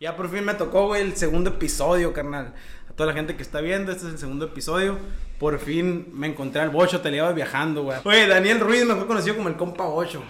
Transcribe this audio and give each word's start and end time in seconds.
Ya 0.00 0.14
por 0.16 0.30
fin 0.30 0.44
me 0.44 0.54
tocó, 0.54 0.86
güey, 0.86 1.02
el 1.02 1.16
segundo 1.16 1.50
episodio, 1.50 2.12
carnal. 2.12 2.54
A 2.88 2.92
toda 2.92 3.08
la 3.08 3.14
gente 3.14 3.34
que 3.34 3.42
está 3.42 3.60
viendo, 3.60 3.90
este 3.90 4.06
es 4.06 4.12
el 4.12 4.18
segundo 4.18 4.44
episodio. 4.44 4.96
Por 5.40 5.58
fin 5.58 6.08
me 6.12 6.28
encontré 6.28 6.60
al 6.60 6.70
Bocho, 6.70 7.00
te 7.00 7.10
viajando, 7.34 7.82
güey. 7.82 7.98
Oye, 8.04 8.28
Daniel 8.28 8.60
Ruiz, 8.60 8.84
mejor 8.86 9.08
conocido 9.08 9.34
como 9.36 9.48
el 9.48 9.56
compa 9.56 9.86
Bocho. 9.86 10.22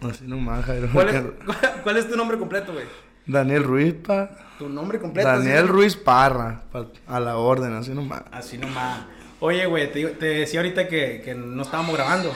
Así 0.00 0.24
nomás, 0.26 0.64
Jairo. 0.64 0.88
¿Cuál 0.90 1.08
es, 1.10 1.22
cuál- 1.44 1.80
cuál 1.82 1.96
es 1.98 2.08
tu 2.08 2.16
nombre 2.16 2.38
completo, 2.38 2.72
güey? 2.72 2.86
Daniel 3.26 3.62
Ruiz, 3.62 3.92
pa. 3.94 4.30
Tu 4.58 4.66
nombre 4.70 4.98
completo. 4.98 5.28
Daniel 5.28 5.68
Ruiz 5.68 5.94
Parra. 5.94 6.62
pa- 6.72 6.86
a 7.06 7.20
la 7.20 7.36
orden, 7.36 7.74
así 7.74 7.90
nomás. 7.90 8.22
Así 8.32 8.56
nomás. 8.56 9.00
Oye, 9.40 9.66
güey, 9.66 9.92
te, 9.92 10.06
te 10.06 10.26
decía 10.26 10.60
ahorita 10.60 10.88
que, 10.88 11.20
que 11.22 11.34
no 11.34 11.60
estábamos 11.62 11.94
grabando. 11.94 12.32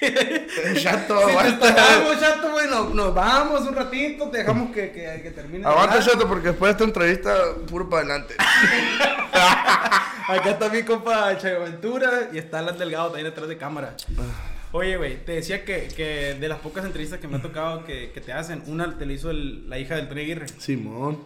Chato, 0.82 1.18
aguanta. 1.18 1.68
esperamos, 1.68 2.20
chato, 2.20 2.50
güey. 2.52 2.66
Nos, 2.68 2.94
nos 2.94 3.14
vamos 3.14 3.60
un 3.62 3.74
ratito, 3.74 4.28
te 4.30 4.38
dejamos 4.38 4.70
que, 4.72 4.90
que, 4.92 5.20
que 5.22 5.30
termine. 5.30 5.66
Aguanta. 5.66 6.00
Chato, 6.02 6.26
porque 6.26 6.48
después 6.48 6.68
de 6.68 6.72
esta 6.72 6.84
entrevista, 6.84 7.34
puro 7.68 7.88
para 7.88 8.02
adelante. 8.02 8.34
Acá 9.32 10.50
está 10.50 10.68
mi 10.68 10.82
compa 10.84 11.36
Chaventura 11.38 12.28
y 12.32 12.38
está 12.38 12.60
Alan 12.60 12.78
Delgado 12.78 13.06
también 13.08 13.26
detrás 13.26 13.48
de 13.48 13.56
cámara. 13.56 13.96
Oye, 14.72 14.96
güey, 14.96 15.24
te 15.24 15.32
decía 15.32 15.64
que, 15.64 15.88
que 15.88 16.34
de 16.38 16.48
las 16.48 16.60
pocas 16.60 16.84
entrevistas 16.84 17.18
que 17.18 17.26
me 17.26 17.38
ha 17.38 17.42
tocado 17.42 17.84
que, 17.84 18.12
que 18.12 18.20
te 18.20 18.32
hacen, 18.32 18.62
una 18.66 18.96
te 18.96 19.04
la 19.06 19.12
hizo 19.12 19.30
el- 19.30 19.68
la 19.68 19.78
hija 19.78 19.96
del 19.96 20.08
Tony 20.08 20.20
Aguirre. 20.20 20.46
Simón. 20.58 21.24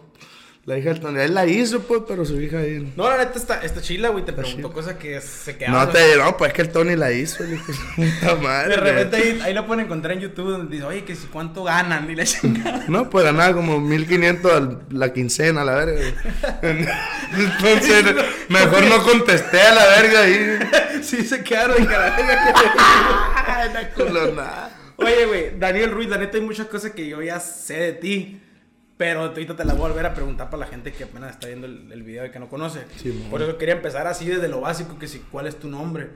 La 0.65 0.79
hija 0.79 0.89
del 0.89 0.99
Tony. 0.99 1.19
Él 1.21 1.35
la 1.35 1.45
hizo, 1.45 1.81
pues, 1.81 2.01
pero 2.07 2.25
su 2.25 2.41
hija 2.41 2.57
ahí. 2.57 2.91
No, 2.95 3.07
la 3.07 3.17
neta 3.17 3.37
está, 3.37 3.61
está 3.61 3.81
chila, 3.81 4.09
güey, 4.09 4.25
te 4.25 4.33
preguntó 4.33 4.61
chila. 4.69 4.73
cosas 4.73 4.95
que 4.95 5.21
se 5.21 5.55
quedaron. 5.55 5.79
No 5.79 5.89
te 5.89 6.17
no, 6.17 6.35
pues 6.37 6.49
es 6.49 6.55
que 6.55 6.61
el 6.63 6.69
Tony 6.71 6.95
la 6.95 7.11
hizo, 7.11 7.43
de 7.43 7.59
su 7.59 7.95
puta 7.95 8.35
madre. 8.41 8.69
De 8.69 8.77
repente 8.77 9.15
ahí, 9.17 9.39
ahí 9.43 9.53
lo 9.53 9.67
pueden 9.67 9.85
encontrar 9.85 10.13
en 10.13 10.21
YouTube 10.21 10.49
donde 10.49 10.73
dice, 10.75 10.87
oye, 10.87 11.03
que 11.05 11.15
si 11.15 11.27
cuánto 11.27 11.63
ganan 11.65 12.09
y 12.09 12.15
la 12.15 12.23
chingada. 12.25 12.83
No, 12.87 13.11
pues 13.11 13.23
ganaba 13.25 13.53
como 13.53 13.79
1500 13.79 14.51
al- 14.51 14.79
la 14.89 15.13
quincena, 15.13 15.63
la 15.63 15.75
verga. 15.75 16.01
Entonces, 16.63 18.03
mejor 18.49 18.83
no 18.87 19.03
contesté 19.03 19.61
a 19.61 19.75
la 19.75 19.85
verga 19.85 20.19
ahí. 20.21 20.59
sí 21.03 21.23
se 21.25 21.43
quedaron 21.43 21.77
en 21.77 21.85
carajo. 21.85 22.21
La 23.71 23.89
culona. 23.91 24.69
Oye, 24.97 25.25
güey, 25.25 25.59
Daniel 25.59 25.91
Ruiz, 25.91 26.09
la 26.09 26.17
neta 26.17 26.37
hay 26.37 26.43
muchas 26.43 26.67
cosas 26.67 26.91
que 26.91 27.07
yo 27.07 27.21
ya 27.21 27.39
sé 27.39 27.73
de 27.75 27.93
ti. 27.93 28.41
Pero 28.97 29.21
ahorita 29.23 29.55
te 29.57 29.65
las 29.65 29.75
voy 29.77 29.85
a 29.87 29.89
volver 29.89 30.05
a 30.05 30.13
preguntar 30.13 30.49
para 30.49 30.61
la 30.61 30.67
gente 30.67 30.93
que 30.93 31.03
apenas 31.03 31.31
está 31.31 31.47
viendo 31.47 31.67
el, 31.67 31.91
el 31.91 32.03
video 32.03 32.25
y 32.25 32.31
que 32.31 32.39
no 32.39 32.47
conoce. 32.47 32.83
Sí. 32.95 33.27
Por 33.29 33.41
eso 33.41 33.57
quería 33.57 33.75
empezar 33.75 34.07
así 34.07 34.25
desde 34.25 34.47
lo 34.47 34.61
básico, 34.61 34.97
que 34.97 35.07
si, 35.07 35.19
¿cuál 35.19 35.47
es 35.47 35.57
tu 35.59 35.67
nombre? 35.67 36.09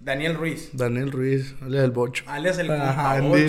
Daniel 0.00 0.34
Ruiz, 0.36 0.70
Daniel 0.72 1.10
Ruiz, 1.10 1.56
alias 1.60 1.82
el 1.84 1.90
bocho. 1.90 2.22
alias 2.28 2.56
el 2.58 2.70
Ajá, 2.70 3.18
compa 3.18 3.28
Bocho. 3.28 3.42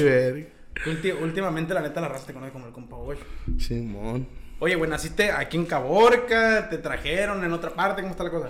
últimamente 1.22 1.76
la 1.76 1.82
neta 1.82 2.02
la 2.02 2.08
raza 2.08 2.26
te 2.26 2.34
conoce 2.34 2.52
como 2.52 2.66
el 2.66 2.74
compa 2.74 2.96
Bocho. 2.96 3.22
Simón. 3.60 4.28
Oye, 4.58 4.74
güey, 4.76 4.90
naciste 4.90 5.32
aquí 5.32 5.58
en 5.58 5.66
Caborca, 5.66 6.68
te 6.70 6.80
trajeron 6.80 7.44
en 7.44 7.54
otra 7.54 7.70
parte, 7.70 8.02
¿cómo 8.02 8.12
está 8.14 8.24
la 8.24 8.32
cosa? 8.32 8.50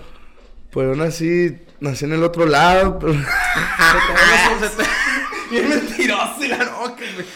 Pues 0.70 0.86
yo 0.88 0.94
nací, 0.96 1.58
nací 1.80 2.06
en 2.06 2.14
el 2.14 2.22
otro 2.22 2.46
lado, 2.46 2.98
pero... 2.98 3.12
Se 4.60 4.82
te- 4.82 4.88
Bien 5.50 5.68
mentiroso 5.68 6.44
y 6.44 6.48
la 6.48 6.58
noca, 6.58 6.94
güey. 7.14 7.26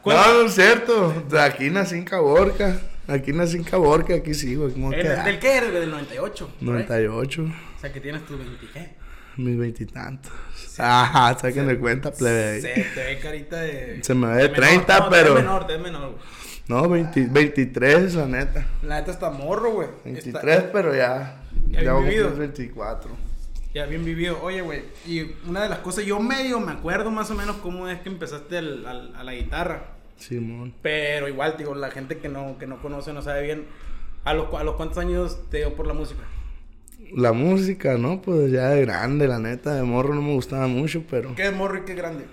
No, 0.05 0.33
no 0.43 0.47
es 0.49 0.55
cierto. 0.55 1.25
De 1.29 1.41
aquí 1.41 1.71
nací 1.71 1.97
en 1.97 2.05
Caborca. 2.05 2.79
Aquí 3.09 3.33
nací 3.33 3.57
en 3.57 3.65
Caborca, 3.65 4.15
aquí 4.15 4.35
sigo. 4.35 4.69
¿Cómo 4.71 4.93
¿El- 4.93 5.03
queda? 5.03 5.25
¿Del 5.25 5.39
qué 5.39 5.57
eres? 5.57 5.73
Del 5.73 5.91
98. 5.91 6.47
por 6.47 6.55
ahí. 6.77 6.83
98. 6.87 7.43
O 7.43 7.81
sea, 7.81 7.93
que 7.93 8.01
tienes 8.01 8.25
tus 8.27 8.39
20, 8.39 8.67
¿qué? 8.73 8.91
Mis 9.37 9.57
veintitantos. 9.59 10.33
Ajá, 10.79 11.37
saquen 11.39 11.67
de 11.67 11.79
cuenta, 11.79 12.13
plebe. 12.13 12.61
Se 12.61 12.69
te 12.95 13.05
ve 13.05 13.19
carita 13.19 13.57
de. 13.61 13.99
Se 14.03 14.15
me 14.15 14.27
ve 14.29 14.35
de 14.35 14.49
menor, 14.49 14.57
30, 14.57 14.99
no, 14.99 15.09
pero- 15.11 15.35
ves 15.35 15.43
menor, 15.45 15.67
ves 15.67 15.81
menor, 15.81 16.11
güey. 16.11 16.23
No, 16.69 16.89
20 16.89 17.27
23, 17.31 18.15
la 18.15 18.27
neta. 18.27 18.67
La 18.83 18.97
neta 19.01 19.11
está 19.11 19.31
morro, 19.31 19.73
güey. 19.73 19.89
23, 20.05 20.57
Está- 20.59 20.73
pero 20.73 20.95
ya. 20.95 21.41
Ya 21.69 21.81
vivido. 21.95 22.29
cumplir 22.29 22.49
24. 22.49 23.11
Ya 23.79 23.87
bien 23.87 24.05
vivido. 24.05 24.41
Oye, 24.43 24.61
güey. 24.61 24.83
Y 25.07 25.31
una 25.47 25.63
de 25.63 25.69
las 25.69 25.79
cosas, 25.79 26.05
yo 26.05 26.19
medio 26.19 26.59
me 26.59 26.73
acuerdo 26.73 27.13
más 27.13 27.31
o 27.31 27.35
menos 27.37 27.59
cómo 27.59 27.87
es 27.89 28.01
que 28.01 28.09
empezaste 28.09 28.59
al- 28.59 29.13
a 29.15 29.23
la 29.23 29.33
guitarra. 29.35 29.95
Simón. 30.17 30.75
Pero 30.83 31.29
igual, 31.29 31.55
digo, 31.57 31.77
la 31.77 31.93
gente 31.93 32.19
que 32.19 32.29
no, 32.29 32.59
que 32.59 32.67
no 32.67 32.83
conoce, 32.83 33.13
no 33.13 33.23
sabe 33.23 33.43
bien. 33.45 33.67
¿A 34.25 34.35
los, 34.35 34.53
¿A 34.53 34.65
los 34.65 34.75
cuántos 34.75 34.99
años 34.99 35.39
te 35.49 35.59
dio 35.59 35.77
por 35.77 35.87
la 35.87 35.95
música? 35.95 36.23
La 37.15 37.33
música, 37.33 37.97
¿no? 37.97 38.21
Pues 38.21 38.51
ya 38.51 38.71
de 38.71 38.81
grande, 38.81 39.29
la 39.29 39.39
neta. 39.39 39.77
De 39.77 39.85
morro 39.85 40.13
no 40.13 40.23
me 40.23 40.35
gustaba 40.35 40.67
mucho, 40.67 41.05
pero. 41.09 41.37
¿Qué 41.37 41.47
es 41.47 41.55
morro 41.55 41.79
y 41.79 41.83
qué 41.85 41.95
grande? 41.95 42.25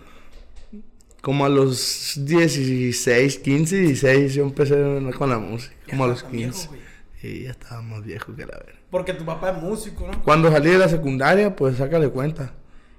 Como 1.22 1.46
a 1.46 1.50
los 1.50 2.20
16, 2.26 3.38
15, 3.40 3.78
16 3.78 4.34
yo 4.34 4.44
empecé 4.46 4.76
con 5.16 5.30
la 5.30 5.38
música. 5.38 5.76
Como 5.90 6.06
a 6.06 6.08
los 6.08 6.18
estás 6.18 6.32
tan 6.32 6.38
viejo, 6.40 6.54
15. 6.54 6.68
güey. 6.70 6.82
y 7.22 7.44
ya 7.44 7.52
estaba 7.52 7.82
más 7.84 8.04
viejo 8.04 8.36
que 8.36 8.46
la 8.48 8.58
verga. 8.58 8.75
Porque 8.90 9.14
tu 9.14 9.26
papá 9.26 9.52
es 9.52 9.62
músico, 9.62 10.08
¿no? 10.08 10.22
Cuando 10.24 10.52
salí 10.52 10.70
de 10.70 10.78
la 10.78 10.90
secundaria, 10.90 11.56
pues 11.56 11.78
sácale 11.78 12.10
cuenta. 12.10 12.52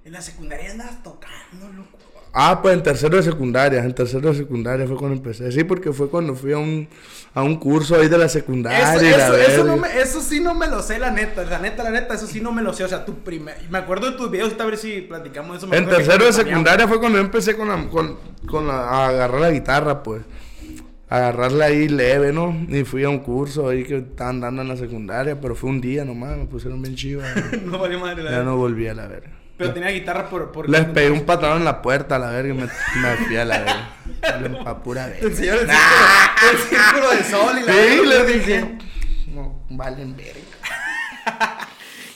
En 0.05 0.13
la 0.13 0.21
secundaria 0.21 0.71
andabas 0.71 1.03
tocando, 1.03 1.69
loco. 1.75 1.91
Ah, 2.39 2.61
pues 2.61 2.75
en 2.75 2.83
tercero 2.83 3.17
de 3.17 3.23
secundaria, 3.23 3.83
en 3.83 3.95
tercero 3.95 4.29
de 4.31 4.37
secundaria 4.37 4.87
fue 4.87 4.97
cuando 4.97 5.17
empecé. 5.17 5.51
Sí, 5.53 5.65
porque 5.65 5.91
fue 5.91 6.11
cuando 6.11 6.35
fui 6.35 6.53
a 6.53 6.59
un, 6.59 6.87
a 7.33 7.43
un 7.43 7.57
curso 7.57 7.97
ahí 7.97 8.09
de 8.09 8.19
la 8.19 8.29
secundaria. 8.29 8.95
Eso, 8.95 9.05
y 9.07 9.09
la 9.11 9.17
eso, 9.29 9.37
eso, 9.39 9.65
no 9.65 9.73
verga. 9.81 9.89
me, 9.95 10.01
eso 10.03 10.21
sí 10.21 10.39
no 10.41 10.53
me 10.55 10.67
lo 10.69 10.83
sé, 10.83 10.99
la 10.99 11.11
neta. 11.11 11.45
La 11.45 11.59
neta, 11.61 11.83
la 11.83 11.91
neta, 11.91 12.13
eso 12.13 12.27
sí 12.27 12.43
no 12.43 12.53
me 12.53 12.61
lo 12.61 12.75
sé. 12.75 12.85
O 12.85 12.89
sea, 12.89 13.07
tu 13.07 13.15
primer. 13.21 13.57
Me 13.71 13.79
acuerdo 13.79 14.11
de 14.11 14.19
tus 14.19 14.31
videos, 14.31 14.53
a 14.61 14.65
ver 14.67 14.77
si 14.77 15.01
platicamos 15.01 15.53
de 15.53 15.57
eso. 15.59 15.67
Me 15.67 15.79
En 15.79 15.89
tercero 15.89 16.27
de 16.27 16.33
secundaria 16.35 16.87
fue 16.87 17.01
cuando 17.01 17.17
yo 17.17 17.25
empecé 17.25 17.57
con 17.57 17.69
la, 17.69 17.89
con, 17.89 18.19
con 18.47 18.67
la- 18.69 18.83
a 18.87 19.09
agarrar 19.09 19.41
la 19.41 19.51
guitarra, 19.51 20.03
pues. 20.03 20.21
Agarrarla 21.09 21.67
ahí 21.67 21.89
leve, 21.89 22.33
¿no? 22.33 22.57
Y 22.69 22.83
fui 22.85 23.05
a 23.05 23.09
un 23.09 23.21
curso 23.21 23.69
ahí 23.69 23.85
que 23.85 23.99
estaban 23.99 24.41
dando 24.41 24.63
en 24.63 24.69
la 24.69 24.77
secundaria, 24.77 25.41
pero 25.41 25.55
fue 25.55 25.71
un 25.71 25.81
día 25.81 26.05
nomás, 26.05 26.37
me 26.37 26.47
pusieron 26.47 26.83
bien 26.83 26.97
chivo. 26.97 27.23
no 27.65 27.79
valió 27.79 28.01
madre 28.01 28.25
la 28.25 28.31
ya 28.33 28.43
no 28.43 28.57
volví 28.57 28.89
a 28.89 28.95
la 28.95 29.07
verga. 29.07 29.31
Pero 29.57 29.73
tenía 29.73 29.89
guitarra 29.91 30.29
por. 30.29 30.53
por 30.53 30.69
Les 30.69 30.85
pegué 30.87 31.11
un 31.11 31.25
patadón 31.25 31.59
en 31.59 31.65
la 31.65 31.81
puerta 31.81 32.17
a 32.17 32.19
la 32.19 32.31
verga 32.31 32.53
y 32.53 32.57
me, 32.57 32.65
me 32.65 33.17
fui 33.27 33.37
a 33.37 33.45
la 33.45 33.59
verga. 33.59 34.63
Pa' 34.65 34.83
pura 34.83 35.07
Te 35.07 35.13
verga. 35.13 35.29
enseñaron 35.29 35.61
el 35.63 35.69
círculo, 35.79 36.51
el 36.51 36.59
círculo 36.59 37.11
de 37.11 37.25
sol 37.25 37.57
y 37.59 37.67
la. 37.67 37.73
Sí, 37.73 38.07
les 38.07 38.27
dije. 38.35 38.79
No, 39.33 39.61
valen 39.71 40.17
verga. 40.17 40.41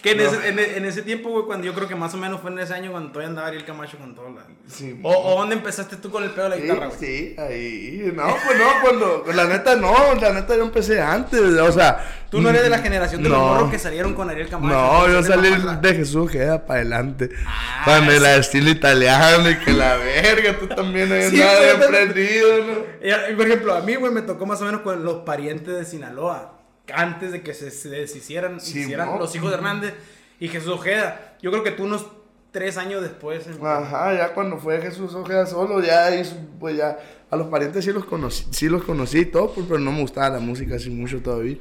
Que 0.02 0.12
en, 0.12 0.20
ese, 0.20 0.48
en, 0.48 0.58
en 0.58 0.84
ese 0.86 1.02
tiempo, 1.02 1.28
güey, 1.28 1.44
cuando 1.44 1.66
yo 1.66 1.74
creo 1.74 1.86
que 1.86 1.94
más 1.94 2.14
o 2.14 2.16
menos 2.16 2.40
fue 2.40 2.50
en 2.50 2.58
ese 2.60 2.72
año 2.72 2.90
cuando 2.90 3.10
todavía 3.10 3.28
andaba 3.28 3.48
Ariel 3.48 3.66
Camacho 3.66 3.98
con 3.98 4.14
todo. 4.14 4.30
La... 4.30 4.46
Sí, 4.66 4.98
O, 5.02 5.10
¿O 5.34 5.38
dónde 5.40 5.56
empezaste 5.56 5.96
tú 5.96 6.10
con 6.10 6.24
el 6.24 6.30
pedo 6.30 6.44
de 6.44 6.50
la 6.50 6.56
guitarra, 6.56 6.90
Sí, 6.90 6.96
güey? 6.96 7.08
sí, 7.28 7.34
ahí. 7.38 8.12
No, 8.14 8.24
pues 8.46 8.58
no, 8.58 8.64
cuando. 8.82 9.24
La 9.34 9.44
neta 9.44 9.76
no, 9.76 10.14
la 10.14 10.32
neta 10.32 10.56
yo 10.56 10.62
empecé 10.62 11.02
antes. 11.02 11.38
O 11.40 11.72
sea. 11.72 12.16
Tú 12.30 12.40
no 12.40 12.48
eres 12.48 12.62
de 12.62 12.70
la 12.70 12.78
generación 12.78 13.22
de 13.24 13.28
los 13.28 13.36
no. 13.38 13.44
morros 13.48 13.70
que 13.72 13.78
salieron 13.78 14.14
con 14.14 14.30
Ariel 14.30 14.48
Camacho. 14.48 14.74
No, 14.74 15.08
yo 15.08 15.22
salí 15.22 15.50
de 15.50 15.76
de 15.76 15.94
Jesús 15.96 16.30
queda 16.30 16.64
para 16.64 16.80
adelante. 16.80 17.28
Ah, 17.44 17.82
Cuando 17.84 18.12
la 18.12 18.36
estilo 18.36 18.70
italiano 18.70 19.50
y 19.50 19.58
que 19.58 19.72
la 19.72 19.96
verga, 19.96 20.56
tú 20.58 20.66
también 20.68 21.10
eres 21.12 21.30
Sí, 21.30 21.38
nada 21.38 21.70
emprendido, 21.72 22.48
¿no? 22.58 23.30
Y, 23.30 23.34
por 23.34 23.46
ejemplo, 23.46 23.74
a 23.74 23.80
mí, 23.80 23.96
güey, 23.96 24.12
me 24.12 24.22
tocó 24.22 24.46
más 24.46 24.62
o 24.62 24.64
menos 24.64 24.80
con 24.82 25.04
los 25.04 25.16
parientes 25.24 25.74
de 25.76 25.84
Sinaloa. 25.84 26.59
Antes 26.94 27.32
de 27.32 27.42
que 27.42 27.54
se, 27.54 27.70
se 27.70 27.88
deshicieran 27.88 28.60
Sí, 28.60 28.80
hicieran 28.80 29.18
los 29.18 29.34
hijos 29.34 29.50
de 29.50 29.56
Hernández 29.56 29.94
y 30.38 30.48
Jesús 30.48 30.68
Ojeda. 30.70 31.36
Yo 31.42 31.50
creo 31.50 31.62
que 31.62 31.70
tú 31.72 31.84
unos 31.84 32.06
tres 32.52 32.76
años 32.76 33.02
después. 33.02 33.46
em- 33.46 33.64
Ajá, 33.64 34.14
ya 34.16 34.34
cuando 34.34 34.58
fue 34.58 34.80
Jesús 34.80 35.14
Ojeda 35.14 35.46
solo, 35.46 35.80
ya 35.82 36.14
hizo, 36.16 36.36
pues 36.58 36.76
ya, 36.76 36.98
a 37.30 37.36
los 37.36 37.46
parientes 37.48 37.84
sí 37.84 37.92
los 37.92 38.04
conocí, 38.04 38.46
sí 38.50 38.68
los 38.68 38.82
conocí 38.82 39.18
y 39.20 39.24
todo, 39.26 39.52
pues, 39.54 39.66
pero 39.68 39.78
no 39.78 39.92
me 39.92 40.00
gustaba 40.00 40.30
la 40.30 40.40
música 40.40 40.74
así 40.76 40.90
mucho 40.90 41.20
todavía. 41.20 41.56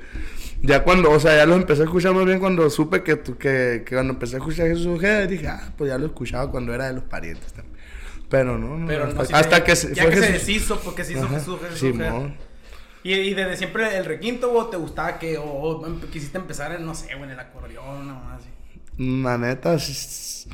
Ya 0.62 0.84
cuando, 0.84 1.12
o 1.12 1.20
sea, 1.20 1.36
ya 1.38 1.46
los 1.46 1.58
empecé 1.58 1.84
a 1.84 1.86
escuchar 1.86 2.14
más 2.14 2.26
bien 2.26 2.40
cuando 2.40 2.70
supe 2.70 3.04
que, 3.04 3.20
que, 3.20 3.84
que 3.86 3.96
cuando 3.96 4.14
empecé 4.14 4.36
a 4.36 4.40
escuchar 4.40 4.68
Jesús 4.68 4.88
Ojeda, 4.88 5.26
dije, 5.28 5.48
ah, 5.48 5.72
pues 5.78 5.90
ya 5.90 5.98
lo 5.98 6.08
escuchaba 6.08 6.50
cuando 6.52 6.74
era 6.74 6.88
de 6.88 6.94
los 6.94 7.04
parientes 7.04 7.54
también. 7.54 7.78
Pero 8.30 8.58
no, 8.58 8.78
no, 8.78 8.88
Pero 8.88 9.06
hasta, 9.06 9.16
no, 9.32 9.38
hasta 9.38 9.58
te- 9.58 9.64
que 9.64 9.76
se, 9.76 9.94
ya 9.96 10.04
fue 10.04 10.12
que 10.12 10.18
se 10.20 10.26
Jesús- 10.28 10.48
deshizo, 10.48 10.80
porque 10.82 11.04
se 11.04 11.14
hizo 11.14 11.24
Ajá, 11.26 11.36
Jesús, 11.40 11.60
Jesús 11.70 11.90
Ojeda. 11.96 12.36
Y, 13.04 13.14
y 13.14 13.34
desde 13.34 13.56
siempre 13.58 13.98
el 13.98 14.06
requinto, 14.06 14.50
güey, 14.50 14.70
te 14.72 14.78
gustaba 14.78 15.18
que, 15.20 15.38
o, 15.38 15.44
o 15.44 15.86
em- 15.88 16.02
quisiste 16.12 16.38
empezar 16.38 16.74
en, 16.74 16.86
no 16.86 16.94
sé, 16.96 17.08
güey, 17.16 17.24
en 17.26 17.32
el 17.32 17.40
acordeón 17.40 18.12
o 18.12 18.30
así. 18.36 18.50
La 18.98 19.38
neta, 19.38 19.76
s- 19.76 20.50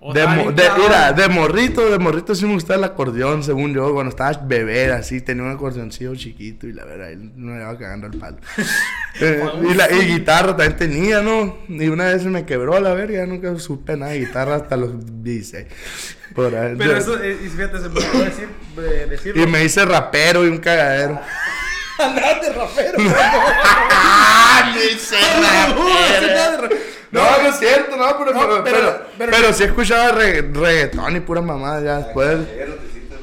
O 0.00 0.12
de, 0.14 0.22
de, 0.22 0.70
mira, 0.78 1.12
de 1.12 1.28
morrito, 1.28 1.88
de 1.90 1.98
morrito 1.98 2.34
sí 2.34 2.44
me 2.46 2.54
gustaba 2.54 2.78
el 2.78 2.84
acordeón, 2.84 3.44
según 3.44 3.72
yo, 3.74 3.92
cuando 3.92 4.08
estaba 4.10 4.32
bebé, 4.32 4.90
así, 4.90 5.20
tenía 5.20 5.44
un 5.44 5.50
acordeoncillo 5.52 6.16
chiquito 6.16 6.66
y 6.66 6.72
la 6.72 6.84
verdad, 6.86 7.12
él 7.12 7.30
me 7.36 7.56
iba 7.60 7.78
cagando 7.78 8.06
el 8.06 8.18
palo. 8.18 8.38
Eh, 9.20 9.44
y, 9.70 9.74
la, 9.74 9.92
y 9.92 10.06
guitarra 10.06 10.56
también 10.56 10.74
tenía, 10.78 11.20
¿no? 11.20 11.58
Y 11.68 11.86
una 11.88 12.06
vez 12.06 12.22
se 12.22 12.30
me 12.30 12.46
quebró 12.46 12.80
la 12.80 12.94
verga, 12.94 13.26
nunca 13.26 13.54
supe 13.58 13.94
nada 13.94 14.12
de 14.12 14.20
guitarra 14.20 14.54
hasta 14.56 14.74
los 14.78 14.94
16. 15.22 15.66
Por 16.34 16.54
ahí. 16.54 16.74
Pero 16.78 16.96
eso, 16.96 17.22
eh, 17.22 17.36
y 17.44 17.48
fíjate, 17.50 17.76
se 17.78 17.90
me 17.90 18.00
olvidó 18.00 18.24
decir, 18.24 18.48
eh, 18.78 19.06
decirlo. 19.10 19.42
y 19.42 19.46
me 19.46 19.62
hice 19.64 19.84
rapero 19.84 20.46
y 20.46 20.48
un 20.48 20.56
cagadero. 20.58 21.20
Andabas 22.02 22.40
de 22.42 22.52
rapero. 22.52 22.98
¡Ah, 23.94 24.72
me 24.74 24.84
hice 24.84 25.16
Andabas 25.16 26.50
de 26.52 26.56
rapero. 26.58 26.82
No, 27.12 27.20
no 27.42 27.48
es 27.50 27.58
cierto, 27.58 27.96
no, 27.96 28.18
pero, 28.18 28.32
No, 28.32 28.40
pero, 28.40 28.64
pero- 28.64 28.64
pero, 28.64 29.06
pero- 29.18 29.32
pero 29.32 29.52
sí 29.52 29.64
escuchaba 29.64 30.12
regga- 30.12 30.50
reggaetón 30.58 31.16
y 31.16 31.20
pura 31.20 31.42
mamada 31.42 31.82
ya 31.82 31.96
después. 31.98 32.38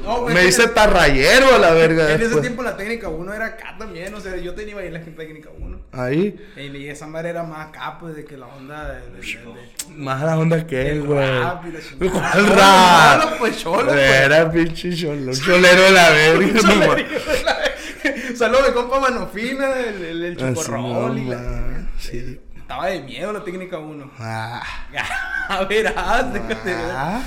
No, 0.04 0.22
güey, 0.22 0.34
Me 0.34 0.42
dice 0.44 0.62
ese- 0.62 0.72
tarrayero 0.72 1.54
a 1.56 1.58
la 1.58 1.72
verga. 1.72 2.04
En 2.06 2.10
ese 2.12 2.18
después. 2.24 2.40
tiempo 2.42 2.62
la 2.62 2.76
técnica 2.76 3.08
1 3.08 3.34
era 3.34 3.46
acá 3.46 3.74
también, 3.78 4.14
o 4.14 4.20
sea, 4.20 4.36
yo 4.36 4.54
tenía 4.54 4.76
ahí 4.78 4.90
la 4.90 5.00
técnica 5.00 5.50
1. 5.58 5.78
Ahí, 5.92 6.36
Y 6.56 6.86
esa 6.88 7.06
madre 7.08 7.30
era 7.30 7.42
más 7.42 7.68
acá, 7.68 7.98
pues, 7.98 8.14
de 8.14 8.24
que 8.24 8.36
la 8.36 8.46
onda 8.46 8.84
de... 8.92 9.00
de- 9.00 9.20
de- 9.20 9.22
de- 9.22 9.94
más 9.96 10.22
la 10.22 10.38
onda 10.38 10.64
que 10.66 10.88
El 10.92 11.02
güey. 11.02 11.28
¿Cuál 12.10 12.46
rap? 12.46 13.38
pues, 13.38 13.58
cholo, 13.58 13.86
pues. 13.88 13.98
Era 13.98 14.50
pinche 14.50 14.94
cholo, 14.96 15.32
cholero 15.34 15.82
de 15.82 15.90
la 15.90 16.10
verga. 16.10 16.60
Saludos 18.36 18.66
de 18.66 18.72
compa 18.74 19.00
Manofina, 19.00 19.78
el, 19.78 20.04
el, 20.04 20.24
el 20.24 20.44
Así, 20.44 20.54
chocorrol 20.64 21.18
y 21.18 21.24
la- 21.26 21.88
sí. 21.98 22.40
Estaba 22.56 22.86
de 22.86 23.00
miedo 23.02 23.32
la 23.32 23.42
técnica 23.44 23.78
1. 23.78 24.10
Ah. 24.18 24.62
A 25.48 25.64
ver, 25.64 25.92
ah. 25.96 26.32
Ah. 26.94 27.22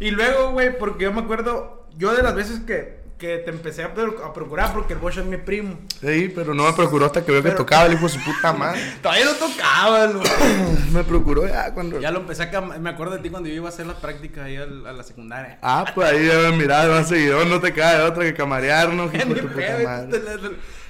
Y 0.00 0.10
luego, 0.10 0.50
güey, 0.52 0.76
porque 0.78 1.04
yo 1.04 1.12
me 1.12 1.20
acuerdo, 1.20 1.88
yo 1.96 2.12
de 2.14 2.22
las 2.22 2.34
veces 2.34 2.60
que, 2.60 2.99
que 3.20 3.36
te 3.38 3.50
empecé 3.50 3.84
a, 3.84 3.94
pro- 3.94 4.24
a 4.24 4.32
procurar, 4.32 4.72
porque 4.72 4.94
el 4.94 4.98
Bocho 4.98 5.20
es 5.20 5.26
mi 5.26 5.36
primo. 5.36 5.78
Sí, 6.00 6.32
pero 6.34 6.54
no 6.54 6.64
me 6.64 6.72
procuró 6.72 7.06
hasta 7.06 7.24
que 7.24 7.30
veo 7.30 7.42
que 7.42 7.50
Pero- 7.50 7.58
tocaba 7.62 7.86
el 7.86 7.92
hijo 7.92 8.04
de 8.04 8.08
su 8.08 8.24
puta 8.24 8.52
madre. 8.58 8.80
Todavía 9.02 9.26
no 9.26 9.32
tocaba, 9.34 10.06
güey. 10.06 10.26
me 10.92 11.04
procuró 11.04 11.46
ya 11.46 11.72
cuando. 11.72 12.00
Ya 12.00 12.10
lo 12.10 12.20
empecé 12.20 12.44
a 12.44 12.60
Me 12.60 12.90
acuerdo 12.90 13.14
de 13.16 13.20
ti 13.22 13.30
cuando 13.30 13.48
yo 13.48 13.54
iba 13.54 13.66
a 13.66 13.68
hacer 13.68 13.86
las 13.86 13.96
prácticas 13.98 14.46
ahí 14.46 14.56
a 14.56 14.64
la 14.66 15.02
secundaria. 15.04 15.58
Ah, 15.62 15.84
pues 15.94 16.10
ahí 16.10 16.26
ya 16.26 16.50
me 16.50 16.56
miraba 16.56 16.94
más 16.96 17.08
seguidor, 17.08 17.46
no 17.46 17.60
te 17.60 17.72
cae 17.72 17.98
de 17.98 18.04
otra 18.04 18.24
que 18.24 18.34
camarearnos, 18.34 19.14
hijo 19.14 19.28
de 19.34 19.40
tu 19.42 19.48
puta 19.48 19.54
pedo, 19.54 19.84
madre. 19.88 20.20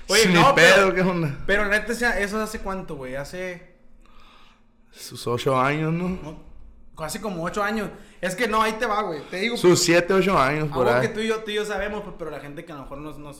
Oye, 0.09 0.27
Ni 0.29 0.35
no, 0.35 0.55
pedo, 0.55 0.75
pero, 0.77 0.94
¿qué 0.94 1.00
onda? 1.03 1.37
pero 1.47 1.65
neta, 1.67 1.93
o 1.93 1.94
sea, 1.97 2.19
eso 2.21 2.41
hace 2.41 2.61
cuánto, 2.61 2.94
güey, 2.97 3.17
hace, 3.17 3.75
Sus 4.93 5.27
ocho 5.27 5.59
años, 5.61 5.93
¿no? 5.93 6.09
no, 6.09 6.50
hace 7.05 7.20
como 7.20 7.43
ocho 7.44 7.62
años. 7.62 7.88
Es 8.20 8.35
que 8.35 8.49
no, 8.49 8.62
ahí 8.62 8.73
te 8.73 8.87
va, 8.87 9.02
güey, 9.02 9.20
te 9.31 9.38
digo. 9.38 9.56
Sus 9.56 9.82
siete, 9.82 10.12
ocho 10.12 10.38
años 10.38 10.69
por 10.69 10.87
Algo 10.88 11.00
que 11.00 11.06
ahí. 11.08 11.12
tú 11.14 11.20
y 11.20 11.29
yo, 11.29 11.38
tú 11.43 11.50
y 11.50 11.55
yo 11.55 11.64
sabemos, 11.64 12.02
pues, 12.02 12.14
pero 12.19 12.31
la 12.31 12.41
gente 12.41 12.64
que 12.64 12.73
a 12.73 12.76
lo 12.76 12.82
mejor 12.82 12.99
no, 12.99 13.12
no 13.19 13.32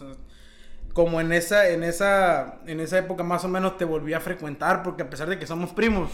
como 0.93 1.21
en 1.21 1.33
esa, 1.33 1.69
en 1.69 1.85
esa, 1.85 2.57
en 2.67 2.81
esa 2.81 2.99
época 2.99 3.23
más 3.23 3.45
o 3.45 3.49
menos 3.49 3.79
te 3.79 3.85
volví 3.85 4.12
a 4.12 4.21
frecuentar, 4.21 4.83
porque 4.83 5.03
a 5.03 5.11
pesar 5.11 5.29
de 5.29 5.39
que 5.39 5.47
somos 5.47 5.71
primos, 5.71 6.11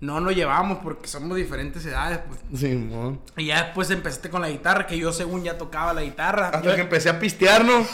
no 0.00 0.20
nos 0.20 0.34
llevamos 0.34 0.78
porque 0.82 1.08
somos 1.08 1.36
diferentes 1.36 1.84
edades, 1.86 2.20
pues. 2.28 2.40
Sí, 2.60 2.68
mon. 2.74 3.20
Y 3.36 3.46
ya 3.46 3.64
después 3.64 3.90
empezaste 3.90 4.28
con 4.28 4.42
la 4.42 4.50
guitarra, 4.50 4.86
que 4.86 4.98
yo 4.98 5.12
según 5.12 5.42
ya 5.42 5.56
tocaba 5.56 5.94
la 5.94 6.02
guitarra. 6.02 6.46
Hasta 6.48 6.60
Yo- 6.62 6.74
que 6.74 6.80
empecé 6.82 7.08
a 7.08 7.18
pistear, 7.18 7.64
¿no? 7.64 7.86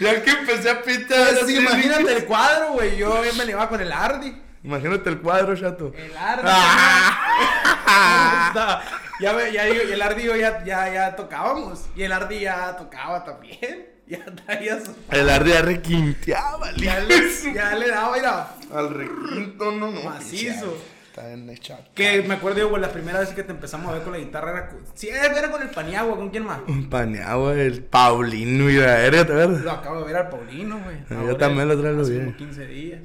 ya 0.00 0.22
que 0.22 0.30
empecé 0.30 0.70
a 0.70 0.82
pistear. 0.82 1.28
Pues, 1.30 1.42
así, 1.42 1.56
imagínate 1.56 2.16
el 2.16 2.24
cuadro, 2.24 2.72
güey. 2.74 2.96
Yo 2.96 3.20
me 3.36 3.44
llevaba 3.46 3.68
con 3.68 3.80
el 3.80 3.92
Ardi. 3.92 4.42
Imagínate 4.64 5.08
el 5.10 5.20
cuadro, 5.20 5.54
chato. 5.56 5.92
El 5.96 6.16
Ardi. 6.16 6.42
Ah. 7.90 8.82
Ya, 9.20 9.32
ve- 9.32 9.52
ya, 9.52 9.64
digo, 9.64 9.82
el 9.82 10.00
Ardi 10.00 10.22
y 10.22 10.26
yo 10.26 10.36
ya, 10.36 10.62
ya, 10.64 10.92
ya 10.92 11.16
tocábamos. 11.16 11.86
Y 11.96 12.02
el 12.04 12.12
Ardi 12.12 12.38
ya 12.40 12.76
tocaba 12.76 13.24
también. 13.24 13.86
Ya 14.08 14.24
traía 14.24 14.80
su... 14.82 14.94
El 15.10 15.28
arde 15.28 15.50
ya 15.50 15.60
requinteaba, 15.60 16.70
el 16.70 16.76
Ya 16.76 16.98
le, 17.00 17.14
ya 17.52 17.74
le 17.74 17.90
daba, 17.90 18.16
mira. 18.16 18.48
Al 18.74 18.88
requinto, 18.94 19.70
no, 19.70 19.90
no. 19.90 20.00
Macizo. 20.02 20.78
Está 21.10 21.26
bien 21.26 21.50
hecho. 21.50 21.78
Que 21.94 22.22
me 22.22 22.32
acuerdo, 22.36 22.66
güey, 22.70 22.80
la 22.80 22.88
primera 22.90 23.20
vez 23.20 23.28
que 23.34 23.42
te 23.42 23.52
empezamos 23.52 23.90
a 23.90 23.92
ver 23.96 24.04
con 24.04 24.12
la 24.14 24.18
guitarra 24.18 24.50
era... 24.52 24.68
con- 24.70 24.78
Sí, 24.94 25.08
era 25.10 25.50
con 25.50 25.60
el 25.60 25.68
Paniagua, 25.68 26.16
¿con 26.16 26.30
quién 26.30 26.46
más? 26.46 26.60
Paneado, 26.88 27.52
el 27.52 27.82
Paulino 27.84 28.70
y 28.70 28.76
la 28.78 28.94
verga, 28.94 29.26
¿te 29.26 29.32
acuerdas? 29.32 29.60
Lo 29.60 29.72
acabo 29.72 29.98
de 30.00 30.06
ver 30.06 30.16
al 30.16 30.28
Paulino, 30.30 30.80
güey. 30.82 31.26
yo 31.26 31.36
también 31.36 31.68
lo 31.68 32.00
hace 32.00 32.12
vi. 32.12 32.18
como 32.24 32.34
15 32.38 32.66
días. 32.66 33.02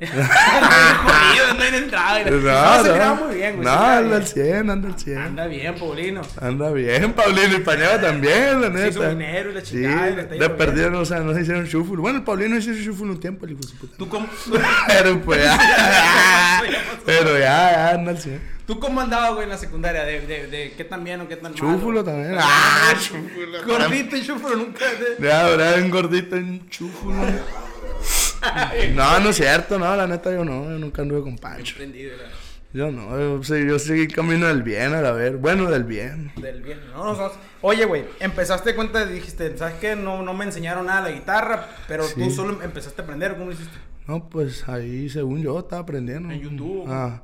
Jodido, 0.00 1.54
no 1.54 1.62
hay 1.62 1.74
entrada. 1.74 2.18
No, 2.30 2.36
No, 2.40 2.82
se 2.84 2.92
miraba 2.92 3.14
muy 3.14 3.34
bien, 3.36 3.56
güey. 3.56 3.64
No, 3.64 3.72
anda 3.72 4.16
al 4.16 4.22
bien. 4.22 4.26
100, 4.26 4.70
anda 4.70 4.88
al 4.88 4.98
100. 4.98 5.18
Anda 5.18 5.46
bien, 5.46 5.74
Paulino. 5.74 6.22
Anda 6.40 6.70
bien, 6.70 7.12
Paulino 7.12 7.56
y 7.56 7.60
Pañaba 7.60 8.00
también, 8.00 8.60
la 8.60 8.68
neta. 8.70 8.88
hizo 8.88 9.08
dinero 9.08 9.50
y 9.50 9.54
la 9.54 9.60
Sí, 9.60 9.66
chingada, 9.72 10.28
yendo 10.30 10.56
perdido, 10.56 10.90
no, 10.90 11.00
o 11.00 11.04
sea, 11.04 11.18
no 11.20 11.34
se 11.34 11.42
hicieron 11.42 11.64
shuffle. 11.66 11.96
Bueno, 11.96 12.18
el 12.18 12.24
Paulino 12.24 12.56
hizo 12.56 12.72
shuffle 12.72 13.06
un 13.10 13.20
tiempo, 13.20 13.44
el 13.46 13.52
hijo 13.52 13.60
de 13.62 13.68
su 13.68 13.76
puta. 13.76 13.96
¿Tú 13.96 14.08
cómo, 14.08 14.28
Pero 14.88 15.20
pues 15.22 15.42
ya. 15.44 16.62
Pero 17.06 17.38
ya, 17.38 17.40
ya 17.72 17.90
anda 17.90 18.10
al 18.12 18.18
100. 18.18 18.58
¿Tú 18.66 18.78
cómo 18.78 19.00
andabas, 19.00 19.30
güey, 19.32 19.44
en 19.44 19.48
la 19.50 19.56
secundaria? 19.56 20.04
¿De, 20.04 20.20
de, 20.26 20.46
de 20.46 20.72
qué 20.76 20.84
tan 20.84 21.02
bien 21.02 21.22
o 21.22 21.28
qué 21.28 21.36
tan 21.36 21.52
mal? 21.52 21.54
Chúfulo 21.60 22.04
también. 22.04 22.36
Ah, 22.38 22.92
chúfulo. 23.00 23.64
Gordito 23.66 24.14
y 24.16 24.22
chúfulo 24.26 24.56
nunca. 24.56 24.84
de- 24.84 25.26
Ya, 25.26 25.46
ahora 25.46 25.74
un 25.76 25.88
gordito 25.90 26.36
en 26.36 26.68
chúfulo. 26.68 27.16
No, 28.94 29.20
no 29.20 29.30
es 29.30 29.36
cierto, 29.36 29.78
no, 29.78 29.94
la 29.96 30.06
neta 30.06 30.32
yo 30.32 30.44
no, 30.44 30.64
yo 30.64 30.78
nunca 30.78 31.02
anduve 31.02 31.22
con 31.22 31.36
Pancho. 31.36 31.76
Yo 32.72 32.90
no, 32.90 33.40
yo, 33.40 33.56
yo 33.56 33.78
seguí 33.78 34.08
camino 34.08 34.46
del 34.46 34.62
bien, 34.62 34.92
a 34.92 35.00
la 35.00 35.12
ver. 35.12 35.38
Bueno, 35.38 35.70
del 35.70 35.84
bien. 35.84 36.32
Del 36.36 36.62
bien. 36.62 36.78
No, 36.92 37.14
no. 37.14 37.30
Oye, 37.62 37.86
güey, 37.86 38.04
empezaste 38.20 38.74
cuenta, 38.74 39.06
dijiste, 39.06 39.56
¿sabes 39.56 39.76
qué? 39.80 39.96
No, 39.96 40.22
no 40.22 40.34
me 40.34 40.44
enseñaron 40.44 40.86
nada 40.86 41.08
la 41.08 41.10
guitarra, 41.10 41.66
pero 41.88 42.04
tú 42.06 42.30
solo 42.30 42.62
empezaste 42.62 43.00
a 43.00 43.04
aprender. 43.04 43.32
¿Cómo 43.32 43.46
lo 43.46 43.52
hiciste? 43.52 43.76
No, 44.06 44.28
pues 44.28 44.68
ahí, 44.68 45.08
según 45.08 45.42
yo, 45.42 45.58
estaba 45.58 45.82
aprendiendo. 45.82 46.30
En 46.30 46.40
YouTube. 46.40 46.84
Ah, 46.88 47.22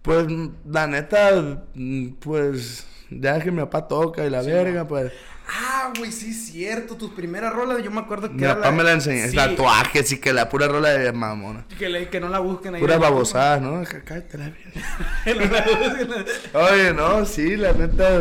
pues, 0.00 0.26
la 0.66 0.86
neta, 0.86 1.64
mm, 1.74 2.12
pues, 2.20 2.86
ya 3.10 3.40
que 3.40 3.50
mi 3.50 3.58
papá 3.60 3.86
toca 3.88 4.24
y 4.26 4.30
la 4.30 4.42
verga, 4.42 4.86
pues, 4.86 5.12
Ah, 5.50 5.90
güey, 5.98 6.12
sí 6.12 6.28
es 6.30 6.44
cierto. 6.48 6.94
Tus 6.96 7.10
primeras 7.12 7.54
rolas, 7.54 7.82
yo 7.82 7.90
me 7.90 8.00
acuerdo 8.00 8.28
que 8.28 8.34
mi 8.34 8.44
era 8.44 8.56
papá 8.56 8.70
me 8.70 8.82
la 8.82 8.92
enseñó. 8.92 9.28
Sí, 9.30 9.34
Tatuajes 9.34 10.12
y 10.12 10.18
que 10.20 10.34
la 10.34 10.46
pura 10.50 10.68
rola 10.68 10.90
de 10.90 11.10
mamona. 11.10 11.64
Que, 11.78 11.88
le- 11.88 12.10
que 12.10 12.20
no 12.20 12.28
la 12.28 12.38
busquen 12.38 12.74
ahí. 12.74 12.80
Puras 12.82 12.98
babosadas, 13.00 13.62
¿no? 13.62 13.82
Cá- 13.82 14.02
Cállate 14.04 14.36
la 14.36 14.50
verga. 14.50 16.24
Oye, 16.52 16.92
no, 16.92 17.24
sí, 17.24 17.56
la 17.56 17.72
neta, 17.72 18.20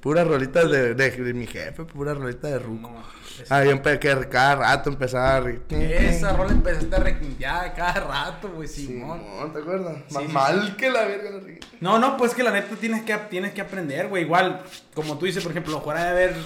puras 0.00 0.26
rolitas 0.26 0.68
de, 0.70 0.94
de, 0.94 1.10
de 1.10 1.32
mi 1.34 1.46
jefe, 1.46 1.84
puras 1.84 2.16
rolitas 2.16 2.50
de 2.50 2.58
ruco. 2.58 2.90
No, 2.90 3.04
Ahí 3.48 3.68
empecé 3.70 3.98
que 3.98 4.28
cada 4.28 4.56
rato 4.56 4.90
empezaba 4.90 5.36
a... 5.36 5.40
ri- 5.42 5.60
Esa 5.70 6.32
rola 6.34 6.52
empezaste 6.52 6.94
a 6.94 6.98
requintear 6.98 7.74
cada 7.74 7.92
rato, 8.00 8.50
güey, 8.50 8.68
Simón. 8.68 9.20
Simón, 9.20 9.52
¿te 9.52 9.58
acuerdas? 9.60 9.96
Sí, 10.08 10.14
Más 10.14 10.22
sí, 10.24 10.32
mal 10.32 10.76
que 10.76 10.90
la 10.90 11.04
verga. 11.04 11.30
la 11.30 11.40
No, 11.80 11.98
no, 11.98 12.16
pues 12.16 12.34
que 12.34 12.42
la 12.42 12.50
neta 12.50 12.74
tienes 12.76 13.02
que, 13.02 13.16
tienes 13.30 13.52
que 13.52 13.60
aprender, 13.60 14.08
güey. 14.08 14.24
Igual, 14.24 14.62
como 14.94 15.18
tú 15.18 15.26
dices, 15.26 15.42
por 15.42 15.52
ejemplo, 15.52 15.80
fuera 15.80 16.04
de 16.04 16.14
ver 16.14 16.36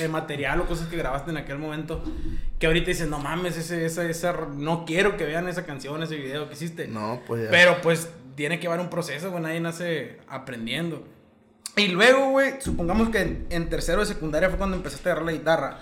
eh, 0.00 0.08
material 0.08 0.60
o 0.60 0.66
cosas 0.66 0.88
que 0.88 0.96
grabaste 0.96 1.30
en 1.30 1.36
aquel 1.38 1.58
momento, 1.58 2.02
que 2.58 2.66
ahorita 2.66 2.86
dices, 2.86 3.08
no 3.08 3.18
mames, 3.18 3.56
ese, 3.56 3.84
esa, 3.86 4.04
esa, 4.04 4.32
no 4.54 4.84
quiero 4.84 5.16
que 5.16 5.24
vean 5.24 5.48
esa 5.48 5.64
canción, 5.64 6.02
ese 6.02 6.16
video 6.16 6.46
que 6.48 6.54
hiciste. 6.54 6.86
No, 6.88 7.20
pues 7.26 7.44
ya. 7.44 7.50
Pero 7.50 7.80
pues 7.82 8.08
tiene 8.34 8.58
que 8.60 8.66
haber 8.66 8.80
un 8.80 8.90
proceso, 8.90 9.30
güey, 9.30 9.42
nadie 9.42 9.60
nace 9.60 10.18
aprendiendo. 10.28 11.06
Y 11.76 11.88
luego, 11.88 12.30
güey, 12.30 12.60
supongamos 12.60 13.08
que 13.10 13.20
en, 13.20 13.46
en 13.50 13.68
tercero 13.68 14.00
de 14.00 14.06
secundaria 14.06 14.48
fue 14.48 14.58
cuando 14.58 14.76
empezaste 14.76 15.08
a 15.08 15.12
agarrar 15.12 15.26
la 15.26 15.32
guitarra. 15.38 15.78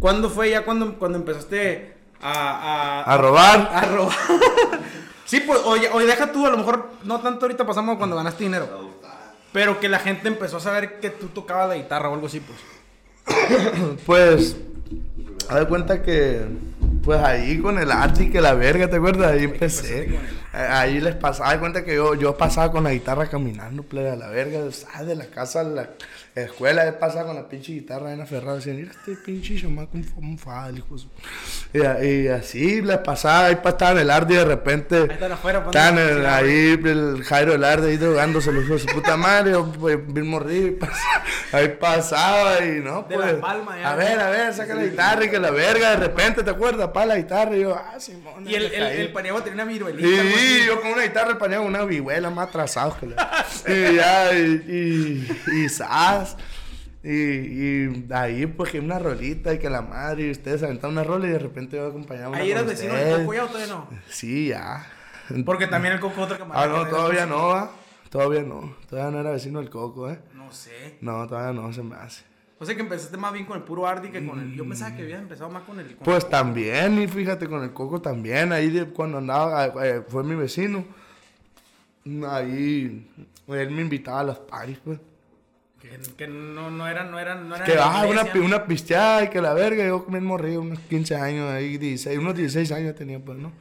¿Cuándo 0.00 0.30
fue 0.30 0.50
ya 0.50 0.64
cuando, 0.64 0.98
cuando 0.98 1.18
empezaste 1.18 1.94
a... 2.20 3.02
A 3.02 3.16
robar. 3.16 3.70
A 3.72 3.80
robar. 3.82 4.16
sí, 5.24 5.40
pues, 5.40 5.60
oye, 5.64 5.88
oye, 5.92 6.06
deja 6.06 6.32
tú, 6.32 6.46
a 6.46 6.50
lo 6.50 6.58
mejor, 6.58 6.90
no 7.04 7.20
tanto 7.20 7.46
ahorita 7.46 7.66
pasamos 7.66 7.98
cuando 7.98 8.16
ganaste 8.16 8.44
dinero. 8.44 8.68
Pero 9.52 9.80
que 9.80 9.88
la 9.88 9.98
gente 9.98 10.28
empezó 10.28 10.58
a 10.58 10.60
saber 10.60 11.00
que 11.00 11.10
tú 11.10 11.28
tocabas 11.28 11.68
la 11.68 11.76
guitarra 11.76 12.08
o 12.10 12.14
algo 12.14 12.26
así, 12.26 12.40
pues. 12.40 12.58
Pues, 14.06 14.56
haz 15.48 15.60
de 15.60 15.66
cuenta 15.66 16.02
que, 16.02 16.46
pues 17.02 17.20
ahí 17.20 17.58
con 17.58 17.78
el 17.78 17.90
arte 17.90 18.24
y 18.24 18.30
que 18.30 18.40
la 18.40 18.54
verga, 18.54 18.88
¿te 18.88 18.96
acuerdas? 18.96 19.32
Ahí 19.32 19.44
empecé. 19.44 20.18
Ahí 20.52 20.98
les 21.00 21.14
pasaba, 21.14 21.52
de 21.52 21.58
cuenta 21.58 21.84
que 21.84 21.94
yo, 21.94 22.14
yo 22.14 22.36
pasaba 22.36 22.72
con 22.72 22.82
la 22.84 22.92
guitarra 22.92 23.26
caminando, 23.26 23.82
plebe, 23.82 24.10
a 24.10 24.16
la 24.16 24.28
verga, 24.28 24.60
¿sabes? 24.72 25.06
de 25.08 25.14
la 25.14 25.26
casa 25.26 25.60
a 25.60 25.64
la 25.64 25.90
escuela, 26.34 26.86
él 26.86 26.94
pasaba 26.94 27.26
con 27.26 27.36
la 27.36 27.48
pinche 27.48 27.72
guitarra 27.72 28.12
en 28.14 28.20
aferrada, 28.22 28.56
decían, 28.56 28.76
mira 28.76 28.90
este 28.92 29.14
pinche 29.16 29.60
chamaco 29.60 29.98
un 30.16 30.38
fal, 30.38 30.74
de 30.76 30.80
su-". 30.80 31.10
y, 31.74 32.06
y 32.06 32.28
así 32.28 32.80
les 32.80 32.98
pasaba, 32.98 33.46
ahí 33.46 33.56
pasaban 33.56 33.98
el 33.98 34.10
arde 34.10 34.34
y 34.34 34.36
de 34.38 34.44
repente... 34.46 34.96
Ahí 34.96 35.08
están 35.10 35.32
afuera, 35.32 35.62
Estaban 35.66 35.98
el- 35.98 36.24
ahí 36.26 36.80
el 36.82 37.22
Jairo 37.24 37.54
el 37.54 37.64
arde 37.64 37.90
ahí 37.90 37.96
drogándose 37.98 38.50
los 38.50 38.64
hijos 38.64 38.82
de 38.84 38.88
su 38.90 38.94
puta 38.96 39.16
madre, 39.18 39.50
yo 39.50 39.70
pues, 39.72 39.98
morrido 40.24 40.68
y 40.68 40.70
pasaba, 40.72 41.24
ahí 41.52 41.68
pasaba 41.78 42.64
y 42.64 42.80
no, 42.80 43.02
De 43.02 43.16
pues... 43.16 43.34
La 43.34 43.40
Palma, 43.40 43.78
ya. 43.78 43.92
a 43.92 43.96
ver, 43.96 44.18
a 44.20 44.30
ver, 44.30 44.54
saca 44.54 44.74
la 44.74 44.84
guitarra 44.84 45.24
y 45.26 45.30
que 45.30 45.38
la 45.38 45.50
verga, 45.50 45.90
de 45.90 45.96
repente, 45.96 46.42
¿te 46.42 46.50
acuerdas? 46.50 46.88
Pa' 46.88 47.04
la 47.04 47.16
guitarra 47.16 47.54
y 47.56 47.60
yo, 47.60 47.74
ah, 47.74 48.00
Simón. 48.00 48.48
Y 48.48 48.54
el, 48.54 48.64
el, 48.72 48.82
el 48.82 49.12
tenía 49.12 49.34
una 49.34 49.64
viruelita. 49.64 50.20
algo 50.20 50.37
Sí, 50.38 50.64
yo 50.66 50.80
con 50.80 50.92
una 50.92 51.02
guitarra 51.02 51.30
el 51.30 51.38
pañado, 51.38 51.62
una 51.62 51.84
vihuela 51.84 52.30
más 52.30 52.48
atrasados 52.48 52.96
que 52.96 53.06
la. 53.06 53.46
y 53.66 53.96
ya, 53.96 54.32
y, 54.38 55.26
y, 55.48 55.62
y 55.64 55.68
sas. 55.68 56.36
Y, 57.02 57.12
y 57.12 58.06
ahí, 58.12 58.46
pues, 58.46 58.72
que 58.72 58.80
una 58.80 58.98
rolita 58.98 59.54
y 59.54 59.58
que 59.58 59.70
la 59.70 59.82
madre, 59.82 60.26
y 60.26 60.30
ustedes 60.30 60.62
aventaron 60.62 60.92
una 60.92 61.04
rola 61.04 61.26
y 61.26 61.30
de 61.30 61.38
repente 61.38 61.76
yo 61.76 61.86
acompañaba 61.86 62.36
Ahí 62.36 62.50
eras 62.50 62.66
vecino 62.66 62.94
de 62.94 63.00
ustedes. 63.00 63.18
Coco 63.20 63.34
ya 63.34 63.44
o 63.44 63.46
todavía 63.46 63.74
no. 63.74 63.88
Sí, 64.08 64.48
ya. 64.48 64.86
Porque 65.44 65.66
también 65.66 65.94
el 65.94 66.00
Coco 66.00 66.22
otro 66.22 66.38
camarada. 66.38 66.64
Ah, 66.64 66.68
no, 66.68 66.88
todavía 66.88 67.26
no, 67.26 67.48
va. 67.48 67.70
Todavía 68.10 68.42
no. 68.42 68.74
Todavía 68.88 69.10
no 69.10 69.20
era 69.20 69.30
vecino 69.30 69.58
del 69.60 69.68
coco, 69.68 70.10
¿eh? 70.10 70.18
No 70.34 70.50
sé. 70.50 70.96
No, 71.00 71.26
todavía 71.26 71.60
no 71.60 71.72
se 71.72 71.82
me 71.82 71.94
hace. 71.96 72.24
O 72.60 72.66
sea 72.66 72.74
que 72.74 72.80
empezaste 72.80 73.16
más 73.16 73.32
bien 73.32 73.44
con 73.46 73.56
el 73.56 73.62
puro 73.62 73.86
Ardi 73.86 74.10
que 74.10 74.26
con 74.26 74.40
el. 74.40 74.54
Yo 74.54 74.66
pensaba 74.68 74.96
que 74.96 75.02
habías 75.02 75.20
empezado 75.22 75.48
más 75.50 75.62
con 75.62 75.78
el. 75.78 75.94
con 75.94 76.04
Pues 76.04 76.24
el- 76.24 76.30
también, 76.30 77.00
y 77.00 77.06
fíjate, 77.06 77.46
con 77.48 77.62
el 77.62 77.72
Coco 77.72 78.00
también, 78.02 78.52
ahí 78.52 78.68
de, 78.70 78.86
cuando 78.86 79.18
andaba, 79.18 79.66
eh, 79.86 80.02
fue 80.08 80.24
mi 80.24 80.34
vecino. 80.34 80.84
Ahí, 82.28 83.06
él 83.48 83.70
me 83.70 83.82
invitaba 83.82 84.20
a 84.20 84.24
las 84.24 84.38
paris, 84.38 84.78
pues. 84.82 84.98
Que, 85.80 85.90
que 86.16 86.26
no, 86.26 86.70
no 86.70 86.88
eran, 86.88 87.10
no 87.10 87.18
eran, 87.18 87.48
no 87.48 87.54
eran. 87.54 87.66
Que 87.66 87.74
la 87.76 88.00
ah, 88.00 88.06
una, 88.06 88.24
una 88.44 88.64
pisteada 88.66 89.24
y 89.24 89.28
que 89.28 89.40
la 89.40 89.52
verga, 89.54 89.86
yo 89.86 90.06
me 90.08 90.20
morí 90.20 90.56
unos 90.56 90.78
15 90.80 91.14
años, 91.16 91.50
ahí 91.50 91.76
16, 91.78 92.18
unos 92.18 92.34
16 92.34 92.72
años 92.72 92.94
tenía, 92.96 93.20
pues, 93.20 93.38
¿no? 93.38 93.52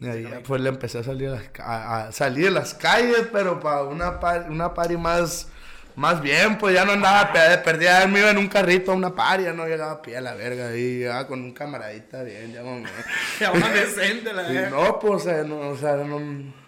Y 0.00 0.06
ahí 0.06 0.26
pues 0.46 0.60
le 0.60 0.68
empecé 0.70 0.98
a 0.98 1.02
salir 1.04 1.28
a, 1.28 1.32
las, 1.32 1.44
a, 1.60 2.06
a 2.08 2.12
salir 2.12 2.46
de 2.46 2.50
las 2.50 2.74
calles, 2.74 3.28
pero 3.32 3.60
para 3.60 3.84
una, 3.84 4.18
par- 4.20 4.48
una 4.50 4.74
party 4.74 4.96
más, 4.96 5.48
más 5.96 6.20
bien, 6.22 6.56
pues 6.58 6.74
ya 6.74 6.84
no 6.84 6.92
andaba 6.92 7.20
a 7.20 7.32
pie, 7.32 7.40
perdía, 7.64 8.06
me 8.06 8.20
iba 8.20 8.30
en 8.30 8.38
un 8.38 8.48
carrito 8.48 8.92
a 8.92 8.94
una 8.94 9.14
party, 9.14 9.44
ya 9.44 9.52
no 9.52 9.66
llegaba 9.66 9.92
a 9.92 10.02
pie 10.02 10.16
a 10.16 10.20
la 10.20 10.34
verga, 10.34 10.68
ahí 10.68 10.98
llegaba 11.00 11.26
con 11.26 11.40
un 11.40 11.52
camaradita 11.52 12.22
bien, 12.22 12.52
ya 12.52 12.62
más 12.62 13.72
decente, 13.74 14.32
la 14.32 14.50
y 14.50 14.54
verdad. 14.54 14.70
no, 14.70 14.98
pues, 14.98 15.26
eh, 15.26 15.44
no, 15.46 15.58
o 15.70 15.76
sea, 15.76 15.96
no, 15.96 16.20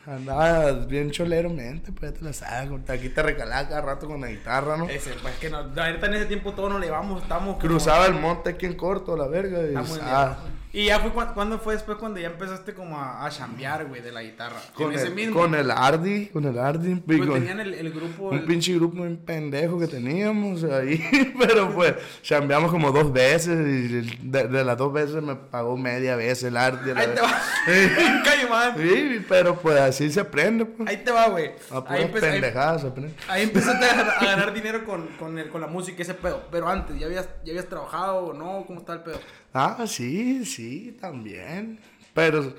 andaba 0.06 0.72
bien 0.72 1.10
choleramente, 1.10 1.92
pues, 1.92 2.12
ya 2.12 2.18
te 2.18 2.24
la 2.24 2.32
sabes, 2.32 2.70
aquí 2.88 3.08
te 3.08 3.22
recalaba 3.22 3.68
cada 3.68 3.80
rato 3.82 4.06
con 4.06 4.20
la 4.20 4.28
guitarra, 4.28 4.76
¿no? 4.76 4.88
Ese, 4.88 5.10
pues 5.22 5.34
que 5.36 5.48
no, 5.50 5.58
ahorita 5.58 6.06
en 6.06 6.14
ese 6.14 6.26
tiempo 6.26 6.52
todos 6.52 6.70
nos 6.70 6.80
levamos, 6.80 7.22
estamos. 7.22 7.56
como- 7.56 7.58
Cruzaba 7.58 8.06
el 8.06 8.14
monte 8.14 8.50
aquí 8.50 8.66
en 8.66 8.74
corto, 8.74 9.16
la 9.16 9.26
verga, 9.28 9.58
y, 9.60 9.74
ah, 10.02 10.36
Y 10.74 10.86
ya 10.86 11.00
fue 11.00 11.10
cuando, 11.12 11.34
¿cuándo 11.34 11.58
fue 11.58 11.74
después 11.74 11.98
cuando 11.98 12.18
ya 12.18 12.28
empezaste 12.28 12.72
como 12.72 12.98
a, 12.98 13.26
a 13.26 13.30
chambear, 13.30 13.84
güey, 13.86 14.00
de 14.00 14.10
la 14.10 14.22
guitarra. 14.22 14.56
con, 14.74 14.90
en 14.90 14.98
ese 14.98 15.08
el, 15.08 15.14
mismo. 15.14 15.38
con 15.38 15.54
el 15.54 15.70
Ardi, 15.70 16.28
con 16.28 16.44
el 16.46 16.58
Ardi, 16.58 16.94
pues 16.96 17.18
con- 17.18 17.34
tenían 17.34 17.60
el, 17.60 17.74
el 17.74 17.92
grupo. 17.92 18.30
un 18.30 18.38
el- 18.38 18.44
pinche 18.46 18.72
grupo 18.74 18.96
bien 19.02 19.18
pendejo 19.18 19.78
que 19.78 19.86
teníamos 19.86 20.64
ahí, 20.64 21.04
pero 21.38 21.70
pues 21.74 21.94
chambeamos 22.22 22.70
como 22.70 22.90
dos 22.90 23.12
veces 23.12 23.58
y 23.58 24.16
de, 24.26 24.48
de 24.48 24.64
las 24.64 24.78
dos 24.78 24.92
veces 24.94 25.22
me 25.22 25.36
pagó 25.36 25.76
media 25.76 26.16
vez 26.16 26.42
el 26.42 26.56
Ardi. 26.56 26.90
Ahí 26.92 27.08
te 27.14 27.20
va. 27.20 27.42
Caimán. 28.24 28.74
Sí, 28.78 29.24
pero 29.28 29.56
pues 29.56 29.78
así 29.78 30.10
se 30.10 30.20
aprende, 30.20 30.64
pues. 30.64 30.88
Ahí 30.88 30.96
te 30.98 31.10
va, 31.10 31.28
güey. 31.28 31.52
A 31.70 31.76
Ahí, 31.92 32.06
puras 32.06 32.22
ahí- 32.24 32.30
pendejadas 32.32 32.80
se 32.80 32.86
aprende. 32.88 33.14
ahí 33.28 33.42
empezaste 33.44 33.84
a, 33.84 33.94
ganar- 33.94 34.14
a 34.18 34.24
ganar 34.24 34.54
dinero 34.54 34.84
con, 34.84 35.06
con, 35.18 35.38
el, 35.38 35.48
con 35.50 35.60
la 35.60 35.66
música 35.66 35.96
y 35.98 36.02
ese 36.02 36.14
pedo. 36.14 36.42
Pero 36.50 36.68
antes, 36.68 36.98
¿ya 36.98 37.06
habías, 37.06 37.28
¿ya 37.44 37.50
habías 37.52 37.68
trabajado 37.68 38.16
o 38.26 38.32
no? 38.32 38.64
¿Cómo 38.66 38.80
está 38.80 38.94
el 38.94 39.00
pedo? 39.00 39.20
Ah, 39.54 39.84
sí, 39.86 40.44
sí, 40.44 40.96
también. 41.00 41.78
Pero, 42.14 42.54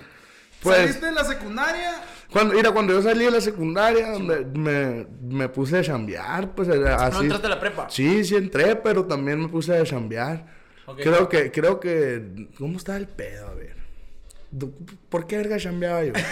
pues, 0.62 0.78
¿Saliste 0.78 1.06
de 1.08 1.12
la 1.12 1.24
secundaria? 1.24 2.02
cuando, 2.32 2.54
mira, 2.54 2.72
cuando 2.72 2.94
yo 2.94 3.02
salí 3.02 3.26
de 3.26 3.32
la 3.32 3.42
secundaria, 3.42 4.18
me, 4.20 4.40
me, 4.46 5.08
me 5.22 5.50
puse 5.50 5.78
a 5.78 5.84
chambear, 5.84 6.54
pues, 6.56 6.70
así. 6.70 7.16
¿No 7.16 7.22
entraste 7.22 7.48
a 7.48 7.50
la 7.50 7.60
prepa? 7.60 7.90
Sí, 7.90 8.24
sí 8.24 8.36
entré, 8.36 8.76
pero 8.76 9.06
también 9.06 9.40
me 9.40 9.48
puse 9.48 9.76
a 9.78 9.84
chambear. 9.84 10.46
Creo 10.98 11.30
que, 11.30 11.52
creo 11.52 11.80
que, 11.80 12.50
¿cómo 12.58 12.78
está 12.78 12.98
el 12.98 13.08
pedo? 13.08 13.48
A 13.48 13.54
ver. 13.54 13.76
¿Por 15.10 15.26
qué 15.26 15.38
verga 15.38 15.58
chambeaba 15.58 16.04
yo? 16.04 16.14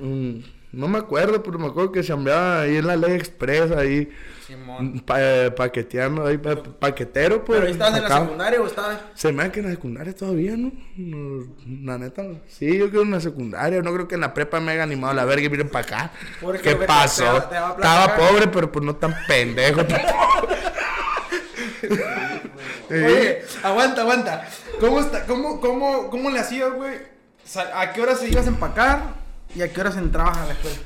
Mm, 0.00 0.40
no 0.72 0.86
me 0.86 0.98
acuerdo, 0.98 1.42
pero 1.42 1.58
me 1.58 1.66
acuerdo 1.66 1.90
que 1.90 2.02
chambeaba 2.04 2.60
ahí 2.60 2.76
en 2.76 2.86
la 2.86 2.96
Ley 2.96 3.12
Express, 3.12 3.72
ahí, 3.72 4.08
Simón. 4.48 5.00
pa- 5.00 5.18
eh, 5.20 5.50
paqueteando, 5.50 6.26
ahí, 6.26 6.38
pa- 6.38 6.56
paquetero, 6.62 7.44
pues. 7.44 7.58
¿Pero 7.58 7.66
ahí 7.68 7.72
estabas 7.74 7.94
en 7.96 8.02
la 8.02 8.08
acá. 8.08 8.20
secundaria 8.22 8.60
o 8.62 8.66
estabas...? 8.66 8.98
Se 9.14 9.30
me 9.30 9.42
da 9.44 9.52
que 9.52 9.60
en 9.60 9.66
la 9.66 9.72
secundaria 9.72 10.14
todavía, 10.16 10.56
¿no? 10.56 10.72
No, 10.96 11.44
La 11.84 11.98
neta, 11.98 12.22
no. 12.22 12.40
sí, 12.48 12.78
yo 12.78 12.88
creo 12.88 13.02
en 13.02 13.10
la 13.12 13.20
secundaria. 13.20 13.82
No 13.82 13.92
creo 13.92 14.08
que 14.08 14.14
en 14.16 14.22
la 14.22 14.32
prepa 14.34 14.58
me 14.58 14.72
haya 14.72 14.82
animado 14.84 15.12
a 15.12 15.14
la 15.14 15.24
verga 15.26 15.44
y 15.46 15.50
miren 15.50 15.68
para 15.68 15.84
acá. 15.84 16.10
Porque 16.40 16.62
¿Qué 16.62 16.76
pasó? 16.76 17.24
te 17.24 17.30
va- 17.30 17.48
te 17.50 17.54
va 17.60 17.68
a 17.68 17.72
Estaba 17.74 18.16
pobre, 18.16 18.48
pero 18.48 18.72
pues 18.72 18.84
no 18.84 18.96
tan 18.96 19.14
pendejo. 19.28 19.82
Oye, 22.90 23.42
aguanta, 23.62 24.00
aguanta. 24.02 24.48
¿Cómo, 24.80 25.00
está, 25.00 25.24
cómo, 25.26 25.60
cómo, 25.60 26.08
cómo 26.10 26.30
le 26.30 26.38
hacías, 26.40 26.72
güey? 26.72 26.96
¿A 27.74 27.92
qué 27.92 28.00
horas 28.02 28.18
se 28.20 28.28
ibas 28.28 28.46
a 28.46 28.48
empacar 28.48 29.02
y 29.54 29.62
a 29.62 29.72
qué 29.72 29.80
horas 29.80 29.96
entrabas 29.96 30.36
a 30.38 30.46
la 30.46 30.52
escuela? 30.52 30.76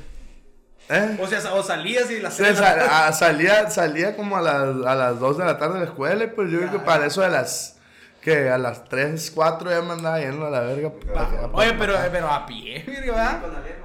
¿Eh? 0.88 1.16
O 1.20 1.26
sea, 1.26 1.54
o 1.54 1.62
salías 1.62 2.10
y 2.10 2.20
las 2.20 2.36
tres 2.36 2.56
de 2.56 2.60
la 2.60 2.66
sa- 2.68 2.74
tarde. 2.76 2.88
a- 2.90 3.12
salía, 3.12 3.70
salía 3.70 4.16
como 4.16 4.36
a 4.36 4.42
las, 4.42 4.86
a 4.86 4.94
las 4.94 5.18
2 5.20 5.38
de 5.38 5.44
la 5.44 5.58
tarde 5.58 5.74
de 5.74 5.80
la 5.80 5.86
escuela 5.86 6.24
y 6.24 6.26
pues 6.28 6.50
yo 6.50 6.58
creo 6.58 6.70
que 6.72 6.78
para 6.80 7.06
eso 7.06 7.20
de 7.22 7.30
las... 7.30 7.76
Que 8.20 8.50
a 8.50 8.56
las 8.58 8.84
3, 8.88 9.32
4 9.34 9.68
ya 9.70 9.82
me 9.82 9.94
andaba 9.94 10.20
yendo 10.20 10.46
a 10.46 10.50
la 10.50 10.60
verga. 10.60 10.92
pa- 10.92 11.28
pa- 11.28 11.50
Oye, 11.54 11.74
pero, 11.74 11.94
pero 12.12 12.28
a 12.30 12.46
pie, 12.46 12.84
¿verdad? 12.86 13.40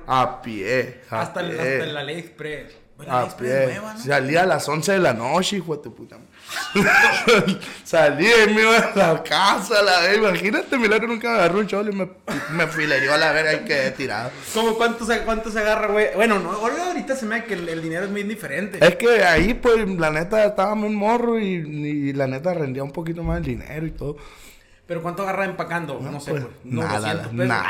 A 0.06 0.42
pie. 0.44 1.02
A 1.10 1.22
Hasta, 1.22 1.40
el- 1.42 1.52
pie. 1.58 1.74
hasta 1.74 1.86
la 1.88 2.04
ley 2.04 2.20
express. 2.20 2.74
Bueno, 2.98 3.16
A 3.18 3.24
express 3.26 3.52
pie. 3.52 3.66
nueva, 3.80 3.94
¿no? 3.96 4.00
Salía 4.00 4.44
a 4.44 4.46
las 4.46 4.68
11 4.70 4.92
de 4.92 5.00
la 5.00 5.14
noche, 5.14 5.58
hijo 5.58 5.76
de 5.76 5.82
tu 5.82 5.96
puta. 5.96 6.18
madre. 6.18 6.30
Y 7.90 8.54
me 8.54 8.62
iba 8.62 8.78
a 8.78 8.96
la 8.96 9.24
casa, 9.24 9.82
la 9.82 10.02
verga. 10.02 10.30
Imagínate, 10.30 10.78
Milagro 10.78 11.08
nunca 11.08 11.30
me 11.30 11.36
agarró 11.36 11.60
un 11.60 11.68
cholo 11.68 11.92
y 11.92 11.96
me, 11.96 12.10
me 12.52 12.68
filerió 12.68 13.14
a 13.14 13.18
la 13.18 13.32
verga 13.32 13.54
y 13.54 13.66
quedé 13.66 13.92
tirado. 13.92 14.32
¿Cómo 14.54 14.76
cuánto 14.76 15.06
se, 15.06 15.22
cuánto 15.22 15.52
se 15.52 15.60
agarra, 15.60 15.88
güey? 15.88 16.08
Bueno, 16.16 16.40
no, 16.40 16.52
ahorita 16.52 17.16
se 17.16 17.26
me 17.26 17.40
da 17.40 17.46
que 17.46 17.54
el, 17.54 17.68
el 17.70 17.82
dinero 17.82 18.06
es 18.06 18.12
muy 18.12 18.24
diferente. 18.24 18.86
Es 18.86 18.96
que 18.96 19.24
ahí, 19.24 19.54
pues, 19.54 19.88
la 19.88 20.12
neta, 20.12 20.44
estaba 20.46 20.76
muy 20.76 20.90
morro 20.90 21.40
y, 21.40 21.46
y 21.46 22.14
la 22.14 22.28
neta 22.28 22.54
rendía 22.54 22.84
un 22.84 22.92
poquito 22.92 23.24
más 23.24 23.38
el 23.38 23.46
dinero 23.46 23.86
y 23.86 23.92
todo. 23.92 24.18
Pero 24.88 25.02
¿cuánto 25.02 25.24
agarra 25.24 25.44
empacando? 25.46 26.00
No, 26.02 26.18
sé, 26.22 26.32
Pues, 26.32 26.44
pues. 26.46 26.56
No, 26.64 26.82
nada, 26.82 27.00
200 27.00 27.28
pesos. 27.28 27.48
nada, 27.48 27.70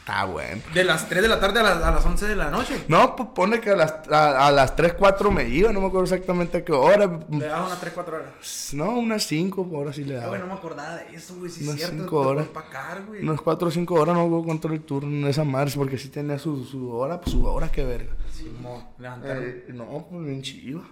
está 0.00 0.24
bueno. 0.24 0.60
De 0.74 0.82
las 0.82 1.08
3 1.08 1.22
de 1.22 1.28
la 1.28 1.38
tarde 1.38 1.60
a 1.60 1.62
las, 1.62 1.82
a 1.84 1.90
las 1.92 2.04
11 2.04 2.26
de 2.26 2.34
la 2.34 2.50
noche. 2.50 2.84
No, 2.88 3.14
pues 3.14 3.28
pone 3.32 3.60
que 3.60 3.70
a 3.70 3.76
las, 3.76 3.94
a, 4.10 4.46
a 4.48 4.50
las 4.50 4.74
3, 4.74 4.94
4 4.94 5.30
me 5.30 5.44
iba, 5.48 5.72
no 5.72 5.80
me 5.80 5.86
acuerdo 5.86 6.04
exactamente 6.04 6.58
a 6.58 6.64
qué 6.64 6.72
hora. 6.72 7.06
Le 7.30 7.46
das 7.46 7.64
unas 7.66 7.80
3, 7.80 7.92
4 7.94 8.16
horas. 8.16 8.70
No, 8.72 8.90
unas 8.98 9.22
5 9.24 9.68
horas 9.72 9.94
sí 9.94 10.02
le 10.04 10.16
Ah, 10.16 10.20
daba. 10.22 10.28
güey, 10.30 10.40
no 10.40 10.46
me 10.48 10.54
acordaba 10.54 10.96
de 10.96 11.14
eso, 11.14 11.36
güey. 11.36 11.48
Si 11.50 11.68
es 11.68 11.76
cierto. 11.76 11.94
cinco 11.96 12.22
te 12.22 12.26
horas. 12.28 12.46
puedes 12.48 12.66
empacar, 12.66 13.04
güey. 13.06 13.22
Unas 13.22 13.40
4 13.40 13.68
o 13.68 13.70
5 13.70 13.94
horas 13.94 14.14
no 14.16 14.24
hubo 14.24 14.44
control 14.44 14.74
el 14.74 14.82
turno 14.82 15.26
de 15.26 15.30
esa 15.30 15.44
madre, 15.44 15.70
porque 15.76 15.96
sí 15.96 16.08
tenía 16.08 16.40
su, 16.40 16.64
su 16.64 16.90
hora, 16.90 17.20
pues 17.20 17.30
su 17.30 17.44
hora 17.46 17.70
que 17.70 17.84
verga. 17.84 18.14
Simón, 18.32 18.82
levantaron. 18.98 19.44
Eh, 19.44 19.64
no, 19.68 20.06
pues 20.10 20.24
bien 20.26 20.42
chido. 20.42 20.82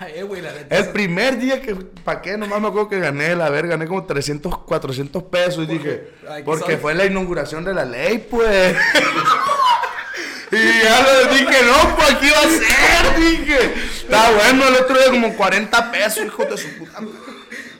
Eh, 0.00 0.22
güey, 0.22 0.40
la 0.42 0.52
neta. 0.52 0.76
El 0.76 0.88
primer 0.90 1.38
día 1.38 1.60
que 1.60 1.74
paqué, 1.74 2.36
nomás 2.38 2.60
me 2.60 2.68
acuerdo 2.68 2.88
que 2.88 3.00
gané 3.00 3.34
la 3.34 3.50
verga, 3.50 3.70
gané 3.70 3.86
como 3.86 4.04
300, 4.04 4.58
400 4.58 5.22
pesos. 5.24 5.64
Y 5.64 5.66
¿Por 5.66 5.66
qué? 5.66 5.72
dije, 5.74 6.10
Ay, 6.28 6.36
¿qué 6.38 6.44
porque 6.44 6.62
sabes? 6.64 6.80
fue 6.80 6.94
la 6.94 7.04
inauguración 7.06 7.64
de 7.64 7.74
la 7.74 7.84
ley, 7.84 8.18
pues. 8.30 8.76
y 10.52 10.82
ya 10.82 11.02
le 11.02 11.34
dije, 11.34 11.62
no, 11.64 11.96
pues 11.96 12.10
aquí 12.12 12.30
va 12.30 12.38
a 12.38 12.42
ser, 12.48 13.16
dije. 13.20 13.74
Está 14.02 14.30
bueno, 14.30 14.68
el 14.68 14.74
otro 14.76 14.96
día 14.96 15.10
como 15.10 15.34
40 15.36 15.90
pesos, 15.90 16.24
hijo 16.24 16.44
de 16.44 16.56
su 16.56 16.68
puta. 16.78 17.00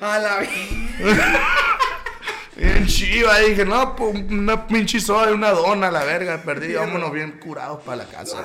A 0.01 0.19
la 0.19 0.37
vez. 0.39 0.49
Chiva, 2.99 3.39
dije, 3.39 3.65
no, 3.65 3.95
pues 3.95 4.25
una 4.29 4.67
pinche 4.67 4.99
soda 5.01 5.31
y 5.31 5.35
una 5.35 5.51
dona, 5.53 5.89
la 5.91 6.03
verga, 6.05 6.43
perdí, 6.45 6.75
vámonos 6.75 7.13
bien 7.13 7.39
curados 7.39 7.81
para 7.85 7.99
la 7.99 8.05
casa. 8.07 8.39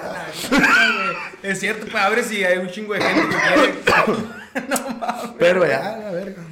Es 1.41 1.59
cierto, 1.59 1.87
pues 1.89 2.03
abre 2.03 2.23
si 2.23 2.43
hay 2.43 2.59
un 2.59 2.69
chingo 2.69 2.93
de 2.93 3.01
gente 3.01 3.35
que 3.35 3.41
quiere. 3.41 3.73
no 4.69 4.89
mames. 4.99 5.31
Pero 5.39 5.65
ya, 5.67 5.97
la 5.97 6.11
verga, 6.11 6.43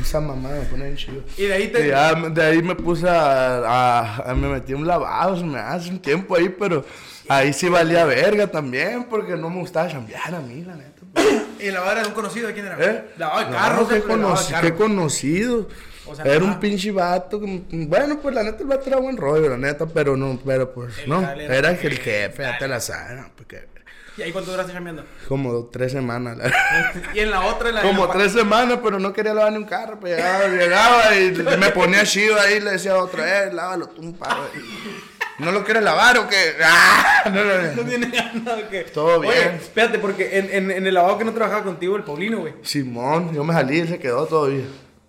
esa 0.00 0.20
mamá 0.20 0.48
me 0.50 0.60
pone 0.62 0.84
bien 0.84 0.96
chido. 0.96 1.22
Y 1.36 1.42
de 1.44 1.52
ahí 1.52 1.62
Y 1.64 1.68
te. 1.68 1.88
ya 1.88 2.14
de 2.14 2.42
ahí 2.44 2.62
me 2.62 2.74
puse 2.74 3.08
a, 3.08 3.58
a- 3.58 4.30
a- 4.30 4.34
me 4.34 4.48
metí 4.48 4.72
un 4.72 4.86
lavado, 4.86 5.36
se 5.36 5.44
me 5.44 5.58
hace 5.58 5.90
un 5.90 6.00
tiempo 6.00 6.36
ahí, 6.36 6.48
pero 6.48 6.84
ahí 7.28 7.52
sí 7.52 7.68
valía 7.68 8.06
verga 8.06 8.46
también, 8.46 9.04
porque 9.04 9.36
no 9.36 9.50
me 9.50 9.58
gustaba 9.60 9.88
chambear 9.90 10.34
a 10.34 10.40
mí, 10.40 10.64
la 10.64 10.76
neta. 10.76 11.02
pues. 11.12 11.26
¿Y 11.60 11.70
la 11.70 11.80
vara 11.80 12.00
de 12.02 12.08
un 12.08 12.14
conocido 12.14 12.46
de 12.48 12.54
quién 12.54 12.66
era? 12.66 12.76
¿Eh? 12.80 13.04
Lavado 13.18 13.40
de 13.40 13.44
No, 13.44 13.50
qué, 13.50 13.56
lavado 13.58 13.88
conoci- 14.36 14.50
carros. 14.50 14.70
qué 14.70 14.74
conocido. 14.74 15.68
O 16.06 16.14
sea, 16.14 16.24
era 16.24 16.38
nada. 16.40 16.52
un 16.52 16.60
pinche 16.60 16.90
vato. 16.92 17.40
que- 17.40 17.62
Bueno, 17.70 18.18
pues 18.20 18.34
la 18.34 18.42
neta 18.42 18.58
el 18.62 18.66
vato 18.68 18.84
era 18.86 18.98
buen 18.98 19.16
rollo, 19.16 19.48
la 19.48 19.56
neta, 19.58 19.86
pero 19.86 20.16
no, 20.16 20.38
pero 20.44 20.72
pues 20.72 20.98
El 20.98 21.08
no. 21.10 21.20
era 21.22 21.56
Era 21.56 21.70
el 21.70 21.76
jefe, 21.78 22.34
ya 22.42 22.58
te 22.58 22.68
la 22.68 22.80
sabes, 22.80 23.24
porque 23.36 23.72
¿Y 24.16 24.22
ahí 24.22 24.30
cuánto 24.30 24.52
duraste 24.52 24.72
chambeando? 24.72 25.04
como 25.26 25.64
tres 25.66 25.90
semanas. 25.90 26.36
la- 26.36 26.52
y 27.14 27.18
en 27.20 27.30
la 27.32 27.40
otra, 27.46 27.70
en 27.70 27.74
la 27.76 27.82
Como 27.82 28.08
tres 28.10 28.32
semanas, 28.32 28.78
pero 28.82 29.00
no 29.00 29.12
quería 29.12 29.34
lavar 29.34 29.50
ni 29.52 29.58
un 29.58 29.64
carro. 29.64 29.98
Pues 29.98 30.14
llegaba, 30.16 30.46
llegaba 30.46 31.16
y 31.16 31.30
me 31.58 31.70
ponía 31.70 32.04
chido 32.04 32.38
ahí, 32.38 32.60
le 32.60 32.72
decía 32.72 32.92
a 32.92 32.98
otro, 32.98 33.24
eh, 33.26 33.52
lávalo 33.52 33.88
tú 33.88 34.02
un 34.02 34.12
paro. 34.14 34.44
¿No 35.38 35.50
lo 35.50 35.64
quieres 35.64 35.82
lavar 35.82 36.16
o 36.18 36.28
qué? 36.28 36.52
¡Ah! 36.64 37.24
No, 37.28 37.42
no, 37.42 37.62
no. 37.62 37.72
No 37.72 37.82
tiene 37.82 38.06
ganas 38.08 38.62
que. 38.70 38.84
Todo 38.84 39.18
bien. 39.18 39.32
Oye, 39.34 39.56
espérate, 39.56 39.98
porque 39.98 40.38
en, 40.38 40.48
en, 40.52 40.70
en 40.70 40.86
el 40.86 40.94
lavado 40.94 41.18
que 41.18 41.24
no 41.24 41.32
trabajaba 41.32 41.64
contigo, 41.64 41.96
el 41.96 42.04
Paulino, 42.04 42.38
güey. 42.38 42.54
Simón, 42.62 43.34
yo 43.34 43.42
me 43.42 43.52
salí 43.52 43.80
y 43.80 43.88
se 43.88 43.98
quedó 43.98 44.26
todavía. 44.26 44.62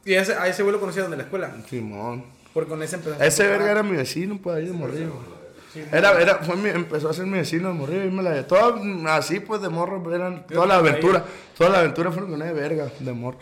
Y 0.05 0.13
ese, 0.13 0.33
a 0.35 0.47
ese 0.47 0.61
güey 0.63 0.73
lo 0.73 0.79
conocía 0.79 1.01
donde 1.01 1.17
la 1.17 1.23
escuela. 1.23 1.51
Simón. 1.69 2.25
Porque 2.53 2.69
con 2.69 2.81
ese 2.83 2.95
empezó. 2.95 3.21
Ese 3.21 3.47
verga 3.47 3.71
era 3.71 3.83
mi 3.83 3.97
vecino, 3.97 4.39
pues 4.41 4.55
ahí 4.57 4.65
de 4.67 4.71
morrillo. 4.71 5.13
Era, 5.91 6.21
era, 6.21 6.35
fue 6.37 6.55
mi- 6.55 6.69
empezó 6.69 7.09
a 7.09 7.13
ser 7.13 7.25
mi 7.25 7.37
vecino 7.39 7.67
de 7.67 7.73
morrillo 7.73 8.05
y 8.05 8.11
me 8.11 8.23
la 8.23 8.47
Todo 8.47 8.81
así, 9.09 9.41
pues 9.41 9.61
de 9.61 9.67
morro, 9.67 10.01
pues, 10.01 10.15
eran 10.15 10.47
toda 10.47 10.65
la 10.65 10.75
aventura. 10.77 11.25
Toda 11.57 11.69
la 11.69 11.79
aventura 11.79 12.11
fue 12.11 12.25
con 12.29 12.41
ese 12.41 12.53
verga 12.53 12.89
de 12.99 13.11
morro. 13.11 13.39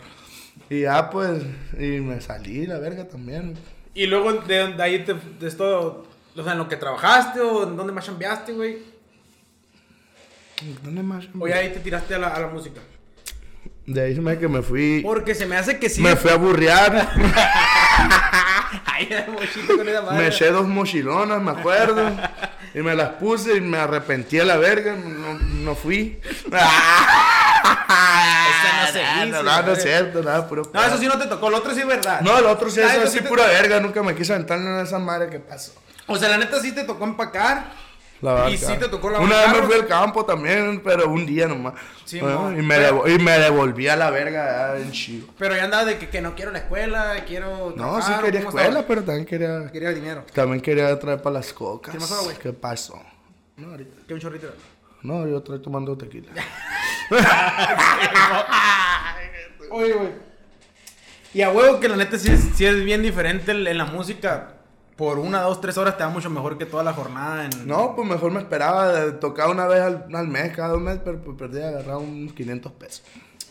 Y 0.68 0.80
ya, 0.80 1.10
pues, 1.10 1.42
y 1.78 2.00
me 2.00 2.20
salí 2.20 2.66
la 2.66 2.78
verga 2.78 3.06
también. 3.06 3.54
Y 3.94 4.06
luego 4.06 4.32
de, 4.32 4.72
de 4.72 4.82
ahí 4.82 5.04
te, 5.04 5.14
de 5.14 5.46
esto. 5.46 6.06
O 6.36 6.42
sea, 6.42 6.52
en 6.52 6.58
lo 6.58 6.68
que 6.68 6.76
trabajaste 6.76 7.40
o 7.40 7.68
en 7.68 7.76
dónde 7.76 7.92
más 7.92 8.06
chambeaste, 8.06 8.52
güey. 8.54 8.78
¿Dónde 10.82 11.02
más? 11.02 11.26
O 11.38 11.46
ya 11.46 11.56
ahí 11.58 11.72
te 11.72 11.80
tiraste 11.80 12.14
a 12.14 12.18
la, 12.18 12.28
a 12.28 12.40
la 12.40 12.46
música. 12.48 12.80
De 13.86 14.00
ahí 14.02 14.14
se 14.14 14.20
me 14.22 14.30
hace 14.32 14.40
que 14.40 14.48
me 14.48 14.62
fui. 14.62 15.00
Porque 15.02 15.34
se 15.34 15.44
me 15.46 15.56
hace 15.56 15.78
que 15.78 15.90
sí. 15.90 16.00
Me 16.00 16.16
fui 16.16 16.30
a 16.30 16.36
burrear. 16.36 17.10
Ay, 18.86 19.08
el 19.10 19.30
mochito 19.32 19.76
con 19.76 19.88
esa 19.88 20.02
madre. 20.02 20.18
me 20.18 20.26
eché 20.28 20.50
dos 20.50 20.66
mochilonas, 20.66 21.40
me 21.42 21.50
acuerdo. 21.50 22.10
Y 22.74 22.78
me 22.78 22.94
las 22.94 23.10
puse 23.10 23.56
y 23.56 23.60
me 23.60 23.78
arrepentí 23.78 24.40
a 24.40 24.44
la 24.44 24.56
verga. 24.56 24.94
No, 24.96 25.34
no 25.38 25.74
fui. 25.74 26.18
no 26.50 26.58
se 28.92 28.98
dice, 28.98 29.26
No, 29.30 29.42
no, 29.42 29.62
no 29.62 29.72
es 29.72 29.82
cierto, 29.82 30.22
nada, 30.22 30.46
puro. 30.48 30.70
No, 30.72 30.84
eso 30.84 30.98
sí 30.98 31.06
no 31.06 31.18
te 31.18 31.26
tocó. 31.26 31.50
Lo 31.50 31.58
otro 31.58 31.74
sí 31.74 31.80
es 31.80 31.86
verdad. 31.86 32.20
No, 32.20 32.38
el 32.38 32.46
otro 32.46 32.70
sí, 32.70 32.80
Ah, 32.80 32.92
eso 32.94 33.02
eso 33.02 33.12
sí, 33.12 33.20
pura 33.20 33.46
verga. 33.46 33.80
Nunca 33.80 34.02
me 34.02 34.14
quise 34.14 34.32
aventar 34.32 34.58
en 34.58 34.80
esa 34.80 34.98
madre 34.98 35.28
que 35.30 35.40
pasó. 35.40 35.72
O 36.06 36.16
sea, 36.16 36.28
la 36.28 36.38
neta 36.38 36.60
sí 36.60 36.72
te 36.72 36.84
tocó 36.84 37.04
empacar. 37.04 37.83
La. 38.24 38.48
Y 38.48 38.56
sí 38.56 38.72
te 38.78 38.88
tocó 38.88 39.10
lavar 39.10 39.26
Una 39.26 39.40
vez 39.42 39.52
me 39.52 39.62
fui 39.66 39.74
al 39.74 39.86
campo 39.86 40.24
también, 40.24 40.80
pero 40.82 41.10
un 41.10 41.26
día 41.26 41.46
nomás. 41.46 41.74
Sí, 42.06 42.20
Bueno, 42.20 42.40
mo. 42.50 42.52
y, 42.52 42.62
me 42.62 42.76
Pero- 42.76 43.04
devo- 43.04 43.14
y 43.14 43.18
me 43.22 43.38
devolví 43.38 43.86
a 43.88 43.96
la 43.96 44.08
verga 44.10 44.74
ya 44.76 44.82
en 44.82 44.90
chido. 44.92 45.26
Pero 45.38 45.54
ya 45.54 45.64
andaba 45.64 45.84
de 45.84 45.98
que, 45.98 46.08
que 46.08 46.20
no 46.22 46.34
quiero 46.34 46.50
la 46.50 46.58
escuela, 46.60 47.14
quiero. 47.26 47.74
No, 47.76 48.00
sí 48.00 48.06
trabajar, 48.06 48.20
¿o 48.20 48.22
quería 48.24 48.40
escuela, 48.40 48.66
estaba? 48.68 48.86
pero 48.86 49.04
también 49.04 49.26
quería. 49.26 49.70
Quería 49.70 49.90
dinero. 49.90 50.24
También 50.32 50.60
quería 50.62 50.98
traer 50.98 51.20
para 51.20 51.34
las 51.34 51.52
cocas. 51.52 51.92
¿Qué 51.92 52.00
pasó, 52.00 52.24
güey? 52.24 52.36
¿Qué 52.38 52.52
pasó? 52.52 52.98
No, 53.56 53.70
ahorita. 53.70 54.06
Que 54.08 54.14
un 54.14 54.20
chorrito. 54.20 54.48
No, 55.02 55.26
yo 55.28 55.36
estoy 55.38 55.60
tomando 55.60 55.96
tequila. 55.98 56.32
Oye, 59.70 59.92
güey. 59.92 60.08
Y 61.34 61.42
a 61.42 61.50
huevo 61.50 61.80
que 61.80 61.88
la 61.88 61.96
neta 61.96 62.18
sí 62.18 62.30
es, 62.30 62.40
sí 62.54 62.64
es 62.64 62.84
bien 62.84 63.02
diferente 63.02 63.52
en 63.52 63.76
la 63.78 63.84
música. 63.84 64.54
Por 64.96 65.18
una, 65.18 65.40
dos, 65.40 65.60
tres 65.60 65.76
horas 65.76 65.96
te 65.96 66.04
va 66.04 66.10
mucho 66.10 66.30
mejor 66.30 66.56
que 66.56 66.66
toda 66.66 66.84
la 66.84 66.92
jornada 66.92 67.46
en... 67.46 67.66
No, 67.66 67.96
pues 67.96 68.08
mejor 68.08 68.30
me 68.30 68.38
esperaba 68.40 68.92
de 68.92 69.12
tocar 69.12 69.48
una 69.48 69.66
vez 69.66 69.80
al, 69.80 70.06
al 70.14 70.28
mes, 70.28 70.54
cada 70.54 70.68
dos 70.68 70.80
meses, 70.80 71.00
pero 71.04 71.20
pues 71.20 71.36
perdí 71.36 71.60
agarrar 71.60 71.96
unos 71.96 72.32
500 72.32 72.70
pesos. 72.72 73.02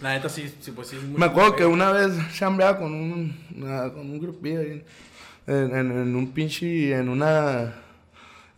La 0.01 0.13
neta 0.13 0.29
sí, 0.29 0.53
sí 0.61 0.71
pues 0.71 0.87
sí. 0.87 0.97
Me 1.17 1.25
acuerdo 1.25 1.55
que 1.57 1.65
una 1.65 1.91
vez 1.91 2.13
chambeaba 2.33 2.77
con 2.77 2.93
un, 2.93 3.37
una- 3.57 3.91
con 3.91 4.09
un 4.09 4.19
grupillo 4.21 4.59
ahí 4.61 4.85
en, 5.47 5.75
en, 5.75 5.91
en 5.91 6.15
un 6.15 6.31
pinche, 6.31 6.93
en 6.93 7.09
una, 7.09 7.73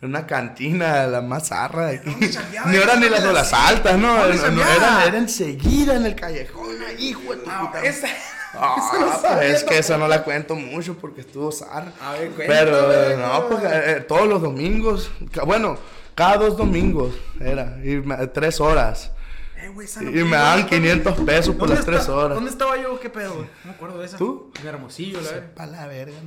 en 0.01 0.09
una 0.09 0.27
cantina, 0.27 1.07
la 1.07 1.21
más 1.21 1.47
zarra. 1.49 1.91
Ni 1.91 2.75
eran 2.77 2.99
ni 2.99 3.09
las 3.09 3.23
olas 3.25 3.51
altas, 3.51 3.97
¿no? 3.97 4.15
¿Dónde 4.15 4.35
No, 4.37 4.41
chambeaba? 4.43 4.75
era, 4.75 5.05
era 5.05 5.17
enseguida 5.17 5.95
en 5.95 6.05
el 6.05 6.15
callejón, 6.15 6.75
ahí, 6.87 7.07
hijo 7.09 7.31
de 7.35 7.37
tu 7.41 7.49
Ah, 7.49 7.61
puta 7.61 7.83
esa... 7.83 8.07
Ah, 8.57 9.19
pues 9.37 9.53
es 9.55 9.63
que 9.63 9.77
esa 9.77 9.97
no 9.97 10.07
la 10.07 10.23
cuento 10.23 10.55
mucho 10.55 10.95
porque 10.97 11.21
estuvo 11.21 11.51
zarra. 11.51 11.91
A 12.01 12.13
ver, 12.13 12.29
cuéntame, 12.31 12.47
Pero 12.47 13.17
no, 13.17 13.47
pues 13.49 13.63
eh, 13.63 13.83
eh, 13.97 14.05
todos 14.07 14.27
los 14.27 14.41
domingos, 14.41 15.11
bueno, 15.45 15.77
cada 16.15 16.37
dos 16.37 16.57
domingos 16.57 17.13
era, 17.39 17.77
y 17.83 17.97
me- 17.97 18.27
tres 18.27 18.59
horas. 18.61 19.11
Eh, 19.57 19.69
no 20.01 20.09
Y 20.11 20.23
me 20.25 20.35
daban 20.35 20.65
500 20.67 21.13
pesos 21.21 21.55
por 21.55 21.67
¿Dónde 21.69 21.75
las 21.75 21.85
tres 21.85 21.99
está- 22.01 22.13
horas. 22.15 22.35
¿Dónde 22.35 22.51
estaba 22.51 22.77
yo? 22.81 22.99
¿Qué 22.99 23.09
pedo? 23.09 23.33
No 23.35 23.47
me 23.63 23.71
acuerdo 23.71 23.99
de 23.99 24.05
esa. 24.05 24.17
¿Tú? 24.17 24.51
En 24.61 24.67
Hermosillo, 24.67 25.21
la 25.21 25.31
verdad. 25.31 25.53
Pa' 25.55 25.65
la 25.65 25.87
verga. 25.87 26.17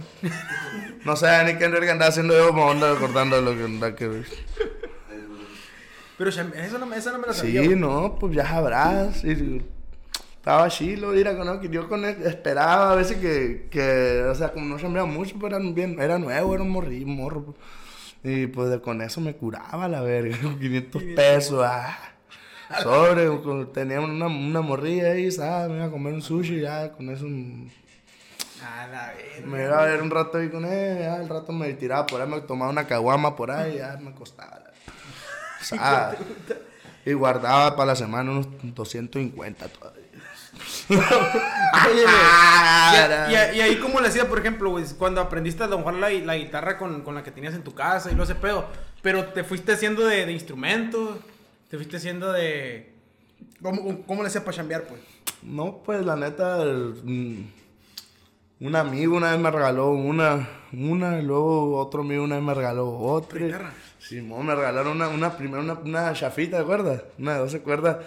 No, 1.04 1.14
sé 1.16 1.44
ni 1.44 1.56
qué 1.58 1.68
verga 1.68 1.92
andaba 1.92 2.08
haciendo 2.08 2.34
yo, 2.36 2.52
me 2.52 2.62
ando 2.68 2.86
acordando 2.86 3.36
de 3.36 3.42
lo 3.42 3.54
que 3.56 3.64
andaba 3.64 3.94
que. 3.94 4.24
Pero 6.16 6.30
esa 6.30 6.42
no, 6.78 6.86
me- 6.86 6.96
esa 6.96 7.12
no 7.12 7.18
me 7.18 7.26
la 7.28 7.32
Sí, 7.32 7.40
sabía. 7.40 7.62
güey. 7.64 7.76
no, 7.76 8.16
pues 8.18 8.34
ya 8.34 8.44
sabrás. 8.48 9.22
Y 9.24 9.62
estaba 10.38 10.68
chilo, 10.70 11.08
mira, 11.08 11.32
¿no? 11.32 11.60
que 11.60 11.68
yo 11.68 11.88
con 11.88 12.04
él 12.04 12.16
esperaba 12.24 12.92
a 12.92 12.94
veces 12.96 13.18
que, 13.18 13.68
que, 13.70 14.22
o 14.30 14.34
sea, 14.34 14.50
como 14.52 14.64
no 14.66 14.78
chambeaba 14.78 15.06
mucho, 15.06 15.36
pero 15.40 15.56
era, 15.56 15.58
bien, 15.72 16.00
era 16.00 16.18
nuevo, 16.18 16.54
era 16.54 16.62
un 16.62 16.70
morri, 16.70 17.04
un 17.04 17.16
morro. 17.16 17.44
pues. 17.44 17.56
Y 18.24 18.46
pues 18.48 18.70
de- 18.70 18.80
con 18.80 19.00
eso 19.02 19.20
me 19.20 19.34
curaba 19.36 19.86
la 19.88 20.00
verga, 20.00 20.36
con 20.42 20.58
500 20.58 21.02
pesos, 21.14 21.62
ah. 21.64 21.98
Sobre, 22.82 23.28
tenía 23.72 24.00
una, 24.00 24.26
una 24.26 24.60
morrilla 24.60 25.12
ahí, 25.12 25.30
¿sabes? 25.30 25.70
Me 25.70 25.76
iba 25.76 25.86
a 25.86 25.90
comer 25.90 26.12
un 26.14 26.20
sushi, 26.22 26.60
ya, 26.60 26.92
con 26.92 27.08
eso 27.08 27.24
A 28.62 28.86
la 28.88 29.12
verga. 29.14 29.46
me 29.46 29.64
iba 29.64 29.82
a 29.82 29.86
ver 29.86 30.02
un 30.02 30.10
rato 30.10 30.36
ahí 30.38 30.48
con 30.50 30.64
él, 30.66 30.98
ya, 30.98 31.14
al 31.14 31.28
rato 31.28 31.52
me 31.52 31.72
tiraba 31.74 32.04
por 32.06 32.20
ahí, 32.20 32.28
me 32.28 32.40
tomaba 32.42 32.70
una 32.70 32.86
caguama 32.86 33.34
por 33.36 33.50
ahí, 33.50 33.76
ya 33.78 33.96
me 34.00 34.10
acostaba. 34.10 34.64
O 35.60 35.64
sea, 35.64 36.14
y 37.04 37.12
guardaba 37.14 37.74
para 37.74 37.86
la 37.88 37.96
semana 37.96 38.30
unos 38.30 38.46
250 38.62 39.66
todavía. 39.68 40.04
Oye, 40.90 42.02
Y, 43.30 43.34
a- 43.34 43.54
y 43.54 43.60
ahí, 43.60 43.76
¿cómo 43.78 44.00
le 44.00 44.08
hacía, 44.08 44.28
por 44.28 44.38
ejemplo, 44.38 44.70
güey? 44.70 44.84
Cuando 44.98 45.20
aprendiste 45.20 45.62
a 45.64 45.68
jugar 45.68 45.94
la, 45.94 46.10
la 46.10 46.36
guitarra 46.36 46.78
con, 46.78 47.02
con 47.02 47.14
la 47.14 47.22
que 47.22 47.30
tenías 47.30 47.54
en 47.54 47.62
tu 47.62 47.74
casa 47.74 48.10
y 48.10 48.14
no 48.14 48.24
sé 48.26 48.34
pedo. 48.34 48.66
Pero 49.02 49.26
te 49.26 49.44
fuiste 49.44 49.72
haciendo 49.72 50.06
de, 50.06 50.26
de 50.26 50.32
instrumentos. 50.32 51.18
Te 51.70 51.76
fuiste 51.76 51.98
haciendo 51.98 52.32
de. 52.32 52.92
¿Cómo, 53.62 54.02
cómo- 54.06 54.22
le 54.22 54.28
hacías 54.28 54.44
para 54.44 54.56
chambear, 54.56 54.84
pues? 54.84 55.00
No, 55.42 55.78
pues 55.84 56.04
la 56.04 56.16
neta, 56.16 56.62
el- 56.62 56.94
mm, 57.04 57.44
un 58.66 58.76
amigo 58.76 59.16
una 59.16 59.30
vez 59.32 59.40
me 59.40 59.50
regaló 59.50 59.90
una, 59.90 60.48
una, 60.72 61.18
y 61.20 61.22
luego 61.22 61.76
otro 61.76 62.02
amigo 62.02 62.24
una 62.24 62.36
vez 62.36 62.44
me 62.44 62.54
regaló 62.54 62.88
otra. 62.98 63.72
Simón, 64.00 64.46
me 64.46 64.54
regalaron 64.54 64.96
una, 64.96 65.08
una 65.08 65.36
primera, 65.36 65.62
una, 65.62 65.74
una 65.74 66.12
chafita, 66.14 66.56
¿te 66.56 66.62
acuerdas? 66.62 67.02
Una 67.18 67.34
de 67.34 67.38
12 67.40 67.60
cuerdas. 67.60 67.98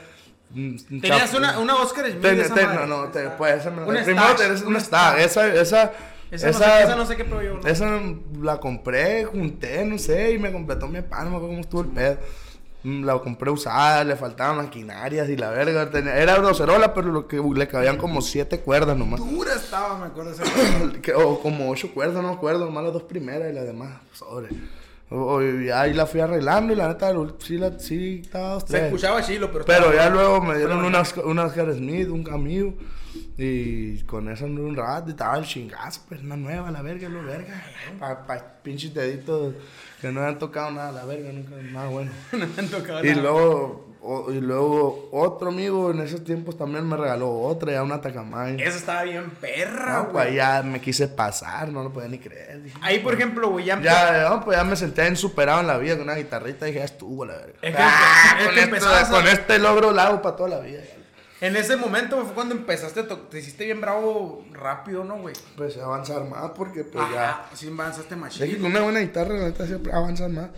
Mm, 0.53 0.99
Tenías 1.01 1.33
una, 1.33 1.59
una 1.59 1.75
Oscar 1.77 2.05
Smith. 2.09 2.21
Ten- 2.21 2.39
esa 2.41 2.53
ten- 2.53 2.65
madre. 2.67 2.87
no, 2.87 3.05
no, 3.05 3.09
te, 3.09 3.29
pues 3.31 3.55
esa 3.59 3.71
me 3.71 3.83
Una 3.83 4.03
Primero 4.03 4.35
tenés 4.35 4.61
una 4.61 4.69
una 4.69 4.79
Stash. 4.79 5.19
Esa, 5.19 5.47
esa, 5.47 5.91
Esa, 6.31 6.47
no 6.47 6.53
sé, 6.53 6.83
esa 6.83 6.95
no 6.95 7.05
sé 7.05 7.15
qué 7.17 7.25
pedo 7.25 7.41
yo. 7.41 7.53
¿no? 7.61 7.67
esa 7.67 7.99
la 8.41 8.57
compré, 8.59 9.25
junté, 9.25 9.85
no 9.85 9.97
sé, 9.97 10.31
y 10.33 10.39
me 10.39 10.51
completó 10.51 10.87
mi 10.87 11.01
pan, 11.01 11.25
no 11.25 11.31
me 11.31 11.35
acuerdo 11.37 11.47
cómo 11.49 11.59
estuvo 11.61 11.81
el 11.81 11.87
pedo. 11.89 12.17
Mm, 12.83 13.03
La 13.05 13.19
compré 13.19 13.51
usada, 13.51 14.03
le 14.03 14.15
faltaban 14.15 14.57
maquinarias 14.57 15.29
y 15.29 15.37
la 15.37 15.51
verga. 15.51 15.89
tenía- 15.91 16.17
era 16.17 16.37
docerola, 16.39 16.93
pero 16.95 17.09
lo 17.11 17.27
que 17.27 17.39
le 17.39 17.67
cabían 17.67 17.97
como 17.97 18.21
siete 18.21 18.59
cuerdas 18.59 18.97
nomás. 18.97 19.19
Dura 19.19 19.53
estaba, 19.53 19.99
me 19.99 20.05
acuerdo 20.07 20.31
esa. 20.31 20.43
O 21.15 21.39
como 21.41 21.69
ocho 21.69 21.93
cuerdas, 21.93 22.15
no 22.15 22.29
me 22.29 22.33
acuerdo, 22.33 22.65
nomás 22.65 22.85
las 22.85 22.93
dos 22.93 23.03
primeras 23.03 23.51
y 23.51 23.53
las 23.53 23.65
demás, 23.65 23.99
sobre. 24.13 24.49
Y 25.11 25.69
ahí 25.69 25.93
la 25.93 26.05
fui 26.05 26.21
arreglando 26.21 26.71
y 26.71 26.75
la 26.77 26.87
neta, 26.87 27.11
sí, 27.39 27.57
la, 27.57 27.77
sí 27.77 28.21
estaba 28.23 28.61
Se 28.61 28.85
escuchaba 28.85 29.21
chilo, 29.21 29.51
pero. 29.51 29.65
Pero 29.65 29.93
ya 29.93 30.09
luego 30.09 30.39
me 30.41 30.57
dieron 30.57 30.85
unas, 30.85 31.15
unas 31.17 31.53
Smith, 31.53 32.07
un 32.07 32.29
amigo. 32.31 32.75
Y 33.37 33.99
con 34.03 34.29
eso 34.29 34.45
anduve 34.45 34.67
un 34.69 34.75
rato 34.75 35.09
y 35.09 35.11
estaba 35.11 35.37
el 35.37 35.45
chingazo, 35.45 36.01
pues 36.07 36.21
una 36.21 36.37
nueva, 36.37 36.71
la 36.71 36.81
verga, 36.81 37.09
lo 37.09 37.23
verga. 37.23 37.61
Pa, 37.99 38.25
pa 38.25 38.41
pinches 38.63 38.93
deditos 38.93 39.55
que 39.99 40.11
no 40.11 40.21
han 40.21 40.39
tocado 40.39 40.71
nada, 40.71 40.91
la 40.91 41.05
verga, 41.05 41.31
nunca, 41.33 41.55
nada 41.57 41.89
bueno. 41.89 42.11
no 42.31 42.47
me 42.47 42.53
han 42.57 42.67
tocado 42.69 43.03
Y 43.03 43.09
nada. 43.09 43.21
luego, 43.21 43.90
o- 44.03 44.31
y 44.31 44.41
luego 44.41 45.09
otro 45.11 45.49
amigo 45.49 45.91
en 45.91 45.99
esos 45.99 46.23
tiempos 46.23 46.57
también 46.57 46.87
me 46.87 46.97
regaló 46.97 47.31
otra, 47.41 47.71
ya 47.73 47.83
una 47.83 48.01
Takamai. 48.01 48.61
Esa 48.61 48.77
estaba 48.77 49.03
bien 49.03 49.29
perra, 49.39 49.93
No, 49.93 50.01
güey. 50.11 50.13
pues 50.27 50.35
ya 50.35 50.63
me 50.63 50.81
quise 50.81 51.07
pasar, 51.07 51.69
no 51.69 51.83
lo 51.83 51.91
podía 51.93 52.09
ni 52.09 52.19
creer. 52.19 52.63
dije, 52.63 52.77
Ahí, 52.81 52.99
por 52.99 53.13
ejemplo, 53.13 53.49
güey, 53.49 53.65
ya. 53.65 53.81
Ya, 53.81 54.29
no, 54.29 54.43
pues 54.43 54.57
ya 54.57 54.63
me 54.63 54.75
senté 54.75 55.05
en 55.07 55.15
superado 55.15 55.61
en 55.61 55.67
la 55.67 55.77
vida 55.77 55.93
con 55.95 56.03
una 56.03 56.15
guitarrita 56.15 56.65
y 56.67 56.71
dije, 56.71 56.79
ya 56.79 56.85
estuvo 56.85 57.25
la 57.25 57.35
verga. 57.35 57.53
Es 57.61 57.75
que- 57.75 57.81
Ah, 57.81 58.37
es 58.39 58.45
con, 58.45 58.55
que 58.55 58.75
esto- 58.77 58.89
a- 58.89 59.09
con 59.09 59.27
este 59.27 59.59
logro 59.59 59.91
la 59.91 60.07
hago 60.07 60.21
para 60.21 60.35
toda 60.35 60.49
la 60.49 60.59
vida. 60.59 60.81
En 61.39 61.55
ese 61.55 61.75
momento 61.75 62.23
fue 62.23 62.33
cuando 62.35 62.53
empezaste 62.53 63.01
Te 63.03 63.39
hiciste 63.39 63.65
bien 63.65 63.81
bravo 63.81 64.45
rápido, 64.53 65.03
¿no, 65.03 65.17
güey? 65.17 65.33
Pues 65.57 65.75
a 65.77 65.85
avanzar 65.85 66.23
más 66.29 66.51
porque 66.55 66.83
pues 66.83 67.03
Ajá, 67.03 67.45
sí 67.55 67.67
avanzaste 67.67 68.11
ya. 68.11 68.15
machine. 68.15 68.45
Es 68.45 68.53
que 68.55 68.61
con 68.61 68.69
una 68.69 68.81
buena 68.81 68.99
guitarra 68.99 69.33
la 69.35 69.45
neta 69.45 69.65
siempre 69.65 69.91
avanzas 69.91 70.29
más. 70.29 70.49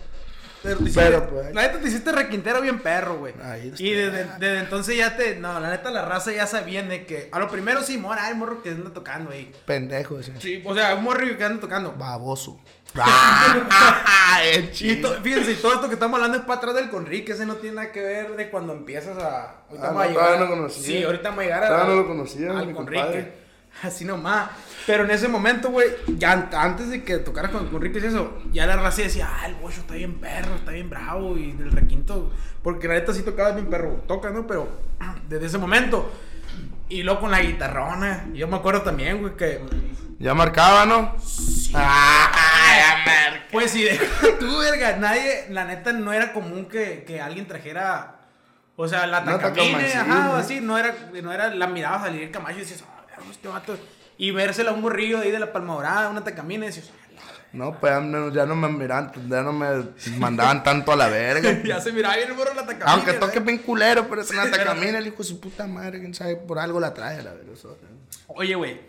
Pero, 0.64 0.78
te 0.78 0.82
hiciste- 0.84 1.00
Pero, 1.02 1.28
pues, 1.30 1.54
La 1.54 1.62
neta 1.62 1.78
te 1.78 1.86
hiciste 1.88 2.10
requintero 2.10 2.60
bien 2.60 2.80
perro, 2.80 3.18
güey. 3.18 3.34
Y 3.78 3.92
desde, 3.92 4.24
desde 4.38 4.58
entonces 4.58 4.96
ya 4.96 5.16
te. 5.16 5.36
No, 5.36 5.60
la 5.60 5.70
neta 5.70 5.90
la 5.92 6.04
raza 6.04 6.32
ya 6.32 6.46
sabían 6.48 6.88
de 6.88 7.06
que. 7.06 7.28
A 7.30 7.38
lo 7.38 7.48
primero 7.48 7.82
sí, 7.82 7.98
mora, 7.98 8.28
el 8.30 8.36
morro 8.36 8.62
que 8.62 8.70
anda 8.70 8.90
tocando 8.92 9.30
ahí. 9.30 9.52
Pendejo 9.66 10.18
ese. 10.18 10.32
Sí, 10.40 10.60
o 10.64 10.74
sea, 10.74 10.94
un 10.96 11.04
morro 11.04 11.20
que 11.38 11.44
anda 11.44 11.60
tocando. 11.60 11.92
Baboso. 11.92 12.58
Ah, 12.96 14.40
Y 14.80 14.96
to- 14.96 15.20
fíjense, 15.22 15.52
y 15.52 15.54
todo 15.56 15.74
esto 15.74 15.88
que 15.88 15.94
estamos 15.94 16.16
hablando 16.16 16.38
es 16.38 16.44
para 16.44 16.58
atrás 16.58 16.74
del 16.74 16.90
Conrique, 16.90 17.32
ese 17.32 17.44
no 17.46 17.56
tiene 17.56 17.76
nada 17.76 17.92
que 17.92 18.00
ver 18.00 18.36
de 18.36 18.50
cuando 18.50 18.72
empiezas 18.72 19.16
a. 19.18 19.64
Ahorita 19.68 19.88
Ah, 19.88 19.92
vamos 19.92 20.02
a 20.02 20.06
no, 20.06 20.10
llegar. 20.10 20.40
no 20.40 20.48
conocía. 20.48 20.82
Sí, 20.84 21.02
ahorita 21.04 21.28
vamos 21.30 21.40
a 21.40 21.44
llegar 21.44 21.64
a. 21.64 21.84
No 21.84 21.94
lo 21.96 22.06
conocía, 22.06 22.50
al 22.58 22.66
mi 22.66 22.72
Conrique. 22.72 23.43
Así 23.82 24.04
nomás. 24.04 24.50
Pero 24.86 25.04
en 25.04 25.10
ese 25.10 25.28
momento, 25.28 25.70
güey, 25.70 25.88
ya 26.16 26.32
an- 26.32 26.50
antes 26.54 26.90
de 26.90 27.02
que 27.04 27.18
tocaras 27.18 27.50
con 27.50 27.68
Conrique 27.68 27.98
y 27.98 28.04
eso, 28.06 28.38
ya 28.52 28.66
la 28.66 28.76
raza 28.76 29.02
decía, 29.02 29.28
ah, 29.30 29.46
el 29.46 29.54
bocho 29.56 29.80
está 29.80 29.94
bien 29.94 30.14
perro, 30.20 30.54
está 30.54 30.70
bien 30.72 30.88
bravo, 30.90 31.36
y 31.36 31.52
del 31.52 31.72
requinto. 31.72 32.30
Porque 32.62 32.88
la 32.88 32.94
neta 32.94 33.12
sí 33.12 33.22
tocaba 33.22 33.52
bien 33.52 33.66
perro, 33.68 34.02
toca, 34.06 34.30
¿no? 34.30 34.46
Pero 34.46 34.68
desde 35.28 35.46
ese 35.46 35.58
momento. 35.58 36.12
Y 36.88 37.02
luego 37.02 37.20
con 37.20 37.30
la 37.30 37.40
guitarrona. 37.40 38.26
Yo 38.34 38.46
me 38.46 38.56
acuerdo 38.56 38.82
también, 38.82 39.20
güey, 39.20 39.36
que. 39.36 39.60
Ya 40.18 40.34
marcaba, 40.34 40.84
¿no? 40.86 41.16
Ah, 41.74 42.30
ya 42.76 42.96
marca. 43.04 43.46
Pues 43.50 43.70
sí, 43.70 43.86
tú, 44.40 44.58
verga. 44.58 44.96
Nadie, 44.98 45.46
la 45.50 45.64
neta, 45.64 45.92
no 45.92 46.12
era 46.12 46.32
común 46.32 46.66
que, 46.66 47.04
que 47.06 47.20
alguien 47.20 47.46
trajera. 47.46 48.16
O 48.76 48.86
sea, 48.88 49.06
la 49.06 49.24
tacamine, 49.24 49.54
tacamancilla, 49.88 50.00
ajá, 50.02 50.28
o 50.30 50.32
¿no? 50.32 50.36
así. 50.36 50.60
No 50.60 50.76
era, 50.78 50.94
no 51.22 51.32
era, 51.32 51.54
la 51.54 51.66
mirabas 51.68 52.02
salir 52.02 52.30
Camacho 52.30 52.58
y 52.58 52.60
decías, 52.60 52.84
ah, 52.86 52.93
este 53.30 53.48
vato. 53.48 53.76
Y 54.16 54.30
vérsela 54.30 54.70
a 54.70 54.74
un 54.74 54.80
morrillo 54.82 55.18
de 55.18 55.24
ahí 55.26 55.30
de 55.32 55.38
la 55.40 55.52
Palma 55.52 55.74
Dorada, 55.74 56.08
una 56.08 56.22
tacamina, 56.22 56.66
y 56.66 56.68
verga. 56.92 56.92
No, 57.52 57.78
pues 57.78 57.92
ya 58.32 58.46
no, 58.46 58.56
me 58.56 58.68
miran, 58.68 59.12
ya 59.28 59.42
no 59.42 59.52
me 59.52 59.84
mandaban 60.18 60.62
tanto 60.64 60.92
a 60.92 60.96
la 60.96 61.08
verga. 61.08 61.62
ya 61.64 61.80
se 61.80 61.92
miraba 61.92 62.16
bien 62.16 62.30
el 62.30 62.34
en 62.50 62.56
la 62.56 62.62
tacamina. 62.66 62.92
Aunque 62.92 63.12
toque 63.14 63.40
bien 63.40 63.58
culero, 63.58 64.08
pero 64.08 64.22
es 64.22 64.30
en 64.30 64.36
la 64.38 64.50
tacamina, 64.50 64.98
el 64.98 65.06
hijo 65.06 65.18
de 65.18 65.24
su 65.24 65.40
puta 65.40 65.66
madre, 65.66 66.00
quién 66.00 66.14
sabe, 66.14 66.36
por 66.36 66.58
algo 66.58 66.78
la 66.80 66.92
trae, 66.94 67.22
la 67.22 67.32
verdad. 67.32 67.52
eso, 67.54 67.76
Oye, 68.28 68.54
güey. 68.54 68.80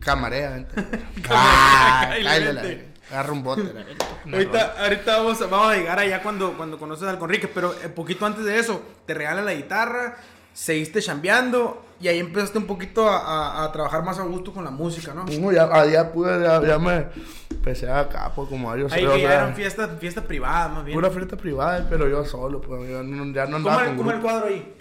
Camarea. 0.00 0.66
Camarea, 1.22 1.30
Ah, 1.30 2.38
verga. 2.38 2.62
Agarra 3.10 3.32
un 3.32 3.42
bote, 3.42 3.62
verga. 3.62 3.92
Una 4.24 4.36
Ahorita, 4.38 4.74
ahorita 4.78 5.16
vamos, 5.18 5.42
a- 5.42 5.46
vamos 5.46 5.72
a 5.72 5.76
llegar 5.76 5.98
allá 5.98 6.22
cuando, 6.22 6.56
cuando 6.56 6.78
conoces 6.78 7.06
al 7.08 7.18
Conrique, 7.18 7.46
pero 7.48 7.74
un 7.84 7.92
poquito 7.92 8.24
antes 8.24 8.44
de 8.44 8.58
eso, 8.58 8.82
te 9.06 9.14
regalan 9.14 9.44
la 9.44 9.52
guitarra, 9.54 10.16
seguiste 10.52 11.00
chambeando 11.00 11.84
y 12.00 12.08
ahí 12.08 12.18
empezaste 12.18 12.58
un 12.58 12.66
poquito 12.66 13.08
a, 13.08 13.18
a- 13.18 13.64
a 13.64 13.72
trabajar 13.72 14.02
más 14.04 14.18
a 14.18 14.22
gusto 14.22 14.52
con 14.52 14.64
la 14.64 14.70
música, 14.70 15.14
¿no? 15.14 15.24
No, 15.24 15.52
ya, 15.52 15.68
ah, 15.72 15.86
ya 15.86 16.12
pude, 16.12 16.42
ya, 16.42 16.60
ya 16.66 16.78
me 16.78 17.06
empecé 17.50 17.88
acá, 17.90 18.32
pues 18.34 18.48
como 18.48 18.68
varios 18.68 18.92
Ahí 18.92 19.06
o 19.06 19.12
que 19.14 19.22
ya 19.22 19.28
sea, 19.28 19.36
eran 19.42 19.54
fiesta, 19.54 19.88
fiesta 20.00 20.22
privada, 20.22 20.68
más 20.68 20.84
bien. 20.84 20.96
Pura 20.98 21.10
fiesta 21.10 21.36
privada, 21.36 21.86
pero 21.88 22.08
yo 22.08 22.24
solo, 22.24 22.60
pues 22.60 22.90
yo 22.90 23.02
no- 23.02 23.32
ya 23.32 23.46
no 23.46 23.52
¿Cómo, 23.52 23.68
andaba 23.68 23.80
era- 23.82 23.88
con 23.90 23.96
cómo 23.98 24.10
el 24.10 24.20
cuadro 24.20 24.46
ahí? 24.46 24.74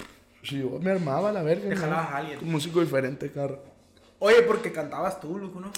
Sí, 0.43 0.59
yo 0.59 0.79
me 0.81 0.91
armaba 0.91 1.31
la 1.31 1.43
verga. 1.43 1.69
Te 1.69 1.75
jalabas 1.75 2.09
a 2.09 2.17
alguien. 2.17 2.39
Con 2.39 2.49
músico 2.51 2.79
diferente, 2.81 3.31
carro. 3.31 3.59
Oye, 4.17 4.41
porque 4.41 4.71
cantabas 4.71 5.19
tú, 5.19 5.37
loco, 5.37 5.59
¿no? 5.59 5.71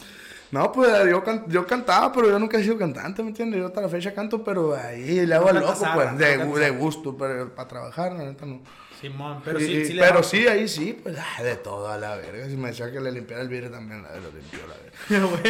No, 0.52 0.72
pues 0.72 0.90
yo, 1.10 1.24
can- 1.24 1.46
yo 1.50 1.66
cantaba, 1.68 2.12
pero 2.14 2.30
yo 2.30 2.40
nunca 2.40 2.58
he 2.58 2.64
sido 2.64 2.78
cantante, 2.78 3.22
¿me 3.24 3.30
entiendes? 3.30 3.60
Yo 3.60 3.68
hasta 3.68 3.82
la 3.82 3.90
fecha 3.90 4.14
canto, 4.14 4.44
pero 4.44 4.76
ahí 4.76 5.26
le 5.26 5.34
hago 5.36 5.46
No 5.46 5.50
al 5.60 5.66
loco, 5.66 5.86
pues, 5.94 6.18
de, 6.18 6.38
de 6.38 6.70
gusto, 6.70 7.18
pero 7.18 7.54
para 7.54 7.68
trabajar, 7.68 8.14
la 8.14 8.24
neta 8.24 8.46
no. 8.46 8.62
Simón, 9.04 9.42
pero 9.44 9.60
sí, 9.60 9.66
y- 9.66 9.86
sí 9.86 9.94
le 9.94 10.02
pero 10.02 10.14
daba. 10.16 10.24
sí, 10.24 10.48
ahí 10.48 10.68
sí, 10.68 10.98
pues, 11.04 11.18
ah, 11.20 11.44
de 11.44 11.56
todo 11.58 11.92
a 11.92 11.98
la 11.98 12.16
verga. 12.16 12.48
Si 12.48 12.56
me 12.56 12.70
decía 12.70 12.90
que 12.92 13.00
le 13.02 13.12
limpiara 13.12 13.42
el 13.44 13.50
vidrio 13.50 13.70
también, 13.70 14.02
la 14.02 14.16
lo 14.16 14.32
limpió 14.32 14.60
la 14.68 14.76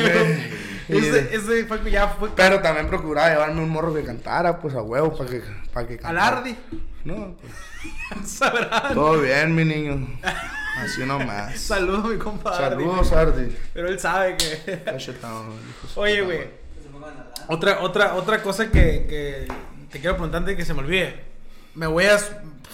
verga. 0.02 0.40
Ese, 0.90 1.36
ese 1.36 1.66
fue 1.66 1.90
ya 1.92 2.08
fue 2.10 2.30
Pero 2.36 2.60
también 2.62 2.88
procuraba 2.88 3.30
llevarme 3.30 3.62
un 3.62 3.70
morro 3.70 3.94
que 3.94 4.04
cantara, 4.04 4.60
pues 4.60 4.74
a 4.76 4.82
huevo, 4.82 5.16
para 5.16 5.30
que, 5.30 5.42
para 5.72 5.88
que 5.88 5.98
cantara. 5.98 6.28
alarde. 6.30 6.56
No, 7.06 7.36
pues, 8.12 8.30
Sabrán. 8.30 8.94
todo 8.94 9.22
bien, 9.22 9.54
mi 9.54 9.66
niño. 9.66 10.08
Así 10.78 11.06
nomás. 11.06 11.58
Saludos, 11.60 12.06
mi 12.12 12.18
compadre. 12.18 12.70
Saludos, 12.72 13.12
Ardi. 13.12 13.56
Pero 13.74 13.88
él 13.88 14.00
sabe 14.00 14.36
que. 14.38 14.84
Oye, 15.96 16.22
güey. 16.22 16.48
Otra, 17.48 17.82
otra, 17.82 18.16
otra 18.16 18.42
cosa 18.42 18.72
que, 18.72 19.06
que 19.08 19.48
te 19.92 20.00
quiero 20.00 20.16
preguntar 20.16 20.40
antes 20.40 20.54
de 20.54 20.58
que 20.58 20.66
se 20.66 20.74
me 20.74 20.80
olvide. 20.80 21.20
Me 21.76 21.88
voy 21.88 22.06
a. 22.06 22.18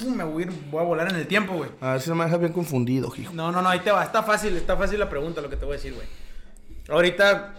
Me 0.07 0.23
voy 0.23 0.43
a, 0.43 0.45
ir, 0.47 0.53
voy 0.69 0.81
a 0.81 0.83
volar 0.85 1.09
en 1.09 1.15
el 1.15 1.27
tiempo, 1.27 1.53
güey. 1.53 1.69
A 1.81 1.93
ver 1.93 2.01
si 2.01 2.09
no 2.09 2.15
me 2.15 2.25
dejas 2.25 2.39
bien 2.39 2.53
confundido, 2.53 3.11
hijo. 3.17 3.33
No, 3.33 3.51
no, 3.51 3.61
no, 3.61 3.69
ahí 3.69 3.79
te 3.79 3.91
va. 3.91 4.03
Está 4.03 4.23
fácil, 4.23 4.55
está 4.57 4.77
fácil 4.77 4.99
la 4.99 5.09
pregunta, 5.09 5.41
lo 5.41 5.49
que 5.49 5.55
te 5.57 5.65
voy 5.65 5.73
a 5.73 5.77
decir, 5.77 5.93
güey. 5.93 6.07
Ahorita 6.89 7.53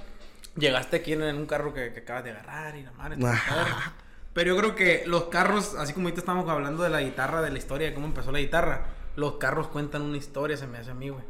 llegaste 0.57 0.97
aquí 0.97 1.13
en, 1.13 1.23
en 1.23 1.37
un 1.37 1.47
carro 1.47 1.73
que, 1.73 1.93
que 1.93 2.01
acabas 2.01 2.25
de 2.25 2.31
agarrar 2.31 2.77
y 2.77 2.83
la 2.83 2.93
madre. 2.93 3.17
madre. 3.17 3.39
Pero 4.33 4.55
yo 4.55 4.61
creo 4.61 4.75
que 4.77 5.03
los 5.07 5.25
carros, 5.25 5.75
así 5.77 5.93
como 5.93 6.07
ahorita 6.07 6.21
estamos 6.21 6.49
hablando 6.49 6.83
de 6.83 6.91
la 6.91 7.01
guitarra, 7.01 7.43
de 7.43 7.51
la 7.51 7.59
historia, 7.59 7.89
de 7.89 7.95
cómo 7.95 8.07
empezó 8.07 8.31
la 8.31 8.39
guitarra, 8.39 8.87
los 9.17 9.35
carros 9.35 9.67
cuentan 9.69 10.03
una 10.03 10.17
historia, 10.17 10.57
se 10.57 10.67
me 10.67 10.79
hace 10.79 10.93
a 10.93 10.95
mí, 10.95 11.09
güey. 11.09 11.25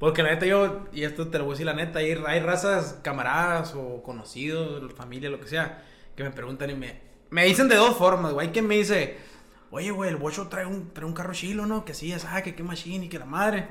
Porque 0.00 0.24
la 0.24 0.30
neta 0.30 0.46
yo, 0.46 0.86
y 0.92 1.04
esto 1.04 1.28
te 1.28 1.38
lo 1.38 1.44
voy 1.44 1.52
a 1.52 1.54
decir 1.54 1.66
la 1.66 1.74
neta, 1.74 2.00
hay, 2.00 2.20
hay 2.26 2.40
razas, 2.40 2.98
camaradas 3.02 3.74
o 3.76 4.02
conocidos, 4.02 4.92
familia, 4.94 5.30
lo 5.30 5.38
que 5.38 5.46
sea, 5.46 5.84
que 6.16 6.24
me 6.24 6.30
preguntan 6.30 6.70
y 6.70 6.74
me, 6.74 7.00
me 7.30 7.44
dicen 7.44 7.68
de 7.68 7.76
dos 7.76 7.96
formas, 7.96 8.32
güey. 8.32 8.48
Hay 8.48 8.52
quien 8.52 8.66
me 8.66 8.74
dice, 8.74 9.16
oye, 9.72 9.90
güey, 9.90 10.08
el 10.10 10.16
bocho 10.16 10.46
trae 10.46 10.64
un, 10.66 10.92
trae 10.94 11.04
un 11.06 11.12
carro 11.14 11.32
chilo, 11.34 11.66
¿no? 11.66 11.84
Que 11.84 11.92
sí, 11.94 12.14
ah, 12.30 12.42
que 12.42 12.54
qué 12.54 12.62
machine 12.62 13.06
y 13.06 13.08
que 13.08 13.18
la 13.18 13.24
madre. 13.26 13.66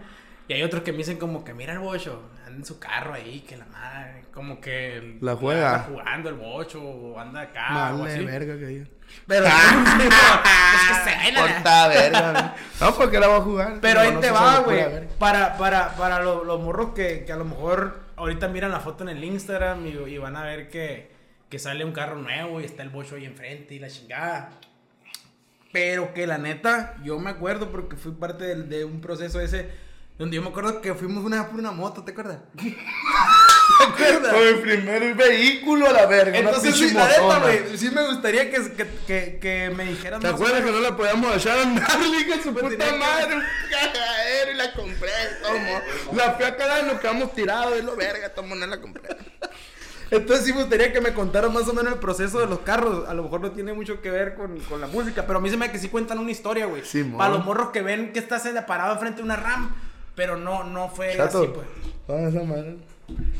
Y 0.49 0.53
hay 0.53 0.63
otros 0.63 0.83
que 0.83 0.91
me 0.91 0.97
dicen 0.97 1.17
como 1.17 1.45
que 1.45 1.53
mira 1.53 1.71
el 1.71 1.79
bocho, 1.79 2.23
anda 2.45 2.57
en 2.57 2.65
su 2.65 2.77
carro 2.77 3.13
ahí, 3.13 3.39
que 3.47 3.55
la 3.55 3.65
madre, 3.67 4.25
como 4.33 4.59
que... 4.59 5.17
La 5.21 5.35
juega. 5.37 5.75
Anda 5.75 5.87
jugando 5.87 6.29
el 6.29 6.35
bocho 6.35 6.81
o 6.83 7.17
anda 7.17 7.41
acá 7.41 7.93
o 7.95 7.99
Vale, 7.99 8.13
así. 8.15 8.25
verga 8.25 8.57
que 8.59 8.79
yo. 8.79 8.83
Pero 9.27 9.45
es 9.45 9.51
que 9.53 11.09
se 11.09 11.17
ven, 11.17 11.35
Corta 11.35 11.87
verga. 11.87 12.55
No, 12.81 12.95
porque 12.95 13.19
la 13.19 13.27
voy 13.27 13.37
a 13.37 13.41
jugar. 13.41 13.77
Pero 13.81 13.99
No, 14.01 14.05
ahí 14.07 14.13
no 14.13 14.19
te 14.19 14.31
va, 14.31 14.59
güey. 14.59 15.07
Para, 15.19 15.57
para, 15.57 15.95
para 15.95 16.21
lo- 16.21 16.43
los 16.43 16.59
morros 16.61 16.93
que, 16.93 17.23
que 17.25 17.31
a 17.31 17.37
lo 17.37 17.45
mejor 17.45 17.99
ahorita 18.17 18.47
miran 18.49 18.71
la 18.71 18.79
foto 18.79 19.03
en 19.03 19.09
el 19.15 19.23
Instagram 19.23 19.85
y, 19.87 19.91
y 19.91 20.17
van 20.17 20.35
a 20.35 20.43
ver 20.43 20.69
que, 20.69 21.11
que 21.49 21.59
sale 21.59 21.85
un 21.85 21.91
carro 21.93 22.15
nuevo 22.15 22.59
y 22.59 22.65
está 22.65 22.83
el 22.83 22.89
bocho 22.89 23.15
ahí 23.15 23.25
enfrente 23.25 23.75
y 23.75 23.79
la 23.79 23.89
chingada. 23.89 24.49
Pero 25.71 26.13
que 26.13 26.27
la 26.27 26.37
neta, 26.37 26.95
yo 27.03 27.19
me 27.19 27.29
acuerdo 27.29 27.71
porque 27.71 27.95
fui 27.95 28.11
parte 28.11 28.55
de, 28.55 28.85
un 28.85 29.01
proceso 29.01 29.39
ese 29.39 29.69
donde 30.17 30.35
yo 30.35 30.43
me 30.43 30.49
acuerdo 30.49 30.81
que 30.81 30.93
fuimos 30.93 31.23
una 31.23 31.41
vez 31.41 31.49
por 31.49 31.59
una 31.59 31.71
moto, 31.71 32.03
¿te 32.03 32.11
acuerdas? 32.11 32.37
¿Te 32.53 33.83
acuerdas? 33.83 34.33
Con 34.33 34.43
el 34.43 34.59
primer 34.59 35.15
vehículo 35.15 35.87
a 35.87 35.93
la 35.93 36.05
verga. 36.05 36.37
Entonces, 36.37 36.75
sí, 36.75 36.91
la 36.91 37.07
neta, 37.07 37.39
güey, 37.39 37.77
sí 37.77 37.89
me 37.89 38.05
gustaría 38.05 38.51
que, 38.51 38.71
que, 38.73 38.87
que, 39.07 39.39
que 39.41 39.73
me 39.75 39.85
dijeran 39.85 40.21
¿Te 40.21 40.27
acuerdas 40.27 40.63
que 40.63 40.71
no 40.71 40.79
la 40.79 40.95
podíamos 40.95 41.35
echar 41.35 41.57
a 41.57 41.61
andar, 41.63 41.99
de 41.99 42.43
su 42.43 42.53
Pues 42.53 42.65
puta 42.65 42.95
madre? 42.97 43.35
Un 43.35 43.43
cagadero 43.71 44.51
y 44.51 44.55
la 44.55 44.73
compré, 44.73 45.09
tomo. 45.41 45.81
La 46.13 46.33
fui 46.33 46.45
a 46.45 46.55
cagar 46.55 46.83
y 46.83 46.87
nos 46.87 46.99
quedamos 46.99 47.33
tirados, 47.33 47.77
es 47.77 47.83
lo 47.83 47.95
verga, 47.95 48.29
tomo, 48.29 48.53
no 48.53 48.67
la 48.67 48.79
compré. 48.79 49.09
Entonces 50.11 50.45
sí 50.45 50.53
me 50.53 50.59
gustaría 50.61 50.91
que 50.91 50.99
me 51.01 51.13
contaran 51.13 51.53
más 51.53 51.67
o 51.67 51.73
menos 51.73 51.93
el 51.93 51.99
proceso 51.99 52.39
de 52.39 52.45
los 52.47 52.59
carros. 52.59 53.07
A 53.07 53.13
lo 53.13 53.23
mejor 53.23 53.41
no 53.41 53.51
tiene 53.51 53.73
mucho 53.73 54.01
que 54.01 54.11
ver 54.11 54.35
con, 54.35 54.59
con 54.59 54.81
la 54.81 54.87
música, 54.87 55.25
pero 55.25 55.39
a 55.39 55.41
mí 55.41 55.49
se 55.49 55.55
me 55.57 55.65
hace 55.65 55.71
que 55.73 55.79
sí 55.79 55.87
cuentan 55.89 56.19
una 56.19 56.31
historia, 56.31 56.65
güey. 56.65 56.83
Simón. 56.83 57.17
Para 57.17 57.31
los 57.33 57.45
morros 57.45 57.69
que 57.69 57.81
ven 57.81 58.11
que 58.11 58.19
estás 58.19 58.43
parado 58.67 58.93
enfrente 58.93 59.17
de 59.19 59.23
una 59.23 59.37
RAM, 59.37 59.73
pero 60.15 60.35
no, 60.37 60.63
no 60.65 60.89
fue 60.89 61.15
Chato, 61.15 61.39
así, 61.43 61.51
pues. 61.53 61.67
¿dónde 62.07 62.29
esa 62.37 62.45
madre? 62.45 62.77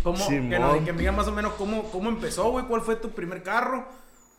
¿Cómo, 0.01 0.17
que, 0.17 0.23
Simón. 0.23 0.61
no- 0.61 0.85
que 0.85 0.93
me 0.93 0.99
digan 0.99 1.15
más 1.15 1.27
o 1.27 1.31
menos 1.33 1.53
cómo, 1.53 1.83
cómo 1.91 2.09
empezó, 2.09 2.49
güey, 2.51 2.65
cuál 2.65 2.81
fue 2.81 2.95
tu 2.95 3.09
primer 3.11 3.43
carro 3.43 3.85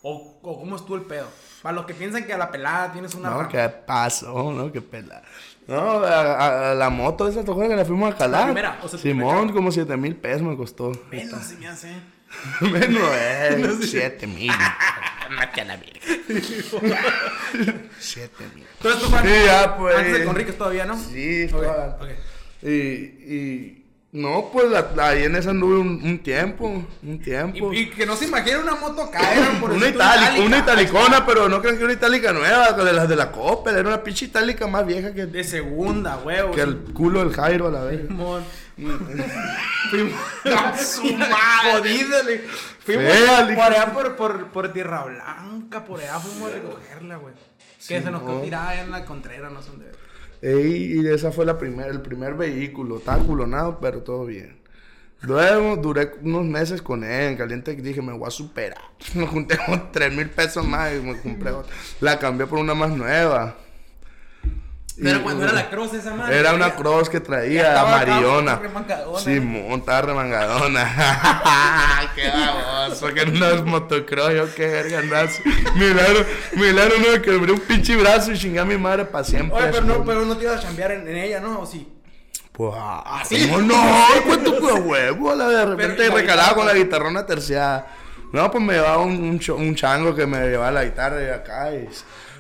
o, 0.03 0.39
o 0.43 0.59
cómo 0.61 0.77
estuvo 0.77 0.97
el 0.97 1.03
pedo. 1.03 1.27
Para 1.63 1.75
los 1.77 1.85
que 1.87 1.95
piensan 1.95 2.25
que 2.25 2.33
a 2.33 2.39
la 2.39 2.51
pelada 2.51 2.93
tienes 2.93 3.15
una 3.15 3.31
No, 3.31 3.39
RAM. 3.43 3.49
qué 3.49 3.69
pasó, 3.69 4.51
¿no? 4.53 4.73
Qué 4.73 4.81
pela. 4.81 5.23
No, 5.69 6.03
a, 6.03 6.75
la 6.75 6.91
moto 6.91 7.29
esa, 7.29 7.45
¿te 7.45 7.51
acuerdas 7.51 7.71
que 7.71 7.77
la 7.77 7.85
fuimos 7.85 8.13
a 8.13 8.17
calar? 8.19 8.41
La 8.41 8.47
primera, 8.47 8.79
o 8.83 8.89
sea, 8.89 8.99
tu 8.99 9.03
primer 9.03 9.27
Simón, 9.29 9.53
como 9.53 9.71
7 9.71 9.97
mil 9.97 10.17
pesos 10.17 10.43
me 10.43 10.57
costó. 10.57 10.91
Menos 11.11 11.45
se 11.45 11.57
me 11.57 11.69
hace. 11.69 11.93
Menos, 12.61 13.11
eh, 13.15 13.77
7 13.83 14.27
mil. 14.27 14.51
Mate 15.31 15.61
a 15.61 15.65
la 15.65 15.77
verga. 15.77 16.01
7 17.99 18.45
mil. 18.55 18.65
Todo 18.81 18.93
esto 18.95 19.11
fue 19.11 19.21
Sí, 19.23 19.45
ya, 19.47 19.77
pues. 19.77 19.97
antes 19.97 20.13
de 20.19 20.25
Conríquez 20.25 20.59
todavía, 20.59 20.85
¿no? 20.85 20.99
Sí, 20.99 21.45
Ok, 21.53 21.63
estaba- 21.63 21.99
ok. 22.01 22.09
Y, 22.63 22.69
y. 22.71 23.82
No, 24.15 24.51
pues 24.53 24.71
la, 24.71 24.91
la- 24.95 25.09
ahí 25.09 25.23
en 25.25 25.35
esa 25.37 25.51
anduve 25.51 25.79
un, 25.79 26.03
un 26.05 26.19
tiempo. 26.23 26.85
Un 27.03 27.19
tiempo. 27.23 27.73
Y, 27.73 27.79
y 27.79 27.91
que 27.91 28.05
no 28.05 28.15
se 28.15 28.27
imagine 28.27 28.59
una 28.59 28.75
moto 28.75 29.11
caer 29.11 29.59
por 29.59 29.71
una 29.71 29.89
itálica, 29.89 30.43
una 30.45 30.59
italicona, 30.59 31.25
pero 31.25 31.49
no 31.49 31.63
crean 31.63 31.79
que 31.79 31.85
una 31.85 31.95
itálica 31.95 32.31
nueva, 32.35 32.73
de 32.73 32.93
las 32.93 33.09
de 33.09 33.17
la 33.17 33.33
Coppel, 33.33 33.75
era 33.75 33.89
una 33.89 34.03
pinche 34.03 34.27
itálica 34.27 34.67
más 34.67 34.85
vieja 34.87 35.15
que, 35.15 35.25
De 35.25 35.43
segunda, 35.43 36.19
huevo. 36.19 36.53
que 36.55 36.61
el 36.61 36.77
culo 36.93 37.21
del 37.25 37.33
Jairo 37.35 37.69
a 37.69 37.71
la 37.71 37.85
vez. 37.85 38.07
Simón. 38.07 38.45
Fuimos. 39.91 40.21
¡A 40.45 40.77
su 40.77 41.05
madre! 41.17 41.73
Jodídale. 41.73 42.45
Fuimos 42.85 43.13
Fea, 43.13 43.47
por 43.55 43.65
allá 43.65 43.93
por, 43.95 44.17
por, 44.17 44.47
por 44.49 44.73
Tierra 44.75 45.05
Blanca, 45.05 45.85
por 45.87 46.01
allá 46.01 46.19
fuimos 46.21 46.51
a 46.51 46.55
recogerla, 46.55 47.17
güey. 47.17 47.33
Que 47.89 48.03
se 48.03 48.11
nos 48.11 48.21
Simón. 48.23 48.43
tirada 48.43 48.79
en 48.79 48.91
la 48.91 49.07
contrera, 49.07 49.49
no 49.49 49.63
sé 49.63 49.71
dónde. 49.71 49.87
Ey, 50.43 51.01
y 51.01 51.07
esa 51.07 51.31
fue 51.31 51.47
la 51.47 51.57
primer, 51.57 51.89
el 51.89 52.03
primer 52.03 52.35
vehículo, 52.35 52.99
estaba 52.99 53.23
culonado, 53.25 53.79
pero 53.81 54.03
todo 54.03 54.27
bien. 54.27 54.61
Luego 55.21 55.77
duré 55.77 56.15
unos 56.23 56.45
meses 56.45 56.83
con 56.83 57.05
él, 57.05 57.31
en 57.31 57.37
caliente 57.37 57.77
dije, 57.77 58.03
me 58.03 58.13
voy 58.13 58.27
a 58.27 58.31
superar. 58.31 58.83
Me 59.15 59.27
junté 59.27 59.57
con 59.65 59.93
3 59.93 60.13
mil 60.13 60.29
pesos 60.29 60.67
más 60.67 60.93
y 60.95 61.01
me 61.01 61.17
compré 61.21 61.53
otra. 61.53 61.73
La 62.01 62.19
cambié 62.19 62.47
por 62.47 62.59
una 62.59 62.75
más 62.75 62.91
nueva. 62.91 63.57
Pero 65.01 65.19
Y- 65.19 65.23
cuando 65.23 65.45
era 65.45 65.53
la 65.55 65.71
cross 65.71 65.95
esa 65.95 66.15
madre. 66.15 66.39
Era 66.39 66.53
una 66.55 66.75
cross 66.75 67.09
que 67.09 67.21
traía 67.21 67.81
amarillona. 67.81 68.57
remangadona. 68.57 69.19
Simón, 69.19 69.81
estaba 69.81 70.03
remangadona. 70.03 70.85
qué 72.15 72.29
baboso, 72.29 73.07
que 73.15 73.27
no 73.27 73.47
es 73.51 73.65
motocross, 73.65 74.35
yo 74.35 74.55
qué 74.55 74.67
verga 74.67 74.99
andas. 74.99 75.41
Milagro, 75.77 76.25
milagro 76.55 76.95
no 76.99 77.23
quebré 77.23 77.53
un 77.53 77.61
pinche 77.61 77.97
brazo 77.97 78.33
y 78.33 78.39
chingué 78.39 78.61
a 78.61 78.65
mi 78.65 78.77
madre 78.77 79.05
para 79.07 79.25
siempre. 79.25 79.57
Oye, 79.59 79.69
pero 79.73 79.85
no, 79.87 80.05
pero 80.05 80.25
no 80.25 80.37
te 80.37 80.45
ibas 80.45 80.59
a 80.59 80.63
chambear 80.63 80.93
en, 80.93 81.09
en 81.09 81.17
ella, 81.17 81.41
¿no? 81.41 81.61
¿O 81.61 81.67
sí? 81.67 81.89
Pues, 82.53 82.75
ah, 82.77 83.23
¿sí? 83.27 83.49
¿cómo 83.49 83.63
no? 83.63 83.83
¿Cuánto 84.27 84.61
fue 84.61 84.73
huevo? 84.75 85.35
La 85.35 85.49
de 85.49 85.65
repente 85.65 86.07
¿y 86.07 86.09
recalaba 86.11 86.55
con 86.55 86.67
la 86.67 86.75
guitarrona 86.75 87.25
terciada. 87.25 87.87
No, 88.33 88.51
pues 88.51 88.63
me 88.63 88.75
llevaba 88.75 88.99
un, 88.99 89.13
un, 89.15 89.41
un 89.59 89.75
chango 89.75 90.15
que 90.15 90.27
me 90.27 90.39
llevaba 90.49 90.71
la 90.71 90.85
guitarra 90.85 91.17
de 91.17 91.35
acá 91.35 91.75
y 91.75 91.89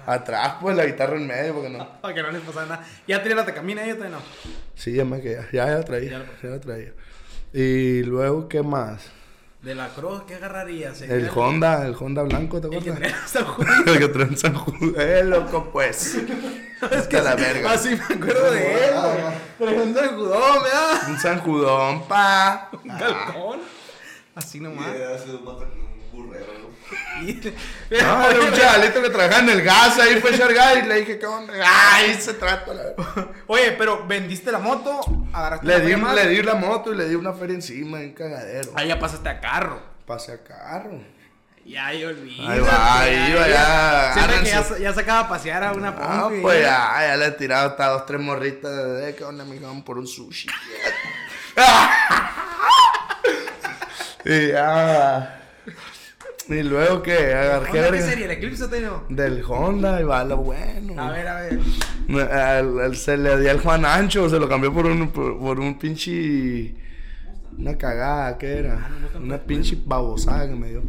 atrás, 0.06 0.56
pues 0.60 0.76
la 0.76 0.84
guitarra 0.86 1.16
en 1.16 1.26
medio, 1.26 1.54
porque 1.54 1.70
no. 1.70 1.88
Para 2.00 2.14
que 2.14 2.22
no 2.22 2.30
les 2.30 2.42
pasara 2.42 2.66
nada. 2.66 2.86
¿Ya 3.06 3.22
tenía 3.22 3.36
la 3.36 3.46
tecamina 3.46 3.84
ella 3.84 3.96
todavía 3.96 4.18
no? 4.18 4.22
Sí, 4.74 4.92
ya 4.92 5.04
me 5.04 5.20
quedé, 5.20 5.46
ya, 5.52 5.66
ya 5.66 5.74
la 5.78 5.82
traía, 5.84 6.26
ya 6.42 6.48
la 6.48 6.60
traía. 6.60 6.92
Y 7.52 8.02
luego, 8.02 8.48
¿qué 8.48 8.62
más? 8.62 9.10
De 9.60 9.76
la 9.76 9.88
cross, 9.90 10.24
¿qué 10.26 10.34
agarrarías? 10.34 11.02
El 11.02 11.30
Honda, 11.32 11.86
el 11.86 11.94
Honda 11.94 12.22
blanco, 12.24 12.60
¿te 12.60 12.66
El 12.66 12.82
que 12.82 12.90
acuerdas? 12.90 13.12
traía 13.12 13.26
San 13.28 13.44
Juan. 13.44 13.68
El 13.86 13.98
que 13.98 14.08
trae 14.08 14.26
en 14.26 14.36
San 14.36 14.54
Juan. 14.54 14.94
Eh, 14.98 15.22
loco, 15.24 15.70
pues. 15.72 16.16
Es 16.90 17.06
que 17.06 17.20
la 17.20 17.36
verga. 17.36 17.70
Así 17.70 17.90
me 17.90 18.16
acuerdo 18.16 18.50
de 18.50 18.74
él, 18.88 18.94
güey. 19.60 19.76
Un 19.78 19.94
sacudón, 19.94 20.62
¿verdad? 20.64 21.08
Un 21.08 21.18
San 21.20 21.38
Judón, 21.38 22.08
pa. 22.08 22.70
Un 22.72 22.90
calcón. 22.98 23.60
Así 24.34 24.58
nomás. 24.58 24.88
Y 24.88 24.98
un 26.12 26.32
Y- 27.22 27.40
No, 27.90 28.26
era 28.30 28.40
un 28.40 28.52
chavalito 28.52 29.02
que 29.02 29.10
trabajaba 29.10 29.42
en 29.42 29.48
el 29.50 29.62
gas, 29.62 29.98
ahí 29.98 30.20
fue 30.20 30.30
a 30.30 30.34
echar 30.34 30.52
gas 30.52 30.76
y 30.82 30.86
le 30.86 31.00
dije, 31.00 31.18
¿qué 31.18 31.26
onda? 31.26 31.54
Ay, 31.64 32.14
se 32.20 32.34
trata 32.34 32.74
la 32.74 32.82
Oye, 33.46 33.72
pero 33.72 34.06
vendiste 34.06 34.52
la 34.52 34.58
moto, 34.58 35.00
agarraste 35.32 35.66
Le 35.66 35.94
una 35.94 36.14
di, 36.14 36.16
le 36.16 36.28
di 36.28 36.42
la 36.42 36.54
moto 36.54 36.92
y 36.92 36.96
le 36.96 37.08
di 37.08 37.14
una 37.14 37.32
feria 37.32 37.54
encima, 37.54 38.00
en 38.00 38.12
cagadero. 38.12 38.72
Ahí 38.74 38.88
ya 38.88 38.98
pasaste 38.98 39.28
a 39.28 39.40
carro. 39.40 39.80
Pasé 40.06 40.32
a 40.32 40.42
carro. 40.42 41.00
Ya, 41.64 41.86
ahí 41.86 42.04
olvídate. 42.04 42.52
Ahí 42.52 42.60
va, 42.60 43.00
ahí 43.00 43.34
va, 43.34 43.48
ya, 43.48 44.12
Siempre 44.14 44.40
que 44.40 44.46
ya, 44.46 44.78
ya 44.78 44.92
sacaba 44.92 45.20
a 45.20 45.28
pasear 45.28 45.62
a 45.62 45.72
una 45.72 45.94
Ah, 45.96 46.28
pues 46.40 46.60
ya, 46.60 46.96
ya 47.00 47.16
le 47.16 47.26
he 47.26 47.30
tirado 47.32 47.70
hasta 47.70 47.86
dos, 47.86 48.04
tres 48.04 48.20
morritas 48.20 49.00
de 49.00 49.14
¿qué 49.14 49.22
onda, 49.22 49.44
mijo? 49.44 49.66
Vamos 49.66 49.84
por 49.84 49.96
un 49.96 50.08
sushi. 50.08 50.48
y 54.24 54.48
ya. 54.48 55.41
Y 56.48 56.62
luego 56.62 57.02
que 57.02 57.12
agarré 57.34 57.68
¿Onda, 57.68 57.70
¿Qué 57.72 57.80
verga? 57.80 58.00
sería? 58.06 58.24
¿El 58.26 58.30
Eclipse 58.32 58.68
tengo? 58.68 59.04
Del 59.08 59.42
Honda 59.48 60.00
y 60.00 60.04
va 60.04 60.24
lo 60.24 60.38
bueno. 60.38 61.00
A 61.00 61.10
ver, 61.10 61.28
a 61.28 61.40
ver. 61.40 61.60
Al- 62.32 62.80
al- 62.80 62.96
se 62.96 63.16
le 63.16 63.38
dio 63.40 63.50
al 63.50 63.60
Juan 63.60 63.84
Ancho, 63.84 64.28
se 64.28 64.38
lo 64.38 64.48
cambió 64.48 64.72
por 64.72 64.86
un, 64.86 65.08
por, 65.10 65.38
por 65.38 65.60
un 65.60 65.78
pinche. 65.78 66.74
Una 67.58 67.76
cagada, 67.76 68.38
¿qué 68.38 68.58
era? 68.60 68.90
Una 69.20 69.38
pinche 69.38 69.78
babosada 69.84 70.48
que 70.48 70.54
me 70.54 70.70
dio. 70.70 70.82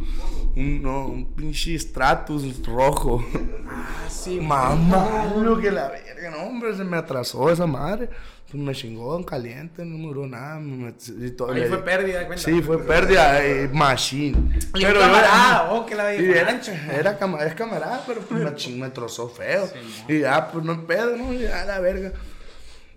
Un, 0.55 0.81
no, 0.81 1.07
un 1.07 1.33
pinche 1.33 1.77
Stratus 1.77 2.65
rojo. 2.65 3.23
Ah, 3.67 4.07
sí, 4.09 4.39
Mamá, 4.39 5.33
lo 5.35 5.59
que 5.59 5.71
la 5.71 5.89
verga, 5.89 6.31
no, 6.31 6.43
hombre, 6.43 6.73
se 6.75 6.83
me 6.83 6.97
atrasó 6.97 7.49
esa 7.51 7.67
madre. 7.67 8.09
Pues 8.53 8.61
me 8.63 8.75
chingó 8.75 9.17
en 9.17 9.23
caliente, 9.23 9.83
no 9.83 9.97
me 9.97 10.03
duró 10.03 10.27
nada. 10.27 10.59
me- 10.59 10.93
y 11.25 11.31
todo, 11.31 11.53
Ahí 11.53 11.61
le- 11.61 11.67
fue 11.69 11.83
pérdida, 11.83 12.27
cuenta. 12.27 12.43
Sí, 12.45 12.61
fue 12.61 12.77
pérdida, 12.85 13.43
eh, 13.43 13.67
machine. 13.73 14.59
Camarada, 14.79 15.71
oh, 15.71 15.87
que 15.87 15.95
la 15.95 16.11
Sí, 16.11 16.21
veía 16.21 16.41
era, 16.41 17.17
es 17.47 17.55
camarada, 17.55 18.03
pero 18.05 18.21
pues 18.21 18.43
me, 18.43 18.51
ching- 18.51 18.77
me 18.77 18.91
trozó 18.91 19.27
feo. 19.27 19.67
y 20.07 20.19
ya, 20.19 20.51
pues 20.51 20.63
no 20.63 20.73
hay 20.73 20.77
pedo, 20.85 21.17
¿no? 21.17 21.33
Ya 21.33 21.65
la 21.65 21.79
verga. 21.79 22.11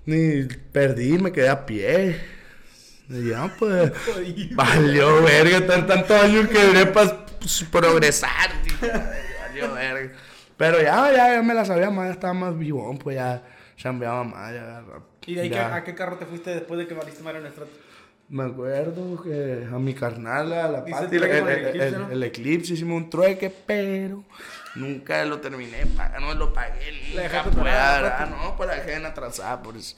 Ni 0.04 0.42
perdí, 0.72 1.16
me 1.16 1.32
quedé 1.32 1.48
a 1.48 1.64
pie. 1.64 2.20
Y 3.08 3.30
ya, 3.30 3.50
pues. 3.58 3.92
valió 4.54 5.22
verga, 5.22 5.66
tan, 5.66 5.86
tantos 5.86 6.22
años 6.22 6.48
que 6.48 6.62
duré 6.66 6.84
para 6.84 7.24
progresar. 7.72 8.50
tío. 8.62 8.76
valió 9.48 9.72
verga. 9.72 10.12
Pero 10.58 10.82
ya, 10.82 11.10
ya, 11.12 11.32
ya 11.32 11.42
me 11.42 11.54
la 11.54 11.64
sabía 11.64 11.88
más, 11.88 12.08
ya 12.08 12.12
estaba 12.12 12.34
más 12.34 12.58
vivón, 12.58 12.98
pues 12.98 13.16
ya 13.16 13.42
chambeaba 13.76 14.24
más. 14.24 14.52
Ya, 14.52 14.82
¿Y 15.26 15.34
de 15.34 15.40
ahí 15.42 15.50
ya. 15.50 15.74
a 15.74 15.84
qué 15.84 15.94
carro 15.94 16.16
te 16.16 16.26
fuiste 16.26 16.50
después 16.50 16.78
de 16.78 16.86
que 16.86 16.94
valiste 16.94 17.22
madre 17.22 17.38
en 17.38 17.46
el 17.46 17.50
estrato? 17.50 17.72
Me 18.28 18.42
acuerdo 18.42 19.22
que 19.22 19.68
a 19.72 19.78
mi 19.78 19.94
carnal, 19.94 20.52
a 20.52 20.68
la 20.68 20.84
Pati, 20.84 21.14
el, 21.14 21.22
el, 21.24 21.80
el 21.80 21.98
¿no? 21.98 22.10
el 22.10 22.22
Eclipse, 22.24 22.74
hicimos 22.74 22.96
un 22.96 23.08
trueque, 23.08 23.50
pero 23.50 24.24
nunca 24.74 25.24
lo 25.24 25.38
terminé, 25.40 25.84
no 26.20 26.34
lo 26.34 26.52
pagué, 26.52 26.92
nunca 27.14 27.44
pude, 27.44 28.30
no, 28.30 28.56
pues 28.56 28.68
la 28.68 28.74
dejé 28.76 28.94
en 28.94 29.06
atrasada, 29.06 29.62
por 29.62 29.76
eso. 29.76 29.94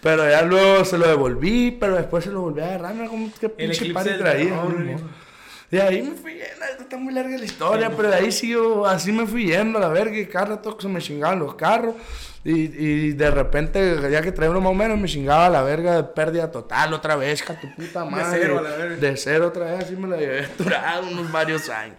Pero 0.00 0.28
ya 0.28 0.42
luego 0.42 0.84
se 0.84 0.96
lo 0.96 1.08
devolví, 1.08 1.72
pero 1.72 1.96
después 1.96 2.24
se 2.24 2.30
lo 2.30 2.42
volví 2.42 2.60
a 2.60 2.66
agarrar, 2.66 2.94
mira 2.94 3.08
como 3.08 3.32
que 3.32 3.48
pinche 3.48 3.92
del 3.92 4.18
traía. 4.18 4.62
Y 5.70 5.78
ahí 5.78 6.02
me 6.02 6.14
fui 6.14 6.34
yendo, 6.34 6.64
esto 6.70 6.82
está 6.82 6.96
muy 6.98 7.14
larga 7.14 7.38
la 7.38 7.44
historia, 7.44 7.90
pero 7.96 8.10
de 8.10 8.16
ahí 8.16 8.30
sigo, 8.30 8.86
así 8.86 9.10
me 9.10 9.26
fui 9.26 9.46
yendo, 9.46 9.78
la 9.78 9.88
verga, 9.88 10.18
y 10.18 10.26
cada 10.26 10.44
rato 10.46 10.76
se 10.78 10.86
me 10.86 11.00
chingaban 11.00 11.38
los 11.38 11.54
carros, 11.54 11.94
y, 12.44 12.52
y 12.52 13.12
de 13.12 13.30
repente, 13.30 13.98
ya 14.10 14.20
que 14.20 14.32
traía 14.32 14.50
uno 14.50 14.60
más 14.60 14.72
o 14.72 14.74
menos, 14.74 14.98
me 14.98 15.06
chingaba 15.08 15.48
la 15.48 15.62
verga 15.62 15.94
de 15.96 16.04
pérdida 16.04 16.50
total 16.50 16.92
otra 16.92 17.14
vez, 17.16 17.44
tu 17.44 17.74
puta 17.74 18.04
madre. 18.04 18.38
cero 18.40 18.58
a 18.58 18.62
la 18.62 18.70
verga. 18.70 18.96
De 18.96 19.16
cero 19.16 19.46
otra 19.48 19.66
vez, 19.66 19.84
así 19.84 19.96
me 19.96 20.08
la 20.08 20.16
llevé 20.16 20.48
durado 20.58 21.06
unos 21.06 21.30
varios 21.30 21.68
años. 21.68 21.96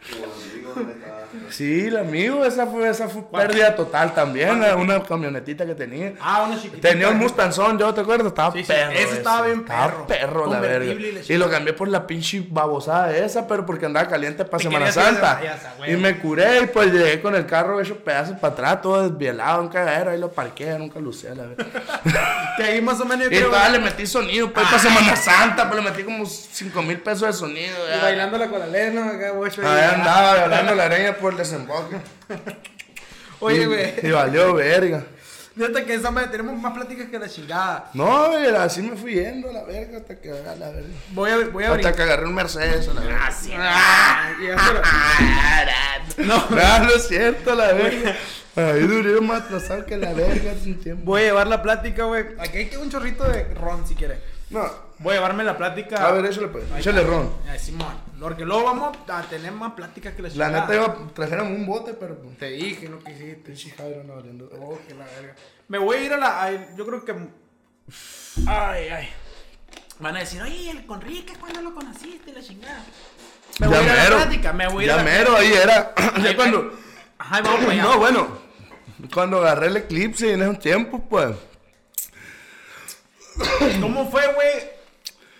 Sí, 1.49 1.87
el 1.87 1.97
amigo, 1.97 2.45
esa 2.45 2.67
fue, 2.67 2.87
esa 2.89 3.07
fue 3.07 3.23
pérdida 3.31 3.75
total 3.75 4.13
también, 4.13 4.61
una 4.77 5.01
camionetita 5.03 5.65
que 5.65 5.75
tenía. 5.75 6.13
Ah, 6.19 6.45
una 6.47 6.55
chiquitita. 6.61 6.89
Tenía 6.89 7.09
un 7.09 7.17
Mustanzón, 7.17 7.77
yo 7.79 7.93
te 7.93 8.01
acuerdo, 8.01 8.27
estaba 8.27 8.51
Sí, 8.51 8.59
sí, 8.63 8.71
perro. 8.71 8.91
ese 8.91 9.13
estaba 9.17 9.45
bien 9.45 9.63
perro. 9.65 9.83
Estaba 10.01 10.07
perro, 10.07 10.47
la 10.47 10.59
verga. 10.59 10.93
Y 10.93 11.37
lo 11.37 11.49
cambié 11.49 11.73
por 11.73 11.87
la 11.87 12.05
pinche 12.05 12.45
babosada 12.49 13.15
esa, 13.15 13.47
pero 13.47 13.65
porque 13.65 13.85
andaba 13.85 14.07
caliente 14.07 14.45
para 14.45 14.61
Semana 14.61 14.85
de 14.87 14.91
Santa. 14.91 15.41
Y 15.87 15.93
me 15.95 16.17
curé 16.19 16.61
y 16.63 16.67
pues 16.67 16.91
llegué 16.91 17.21
con 17.21 17.35
el 17.35 17.45
carro 17.45 17.79
hecho 17.79 17.97
pedazos 17.97 18.37
para 18.37 18.53
atrás, 18.53 18.81
todo 18.81 19.09
desvielado, 19.09 19.61
un 19.61 19.69
cagadero, 19.69 20.11
ahí 20.11 20.19
lo 20.19 20.29
parqué, 20.33 20.65
nunca 20.77 20.99
lo 20.99 21.09
usé, 21.09 21.33
la 21.35 21.43
verga. 21.45 21.65
Que 22.57 22.63
ahí 22.63 22.81
más 22.81 22.99
o 22.99 23.05
menos 23.05 23.25
yo 23.25 23.31
y 23.31 23.37
creo. 23.37 23.49
todavía 23.49 23.69
le 23.69 23.79
metí 23.79 24.05
sonido, 24.05 24.51
pues 24.53 24.65
para 24.67 24.79
Semana 24.79 25.15
Santa, 25.15 25.69
pues 25.69 25.83
le 25.83 25.89
metí 25.89 26.03
como 26.03 26.25
5 26.25 26.81
mil 26.83 26.99
pesos 26.99 27.21
de 27.27 27.33
sonido. 27.33 27.75
Y 27.97 28.01
bailándola 28.01 28.47
con 28.47 28.59
la 28.59 28.67
lena, 28.67 29.09
acá, 29.09 29.31
guacho. 29.31 29.61
ahí. 29.67 29.83
Andaba 29.95 30.43
hablando 30.43 30.75
la 30.75 30.83
araña 30.85 31.13
por 31.15 31.31
el 31.31 31.37
desemboque. 31.39 31.97
Oye, 33.39 33.63
Y- 33.63 33.65
güey. 33.65 33.93
Y 34.03 34.11
valió 34.11 34.53
verga. 34.53 35.03
Fíjate 35.55 35.85
que 35.85 35.93
esa 35.93 36.09
madre, 36.09 36.29
tenemos 36.29 36.59
más 36.59 36.73
pláticas 36.73 37.07
que 37.09 37.19
la 37.19 37.29
chingada. 37.29 37.89
No, 37.93 38.29
güey, 38.29 38.47
así 38.55 38.81
me 38.81 38.95
fui 38.95 39.13
yendo 39.13 39.49
a 39.49 39.53
la 39.53 39.63
verga 39.63 39.99
hasta 39.99 40.19
que 40.19 40.31
a 40.31 40.55
la 40.55 40.69
verga. 40.69 40.89
Voy 41.11 41.29
a, 41.29 41.37
voy 41.49 41.63
a 41.63 41.73
Hasta 41.73 41.93
que 41.93 42.01
agarré 42.01 42.25
un 42.25 42.33
Mercedes 42.33 42.87
a 42.89 42.93
la 42.95 43.01
verga. 43.01 43.29
Ah. 43.59 44.31
Ah, 44.57 45.63
lo- 46.17 46.23
No, 46.25 46.35
no, 46.49 46.79
no 46.85 46.89
es 46.95 47.07
cierto, 47.07 47.55
la 47.55 47.73
verga. 47.73 48.15
Ahí 48.55 48.81
duré 48.81 49.19
más 49.21 49.43
atrasado 49.43 49.85
que 49.85 49.97
la 49.97 50.13
verga 50.13 50.51
hace 50.51 50.69
un 50.69 50.79
tiempo. 50.79 51.03
Voy 51.05 51.21
a 51.21 51.25
llevar 51.25 51.47
la 51.47 51.61
plática, 51.61 52.03
güey. 52.05 52.25
Aquí 52.39 52.57
hay 52.57 52.69
que 52.69 52.77
un 52.77 52.89
chorrito 52.89 53.23
de 53.23 53.45
ron 53.55 53.87
si 53.87 53.95
quieres. 53.95 54.19
No, 54.49 54.63
Voy 54.99 55.13
a 55.13 55.15
llevarme 55.15 55.43
la 55.43 55.57
plática. 55.57 56.07
a 56.07 56.11
ver, 56.11 56.25
échale 56.25 56.47
pues. 56.47 56.65
Échale 56.77 57.03
ron. 57.03 57.31
Ay, 57.49 57.59
Simón. 57.59 57.95
Porque 58.23 58.45
luego 58.45 58.63
vamos 58.63 58.97
a 59.09 59.21
tener 59.23 59.51
más 59.51 59.73
pláticas 59.73 60.13
que 60.15 60.21
la 60.21 60.29
La 60.29 60.33
chingada. 60.33 60.61
neta 60.61 60.75
iba, 60.75 61.13
trajéramos 61.13 61.51
un 61.57 61.65
bote, 61.65 61.93
pero 61.93 62.17
pues. 62.17 62.37
Te 62.37 62.51
dije 62.51 62.89
hiciste. 63.05 63.35
Pinche 63.35 63.69
Jairo 63.71 64.01
no 64.05 64.15
valiendo. 64.15 64.49
Oh, 64.61 64.79
que 64.87 64.93
la 64.95 65.03
verga. 65.03 65.35
Me 65.67 65.77
voy 65.77 65.97
a 65.97 66.01
ir 66.03 66.13
a 66.13 66.17
la. 66.17 66.43
a- 66.43 66.75
yo 66.75 66.85
creo 66.85 67.03
que. 67.03 67.11
Ay, 68.47 68.87
ay. 68.87 69.09
Van 69.99 70.15
a 70.15 70.19
decir, 70.19 70.41
oye, 70.41 70.69
el 70.71 70.85
Conrique, 70.85 71.33
¿cuándo 71.37 71.61
lo 71.61 71.73
conociste? 71.75 72.31
La 72.31 72.41
chingada. 72.41 72.81
Me 73.59 73.67
voy 73.67 73.75
a 73.77 73.83
ir 73.83 73.89
a 73.89 74.09
la 74.09 74.15
plática. 74.23 74.53
Me 74.53 74.67
voy 74.69 74.83
a 74.83 74.85
ir 74.85 74.91
a 74.91 74.95
Ya 74.95 75.03
la 75.03 75.09
mero, 75.11 75.35
ahí 75.35 75.51
era. 75.53 75.93
Ya 76.23 76.35
cuando. 76.37 76.73
Ajá, 77.17 77.41
vamos 77.41 77.59
para 77.59 77.71
allá. 77.73 77.81
No, 77.83 77.99
bueno. 77.99 78.37
Cuando 79.13 79.39
agarré 79.39 79.67
el 79.67 79.75
eclipse 79.77 80.31
en 80.31 80.43
esos 80.43 80.59
tiempos, 80.59 81.01
pues. 81.09 81.35
¿Cómo 83.81 84.09
fue, 84.09 84.21
güey? 84.33 84.49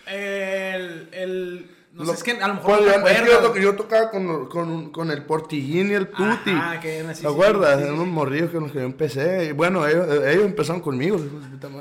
El. 0.06 1.08
el 1.12 1.70
no 1.94 2.04
sé, 2.06 2.12
es 2.12 2.22
que 2.22 2.32
a 2.32 2.48
lo 2.48 2.54
mejor 2.54 2.78
Pues, 2.78 2.80
no 2.80 2.86
te 2.86 2.92
yo- 2.92 3.06
es 3.06 3.20
que 3.20 3.26
yo, 3.26 3.32
acuerdas. 3.36 3.52
to- 3.54 3.58
yo 3.60 3.76
tocaba 3.76 4.10
con, 4.10 4.46
con, 4.48 4.90
con 4.90 5.10
el 5.10 5.22
Portillín 5.24 5.90
y 5.90 5.94
el 5.94 6.08
Tuti. 6.08 6.50
Ajá, 6.50 6.80
que 6.80 7.02
¿Te 7.04 7.14
sí, 7.14 7.26
acuerdas? 7.26 7.80
sí, 7.82 7.88
unos 7.88 8.06
morrillos 8.08 8.50
con 8.50 8.64
los 8.64 8.72
que 8.72 8.78
yo 8.78 8.84
empecé. 8.84 9.44
Y 9.46 9.52
bueno, 9.52 9.86
ellos, 9.86 10.08
ellos 10.26 10.44
empezaron 10.44 10.80
conmigo. 10.82 11.18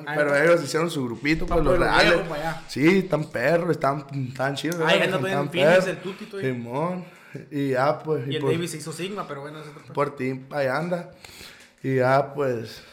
Ah, 0.05 0.13
pero 0.15 0.35
ellos 0.37 0.63
hicieron 0.63 0.89
su 0.91 1.03
grupito, 1.05 1.45
pues 1.45 1.63
los 1.63 1.79
reales. 1.79 2.19
Sí, 2.67 2.99
están 2.99 3.25
perros, 3.25 3.71
están, 3.71 4.05
están 4.29 4.55
chidos. 4.55 4.79
Ay, 4.85 5.01
anda 5.01 5.17
todavía 5.17 5.39
en 5.39 5.49
Phoenix, 5.49 5.87
el 5.87 5.97
Tuti. 5.97 6.27
Simón. 6.41 7.05
Y 7.49 7.69
ya, 7.71 7.97
pues. 7.97 8.27
Y 8.27 8.35
el 8.35 8.41
por- 8.41 8.51
David 8.51 8.67
se 8.67 8.77
hizo 8.77 8.93
Sigma, 8.93 9.27
pero 9.27 9.41
bueno, 9.41 9.59
es 9.59 9.67
otro- 9.67 9.93
por 9.93 10.15
ti, 10.15 10.45
ahí 10.51 10.67
anda. 10.67 11.09
Y 11.81 11.95
ya, 11.95 12.33
pues. 12.35 12.83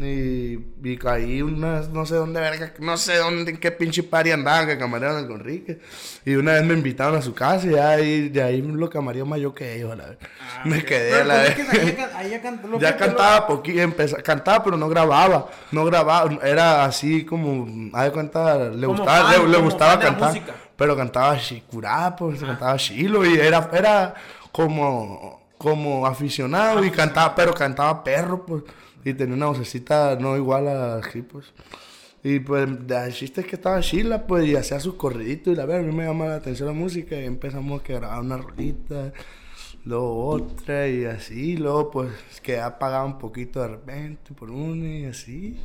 Y, 0.00 0.60
y 0.84 0.96
caí 0.96 1.42
unas, 1.42 1.88
no 1.88 2.06
sé 2.06 2.14
dónde, 2.14 2.40
verga, 2.40 2.72
no 2.78 2.96
sé 2.96 3.16
dónde, 3.16 3.50
en 3.50 3.56
qué 3.56 3.72
pinche 3.72 4.04
party 4.04 4.30
andaba, 4.30 4.64
que 4.64 4.78
camarearon 4.78 5.18
el 5.18 5.26
Conrique. 5.26 5.80
Y 6.24 6.36
una 6.36 6.52
vez 6.52 6.62
me 6.64 6.74
invitaron 6.74 7.16
a 7.16 7.22
su 7.22 7.34
casa 7.34 7.66
y 7.66 7.74
ahí, 7.74 8.28
de 8.28 8.40
ahí 8.40 8.62
lo 8.62 8.88
camareó 8.88 9.26
más 9.26 9.40
yo 9.40 9.52
que 9.52 9.74
ellos, 9.74 9.90
a 9.90 9.96
la 9.96 10.06
vez. 10.10 10.18
me 10.64 10.84
quedé 10.84 11.14
a 11.14 11.16
Pero 11.16 11.24
la 11.24 11.34
¿cómo 11.34 11.42
vez. 11.42 11.50
es 11.50 11.56
que 11.56 12.02
ahí 12.16 12.30
ya 12.30 12.40
can- 12.42 12.78
ya 12.78 12.96
cantaba 12.96 13.46
poquito, 13.48 13.80
empezaba, 13.80 14.22
cantaba, 14.22 14.62
pero 14.62 14.76
no 14.76 14.88
grababa, 14.88 15.48
no 15.72 15.84
grababa, 15.84 16.30
era 16.44 16.84
así 16.84 17.24
como, 17.24 17.66
de 17.90 18.12
cuenta, 18.12 18.68
le 18.68 18.86
Como 18.86 18.98
gustaba, 18.98 19.32
fan, 19.32 19.42
le, 19.42 19.48
le 19.48 19.58
gustaba 19.58 19.98
cantar, 19.98 20.40
pero 20.76 20.96
cantaba 20.96 21.36
curada, 21.68 22.14
pues, 22.14 22.40
cantaba 22.40 22.76
chilo, 22.76 23.26
y 23.26 23.36
era, 23.36 23.68
era 23.72 24.14
como, 24.52 25.42
como 25.58 26.06
aficionado, 26.06 26.84
y 26.84 26.90
cantaba, 26.92 27.34
pero 27.34 27.52
cantaba 27.52 28.04
perro, 28.04 28.46
pues, 28.46 28.62
y 29.04 29.14
tenía 29.14 29.34
una 29.34 29.46
vocecita 29.46 30.16
no 30.20 30.36
igual 30.36 30.68
a 30.68 30.96
aquí, 30.96 31.22
pues. 31.22 31.46
Y 32.24 32.40
pues, 32.40 32.68
el 32.88 33.12
chiste 33.14 33.42
es 33.42 33.46
que 33.46 33.56
estaba 33.56 33.80
chila, 33.80 34.26
pues, 34.26 34.46
y 34.46 34.56
hacía 34.56 34.80
sus 34.80 34.94
corriditos, 34.94 35.52
y 35.52 35.56
la 35.56 35.64
verdad, 35.66 35.84
a 35.84 35.90
mí 35.90 35.96
me 35.96 36.04
llama 36.04 36.26
la 36.26 36.34
atención 36.34 36.66
la 36.68 36.74
música, 36.74 37.14
y 37.16 37.24
empezamos 37.24 37.80
a 37.80 37.86
grabar 37.86 38.20
una 38.20 38.36
rolita, 38.38 39.12
luego 39.84 40.26
otra, 40.26 40.88
y 40.88 41.04
así, 41.04 41.56
luego, 41.56 41.90
pues, 41.92 42.10
que 42.42 42.52
ya 42.54 42.78
pagaba 42.78 43.04
un 43.04 43.18
poquito 43.18 43.60
de 43.62 43.68
repente 43.68 44.34
por 44.34 44.50
uno, 44.50 44.84
y 44.84 45.04
así. 45.04 45.56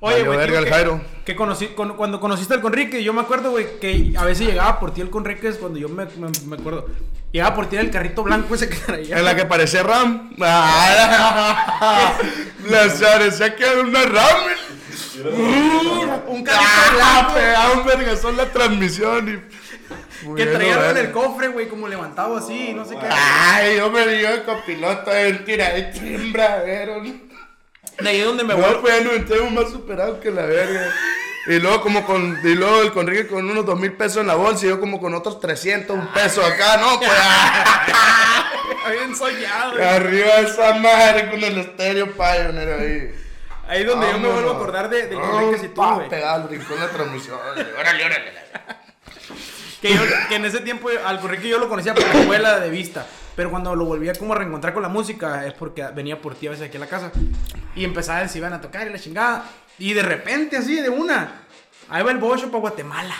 Oye, 0.00 0.24
güey, 0.26 0.38
que, 0.48 1.00
que 1.24 1.36
conocí, 1.36 1.68
con- 1.68 1.96
cuando 1.96 2.18
conociste 2.18 2.52
al 2.54 2.60
Conrique, 2.60 3.04
yo 3.04 3.12
me 3.12 3.20
acuerdo, 3.20 3.52
güey, 3.52 3.78
que 3.80 4.12
a 4.16 4.24
veces 4.24 4.48
llegaba 4.48 4.80
por 4.80 4.92
ti 4.92 5.00
el 5.00 5.10
Conrique, 5.10 5.46
es 5.46 5.56
cuando 5.58 5.78
yo 5.78 5.88
me, 5.88 6.06
me, 6.06 6.28
me 6.48 6.56
acuerdo. 6.56 6.86
Llegaba 7.32 7.54
por 7.54 7.68
tirar 7.68 7.84
el 7.86 7.90
carrito 7.90 8.22
blanco 8.22 8.54
ese 8.54 8.68
que 8.68 8.76
traía. 8.76 9.18
En 9.18 9.24
la 9.24 9.34
que 9.34 9.44
parecía 9.46 9.82
RAM. 9.82 10.34
Ah, 10.40 12.12
la 12.68 12.88
parecía 13.10 13.56
que 13.56 13.64
era 13.64 13.80
una 13.80 14.02
RAM. 14.02 14.36
un 16.28 16.44
carrito 16.44 16.62
Ah, 16.62 17.22
blanco 17.24 17.34
pegaba 17.34 17.72
un 17.72 17.84
vergazón 17.86 18.36
la 18.36 18.46
transmisión 18.46 19.28
y. 19.28 19.32
que 19.32 20.26
Bueno, 20.28 20.52
traía 20.52 20.74
algo 20.76 20.90
en 20.90 20.96
el 21.06 21.10
cofre, 21.12 21.48
güey, 21.48 21.68
como 21.68 21.88
levantado 21.88 22.36
así, 22.36 22.72
no 22.74 22.84
sé 22.84 22.94
qué. 22.96 23.06
Ay, 23.10 23.76
yo 23.78 23.90
me 23.90 24.06
dio 24.06 24.28
el 24.28 24.42
copiloto 24.44 25.10
de 25.10 25.32
tira 25.34 25.70
de 25.70 25.82
timbradero. 25.84 27.02
¿no? 27.02 27.12
De 27.98 28.08
ahí 28.08 28.20
donde 28.20 28.44
me 28.44 28.54
No, 28.54 28.60
vuelvo. 28.60 28.80
pues 28.82 28.94
ya 28.94 29.10
entremos 29.12 29.52
más 29.52 29.70
superados 29.72 30.18
que 30.20 30.30
la 30.30 30.42
verga. 30.46 30.92
Y 31.46 31.58
luego 31.58 31.80
como 31.80 32.04
con, 32.06 32.38
y 32.44 32.54
luego 32.54 32.82
el 32.82 32.92
Conrique 32.92 33.26
con 33.26 33.48
unos 33.50 33.66
dos 33.66 33.78
mil 33.78 33.92
pesos 33.94 34.18
en 34.18 34.28
la 34.28 34.34
bolsa 34.34 34.64
y 34.64 34.68
yo 34.68 34.78
como 34.80 35.00
con 35.00 35.12
otros 35.14 35.40
300, 35.40 35.96
un 35.96 36.06
peso 36.08 36.44
acá, 36.44 36.76
¿no? 36.76 36.98
Pues 36.98 37.10
Bien 38.90 39.14
soñado. 39.16 39.72
arriba 39.72 40.36
de 40.36 40.42
esa 40.42 40.74
madre 40.74 41.30
con 41.30 41.42
el 41.42 41.58
estéreo 41.58 42.12
Pioneer 42.12 42.80
ahí. 42.80 43.14
Ahí 43.68 43.84
donde 43.84 44.10
yo 44.10 44.18
me 44.18 44.28
vuelvo 44.28 44.50
a 44.50 44.54
acordar 44.54 44.88
de, 44.90 45.06
del 45.06 45.18
Ah, 45.18 45.30
Conrique 45.30 45.58
si 45.58 45.68
tú, 45.68 45.82
güey. 45.82 46.08
pegado 46.08 46.42
al 46.42 46.48
rincón 46.48 46.78
de 46.78 46.86
la 46.86 46.92
transmisión. 46.92 47.38
Órale, 47.78 48.04
órale. 48.04 48.32
Que, 49.80 49.94
yo, 49.94 50.00
que 50.28 50.36
en 50.36 50.44
ese 50.44 50.60
tiempo 50.60 50.88
al 51.04 51.20
Conrique 51.20 51.48
yo 51.48 51.58
lo 51.58 51.68
conocía 51.68 51.94
por 51.94 52.04
la 52.06 52.20
escuela 52.20 52.60
de 52.60 52.70
vista. 52.70 53.06
Pero 53.34 53.50
cuando 53.50 53.74
lo 53.74 53.84
volvía 53.86 54.12
como 54.14 54.34
a 54.34 54.36
reencontrar 54.36 54.74
con 54.74 54.82
la 54.82 54.88
música 54.90 55.46
es 55.46 55.54
porque 55.54 55.82
venía 55.94 56.20
por 56.20 56.34
ti 56.34 56.48
a 56.48 56.50
veces 56.50 56.66
aquí 56.68 56.76
a 56.76 56.80
la 56.80 56.86
casa. 56.86 57.10
Y 57.74 57.84
empezaba, 57.84 58.28
se 58.28 58.38
iban 58.38 58.52
a 58.52 58.60
tocar 58.60 58.86
y 58.86 58.90
la 58.90 58.98
chingada. 58.98 59.44
Y 59.78 59.94
de 59.94 60.02
repente, 60.02 60.56
así, 60.56 60.76
de 60.76 60.90
una, 60.90 61.42
ahí 61.88 62.02
va 62.02 62.10
el 62.10 62.18
bocho 62.18 62.46
para 62.46 62.60
Guatemala. 62.60 63.16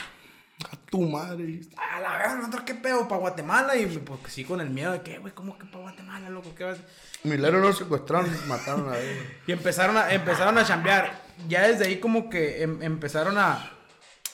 A 0.70 0.76
tu 0.90 1.02
madre. 1.02 1.60
A 1.76 2.00
la 2.00 2.12
verdad, 2.18 2.36
nosotros 2.36 2.62
qué 2.64 2.74
pedo, 2.74 3.08
para 3.08 3.20
Guatemala. 3.20 3.76
Y 3.76 3.86
pues 3.86 4.20
sí, 4.32 4.44
con 4.44 4.60
el 4.60 4.70
miedo 4.70 4.92
de 4.92 5.02
que, 5.02 5.18
güey, 5.18 5.32
¿cómo 5.34 5.58
que 5.58 5.64
para 5.64 5.80
Guatemala, 5.82 6.30
loco? 6.30 6.54
¿Qué 6.54 6.64
vas 6.64 6.78
a? 6.78 6.82
Milero 7.28 7.58
lo 7.60 7.72
secuestraron, 7.72 8.30
mataron 8.48 8.92
a 8.92 8.98
él. 8.98 9.40
Y 9.46 9.52
empezaron 9.52 9.96
a, 9.96 10.12
empezaron 10.12 10.56
a 10.58 10.64
chambear. 10.64 11.22
Ya 11.48 11.66
desde 11.66 11.86
ahí 11.86 11.98
como 11.98 12.28
que 12.30 12.62
em- 12.62 12.82
empezaron 12.82 13.38
a, 13.38 13.70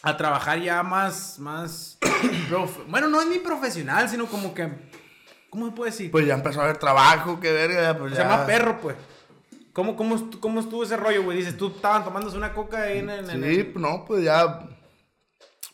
a 0.02 0.16
trabajar 0.16 0.60
ya 0.60 0.82
más, 0.82 1.38
más, 1.38 1.98
bueno, 2.88 3.08
no 3.08 3.20
es 3.20 3.28
ni 3.28 3.38
profesional, 3.38 4.08
sino 4.08 4.26
como 4.26 4.52
que, 4.52 4.68
¿cómo 5.50 5.66
se 5.66 5.72
puede 5.72 5.90
decir? 5.90 6.10
Pues 6.10 6.26
ya 6.26 6.34
empezó 6.34 6.60
a 6.60 6.64
haber 6.64 6.78
trabajo, 6.78 7.40
qué 7.40 7.52
verga, 7.52 7.96
pues 7.96 8.12
ya. 8.12 8.24
llama 8.24 8.46
perro, 8.46 8.80
pues. 8.80 8.96
¿Cómo, 9.78 9.94
cómo, 9.94 10.28
cómo 10.40 10.58
estuvo 10.58 10.82
ese 10.82 10.96
rollo, 10.96 11.22
güey? 11.22 11.38
Dices, 11.38 11.56
tú 11.56 11.68
estaban 11.68 12.02
tomándose 12.02 12.36
una 12.36 12.52
coca 12.52 12.82
ahí 12.82 12.98
en 12.98 13.10
el... 13.10 13.30
en 13.30 13.44
Sí, 13.44 13.60
el- 13.60 13.80
no, 13.80 14.04
pues 14.04 14.24
ya 14.24 14.68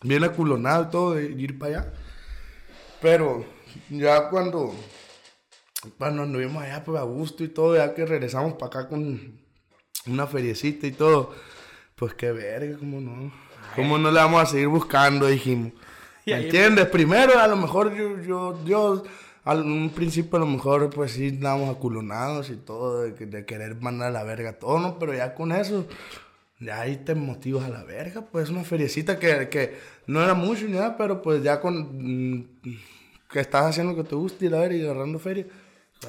bien 0.03 0.23
aculonado 0.23 0.85
y 0.85 0.91
todo 0.91 1.15
de 1.15 1.25
ir 1.25 1.59
para 1.59 1.79
allá. 1.79 1.93
Pero 3.01 3.47
ya 3.89 4.29
cuando, 4.29 4.75
cuando 5.97 6.25
anduvimos 6.25 6.63
allá, 6.63 6.85
pues 6.85 7.01
a 7.01 7.05
gusto 7.05 7.45
y 7.45 7.49
todo, 7.49 7.77
ya 7.77 7.95
que 7.95 8.05
regresamos 8.05 8.53
para 8.59 8.67
acá 8.67 8.89
con 8.91 9.41
una 10.07 10.27
feriecita 10.27 10.87
y 10.87 10.93
todo, 10.93 11.35
pues 11.97 12.13
qué 12.13 12.31
verga, 12.31 12.77
cómo 12.79 13.01
no. 13.01 13.33
¿Cómo 13.75 13.97
no 13.97 14.11
le 14.11 14.19
vamos 14.21 14.43
a 14.43 14.45
seguir 14.45 14.69
buscando? 14.69 15.29
Dijimos. 15.29 15.73
¿Me 16.27 16.43
entiendes? 16.45 16.89
Primero, 16.89 17.39
a 17.41 17.47
lo 17.49 17.57
mejor 17.57 17.95
yo, 17.95 18.21
yo, 18.21 18.65
yo, 18.67 19.03
al 19.45 19.61
un 19.63 19.91
principio 19.91 20.37
a 20.37 20.41
lo 20.41 20.47
mejor 20.47 20.91
pues 20.91 21.13
sí 21.13 21.27
estábamos 21.29 21.75
aculonados 21.75 22.51
y 22.51 22.57
todo, 22.57 23.03
de, 23.03 23.13
de 23.13 23.45
querer 23.45 23.77
mandar 23.81 24.09
a 24.09 24.13
la 24.13 24.23
verga 24.25 24.55
todo, 24.59 24.79
¿no? 24.79 24.99
Pero 24.99 25.13
ya 25.15 25.35
con 25.35 25.53
eso, 25.53 25.87
ya 26.61 26.81
ahí 26.81 26.97
te 26.97 27.15
motivas 27.15 27.65
a 27.65 27.69
la 27.69 27.85
verga, 27.85 28.23
pues 28.23 28.49
una 28.51 28.65
feriecita 28.65 29.19
que, 29.19 29.49
que 29.49 29.77
no 30.07 30.23
era 30.23 30.35
mucho 30.35 30.65
ni 30.67 30.73
nada, 30.73 30.97
pero 30.97 31.21
pues 31.21 31.43
ya 31.43 31.61
con 31.61 32.39
mm, 32.39 32.49
que 33.31 33.41
estás 33.41 33.67
haciendo 33.67 33.93
lo 33.95 34.03
que 34.03 34.09
te 34.09 34.15
gusta 34.15 34.45
y 34.45 34.49
la 34.49 34.61
verga 34.61 34.77
y 34.77 34.85
agarrando 34.85 35.19
feria. 35.19 35.47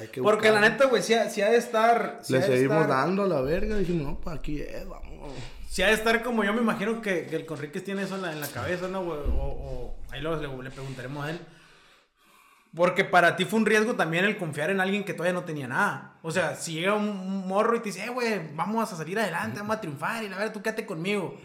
hay 0.00 0.08
que 0.08 0.22
Porque 0.22 0.48
la 0.48 0.54
buscar. 0.60 0.70
neta, 0.72 0.86
güey, 0.86 1.02
ha- 1.14 1.28
sí 1.28 1.42
ha 1.42 1.50
de 1.50 1.56
estar... 1.58 2.20
sí 2.22 2.32
Le 2.32 2.42
seguimos 2.42 2.82
estar- 2.82 2.88
dando 2.88 3.24
a 3.24 3.26
la 3.26 3.40
verga, 3.42 3.76
dijimos, 3.76 4.02
no, 4.12 4.18
pues 4.20 4.36
aquí 4.38 4.60
es, 4.62 4.88
vamos. 4.88 5.32
Sí 5.68 5.82
ha 5.82 5.88
de 5.88 5.92
estar 5.94 6.22
como 6.22 6.42
yo 6.42 6.54
me 6.54 6.62
imagino 6.62 7.02
que, 7.02 7.26
que 7.26 7.36
el 7.36 7.44
Conríquez 7.44 7.84
tiene 7.84 8.04
eso 8.04 8.14
en 8.16 8.22
la, 8.22 8.32
en 8.32 8.40
la 8.40 8.46
cabeza, 8.48 8.88
¿no? 8.88 9.04
güey? 9.04 9.18
O, 9.18 9.42
o 9.42 9.96
ahí 10.10 10.22
lo, 10.22 10.40
le, 10.40 10.48
le 10.62 10.70
preguntaremos 10.70 11.26
a 11.26 11.30
él. 11.32 11.38
Porque 12.74 13.04
para 13.04 13.36
ti 13.36 13.44
fue 13.44 13.58
un 13.58 13.66
riesgo 13.66 13.94
también 13.94 14.24
el 14.24 14.36
confiar 14.36 14.70
en 14.70 14.80
alguien 14.80 15.04
que 15.04 15.14
todavía 15.14 15.32
no 15.32 15.44
tenía 15.44 15.66
nada. 15.66 16.18
O 16.22 16.30
sea, 16.30 16.54
si 16.56 16.74
llega 16.74 16.94
un, 16.94 17.46
morro 17.46 17.76
y 17.76 17.80
te 17.80 17.86
dice, 17.86 18.04
eh, 18.04 18.10
güey, 18.10 18.54
vamos 18.54 18.92
a 18.92 18.96
salir 18.96 19.18
adelante, 19.18 19.60
vamos 19.60 19.76
a 19.76 19.80
triunfar 19.80 20.24
y 20.24 20.28
la 20.28 20.36
verdad, 20.36 20.52
tú 20.52 20.62
quédate 20.62 20.84
conmigo. 20.84 21.38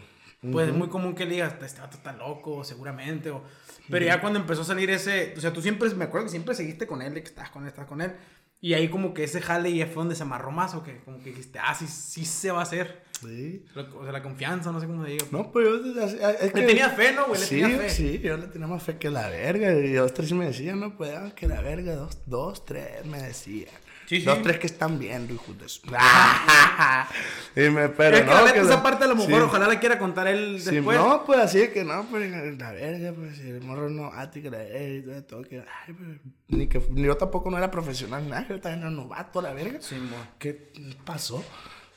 Pues 0.52 0.70
es 0.70 0.74
muy 0.74 0.90
común 0.90 1.14
que 1.14 1.24
le 1.24 1.34
digas, 1.34 1.54
este 1.62 1.82
vato 1.82 1.98
está 1.98 2.14
loco, 2.14 2.64
seguramente. 2.64 3.30
O... 3.30 3.44
Pero 3.90 4.06
ya 4.06 4.20
cuando 4.20 4.40
empezó 4.40 4.62
a 4.62 4.66
salir 4.66 4.90
ese, 4.90 5.36
o 5.38 5.40
sea, 5.40 5.54
tú 5.54 5.62
siempre, 5.62 5.88
me 5.92 6.06
acuerdo 6.06 6.26
que 6.26 6.32
siempre 6.32 6.56
seguiste 6.56 6.88
con 6.88 7.04
él, 7.04 7.14
de 7.14 7.22
que 7.22 7.30
estás 7.30 7.52
con 7.52 7.62
él, 7.64 7.70
estás 7.70 7.86
con 7.86 8.02
él. 8.02 8.16
Y 8.64 8.76
ahí 8.76 8.90
como 8.90 9.14
que 9.16 9.24
ese 9.24 9.42
jale 9.42 9.74
ya 9.76 9.88
fue 9.88 9.96
donde 9.96 10.14
se 10.16 10.22
amarró 10.24 10.52
más, 10.52 10.76
o 10.76 10.84
que 10.84 11.00
como 11.00 11.18
que 11.24 11.32
dijiste, 11.32 11.58
ah, 11.60 11.74
sí, 11.74 11.88
sí 11.88 12.26
se 12.26 12.52
va 12.52 12.60
a 12.60 12.64
hacer. 12.64 13.02
Sí. 13.20 13.66
O 13.76 14.04
sea, 14.04 14.12
la 14.12 14.22
confianza, 14.24 14.72
no 14.72 14.80
sé 14.80 14.86
cómo 14.88 15.04
digo. 15.04 15.26
No, 15.32 15.52
pues 15.52 15.68
yo 15.68 15.78
Le 15.78 16.52
que- 16.52 16.62
tenía 16.64 16.90
fe, 16.92 17.12
¿no, 17.14 17.28
güey? 17.28 17.40
Le 17.40 17.46
sí, 17.48 17.62
tenía 17.62 17.78
fe. 17.80 17.90
sí, 17.90 18.20
yo 18.20 18.38
le 18.38 18.48
tenía 18.48 18.68
más 18.68 18.82
fe 18.84 18.98
que 18.98 19.10
la 19.10 19.30
verga. 19.30 19.74
Y 19.74 19.94
dos, 19.94 20.14
tres 20.14 20.32
me 20.34 20.46
decían, 20.46 20.80
no, 20.80 20.96
pues 20.98 21.12
ah, 21.16 21.32
que 21.36 21.48
la 21.48 21.62
verga, 21.62 21.96
dos, 21.96 22.20
dos, 22.28 22.66
tres 22.66 23.06
me 23.06 23.22
decían. 23.22 23.70
Sí, 24.12 24.20
sí. 24.20 24.26
Dos, 24.26 24.42
tres 24.42 24.60
que 24.60 24.68
están 24.68 25.00
viendo, 25.00 25.34
hijo 25.34 25.54
de 25.54 25.70
su. 25.70 25.80
y 27.56 27.70
me, 27.70 27.88
pero 27.88 28.18
es 28.18 28.24
que 28.24 28.28
no, 28.28 28.34
la 28.34 28.42
neta, 28.42 28.54
que 28.56 28.60
esa 28.60 28.70
la- 28.76 28.84
parte 28.84 29.06
a 29.06 29.08
lo 29.08 29.16
mejor 29.16 29.32
sí. 29.32 29.40
ojalá 29.40 29.68
la 29.70 29.80
quiera 29.80 29.98
contar 29.98 30.28
él 30.28 30.60
Sí, 30.60 30.76
después. 30.76 30.98
no, 31.00 31.24
pues 31.26 31.40
así 31.40 31.60
de 31.60 31.72
que 31.72 31.86
no, 31.86 32.04
pues 32.12 32.30
la 32.30 32.72
verga, 32.74 33.14
pues 33.14 33.40
el 33.40 33.62
morro 33.62 33.90
no, 33.90 34.12
que 34.34 34.42
la 34.52 34.58
verga, 34.58 35.18
y 35.18 35.22
todo, 35.22 35.44
que, 35.44 35.60
ay, 35.60 35.94
pues, 35.94 36.10
ni 36.50 36.68
que, 36.68 36.86
ni 36.90 37.04
yo 37.04 37.16
tampoco 37.16 37.50
no 37.50 37.58
era 37.58 37.72
profesional, 37.72 38.28
nada, 38.28 38.46
yo 38.50 38.60
también 38.60 38.82
era 38.82 38.92
novato, 38.92 39.42
la 39.42 39.54
verga. 39.54 39.80
Sí. 39.82 39.96
¿Qué 40.38 40.74
pasó? 41.06 41.42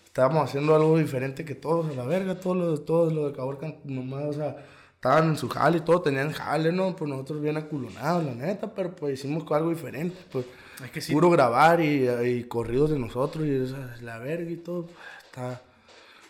Estábamos 0.05 0.48
haciendo 0.48 0.77
algo 0.77 0.96
diferente 0.96 1.44
que 1.44 1.57
todos, 1.57 1.90
a 1.90 1.96
la 1.96 2.05
verga, 2.05 2.38
todos 2.38 2.57
los, 2.57 2.85
todos 2.85 3.12
los 3.12 3.33
de 3.33 3.37
Caborca, 3.37 3.74
nomás, 3.83 4.22
o 4.27 4.33
sea, 4.35 4.57
estaban 4.94 5.31
en 5.31 5.37
su 5.37 5.48
jale 5.48 5.79
y 5.79 5.81
todo, 5.81 6.00
tenían 6.00 6.31
jale, 6.31 6.70
¿no? 6.70 6.94
Pues 6.94 7.11
nosotros 7.11 7.40
bien 7.42 7.57
aculonados, 7.57 8.22
la 8.24 8.35
neta, 8.37 8.72
pero 8.72 8.94
pues 8.94 9.14
hicimos 9.18 9.42
algo 9.50 9.70
diferente, 9.70 10.16
pues. 10.31 10.46
Es 10.82 10.90
que 10.90 11.00
sí. 11.00 11.12
Puro 11.12 11.28
grabar 11.30 11.80
y, 11.80 12.08
y 12.08 12.44
corridos 12.44 12.90
de 12.90 12.98
nosotros 12.98 13.46
y 13.46 13.54
esa, 13.64 13.96
la 14.02 14.18
verga 14.18 14.50
y 14.50 14.56
todo, 14.56 14.88
está... 15.24 15.60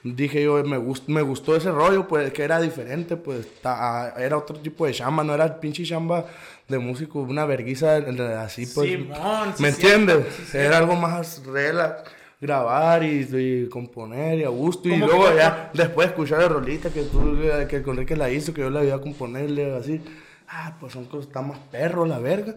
Dije 0.07 0.43
yo, 0.43 0.63
me, 0.65 0.77
gust, 0.77 1.09
me 1.09 1.23
gustó 1.23 1.57
ese 1.57 1.71
rollo, 1.71 2.07
pues, 2.07 2.31
que 2.35 2.43
era 2.43 2.61
diferente, 2.61 3.17
pues, 3.17 3.47
ta- 3.63 4.13
era 4.19 4.37
otro 4.37 4.55
tipo 4.61 4.85
de 4.85 4.93
chamba, 4.93 5.25
no 5.25 5.33
era 5.35 5.47
el 5.47 5.55
pinche 5.55 5.83
chamba 5.83 6.27
de 6.69 6.79
músico, 6.79 7.21
una 7.21 7.47
verguiza 7.47 7.97
así, 8.43 8.67
pues. 8.67 8.91
Simón, 8.91 9.55
sí, 9.57 9.63
¿Me 9.63 9.71
entiendes? 9.71 10.27
sí, 10.51 10.59
era 10.59 10.77
algo 10.77 10.95
más 10.95 11.43
relax, 11.47 12.03
grabar 12.39 13.03
y, 13.03 13.27
y 13.33 13.67
componer 13.71 14.41
y 14.41 14.45
a 14.45 14.51
gusto. 14.51 14.91
Y 14.91 14.97
luego 14.99 15.31
que- 15.31 15.37
ya, 15.37 15.71
después 15.73 16.09
escuchar 16.09 16.41
la 16.43 16.49
rolita 16.49 16.91
que 16.91 17.05
tú, 17.05 17.39
que 17.67 17.77
el 17.77 17.83
Conrique 17.83 18.15
la 18.15 18.29
hizo, 18.29 18.53
que 18.53 18.61
yo 18.61 18.69
la 18.69 18.85
iba 18.85 18.97
a 18.97 19.01
componerle 19.01 19.75
así. 19.75 20.03
Ah, 20.47 20.77
pues 20.79 20.93
son 20.93 21.07
cosas, 21.07 21.29
está 21.29 21.41
más 21.41 21.59
perro 21.71 22.05
la 22.05 22.19
verga. 22.19 22.55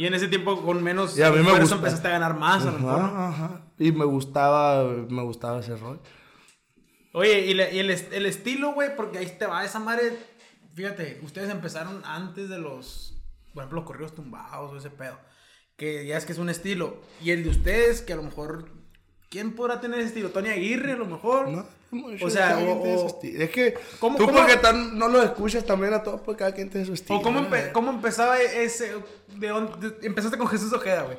Y 0.00 0.06
en 0.06 0.14
ese 0.14 0.28
tiempo 0.28 0.62
con 0.64 0.82
menos 0.82 1.18
Y 1.18 1.22
a 1.22 1.28
mí 1.28 1.36
me 1.36 1.42
esfuerzo 1.42 1.60
gusta. 1.62 1.76
empezaste 1.76 2.08
a 2.08 2.12
ganar 2.12 2.38
más, 2.38 2.62
a 2.64 2.70
lo 2.70 2.78
mejor. 2.78 3.00
Ajá. 3.02 3.66
Y 3.78 3.92
me 3.92 4.06
gustaba, 4.06 4.84
me 5.10 5.22
gustaba 5.22 5.60
ese 5.60 5.76
rol. 5.76 6.00
Oye, 7.12 7.40
y, 7.46 7.52
le- 7.52 7.74
y 7.74 7.80
el, 7.80 7.90
el 7.90 8.24
estilo, 8.26 8.72
güey, 8.72 8.96
porque 8.96 9.18
ahí 9.18 9.26
te 9.38 9.46
va 9.46 9.62
esa 9.62 9.78
madre. 9.78 10.16
Fíjate, 10.72 11.20
ustedes 11.22 11.50
empezaron 11.50 12.00
antes 12.06 12.48
de 12.48 12.56
los, 12.58 13.20
por 13.52 13.62
ejemplo, 13.62 13.80
los 13.80 13.86
corridos 13.86 14.14
tumbados 14.14 14.72
o 14.72 14.76
ese 14.78 14.88
pedo. 14.88 15.18
Que 15.76 16.06
ya 16.06 16.16
es 16.16 16.24
que 16.24 16.32
es 16.32 16.38
un 16.38 16.48
estilo. 16.48 17.02
Y 17.22 17.32
el 17.32 17.42
de 17.44 17.50
ustedes, 17.50 18.00
que 18.00 18.14
a 18.14 18.16
lo 18.16 18.22
mejor, 18.22 18.70
¿quién 19.30 19.54
podrá 19.54 19.80
tener 19.80 20.00
ese 20.00 20.08
estilo? 20.08 20.28
Tony 20.30 20.50
Aguirre, 20.50 20.92
a 20.92 20.96
lo 20.96 21.06
mejor. 21.06 21.48
No, 21.48 21.64
O 22.22 22.30
sea, 22.30 22.58
o- 22.58 23.18
es 23.22 23.50
que 23.50 23.74
¿Cómo- 23.98 24.16
tú 24.16 24.26
cómo- 24.26 24.38
porque 24.38 24.56
tan- 24.58 24.96
no 24.98 25.08
lo 25.08 25.22
escuchas 25.22 25.64
también 25.64 25.92
a 25.94 26.02
todos, 26.02 26.20
pues 26.20 26.36
cada 26.36 26.52
quien 26.52 26.68
tiene 26.70 26.86
su 26.86 26.92
estilo. 26.92 27.18
¿O 27.18 27.22
cómo, 27.22 27.44
cómo 27.72 27.90
empezaba 27.90 28.38
ese? 28.40 28.94
De 29.36 29.48
dónde- 29.48 29.90
de- 29.90 30.06
empezaste 30.06 30.36
con 30.38 30.46
Jesús 30.46 30.72
Ojeda, 30.72 31.02
güey. 31.02 31.18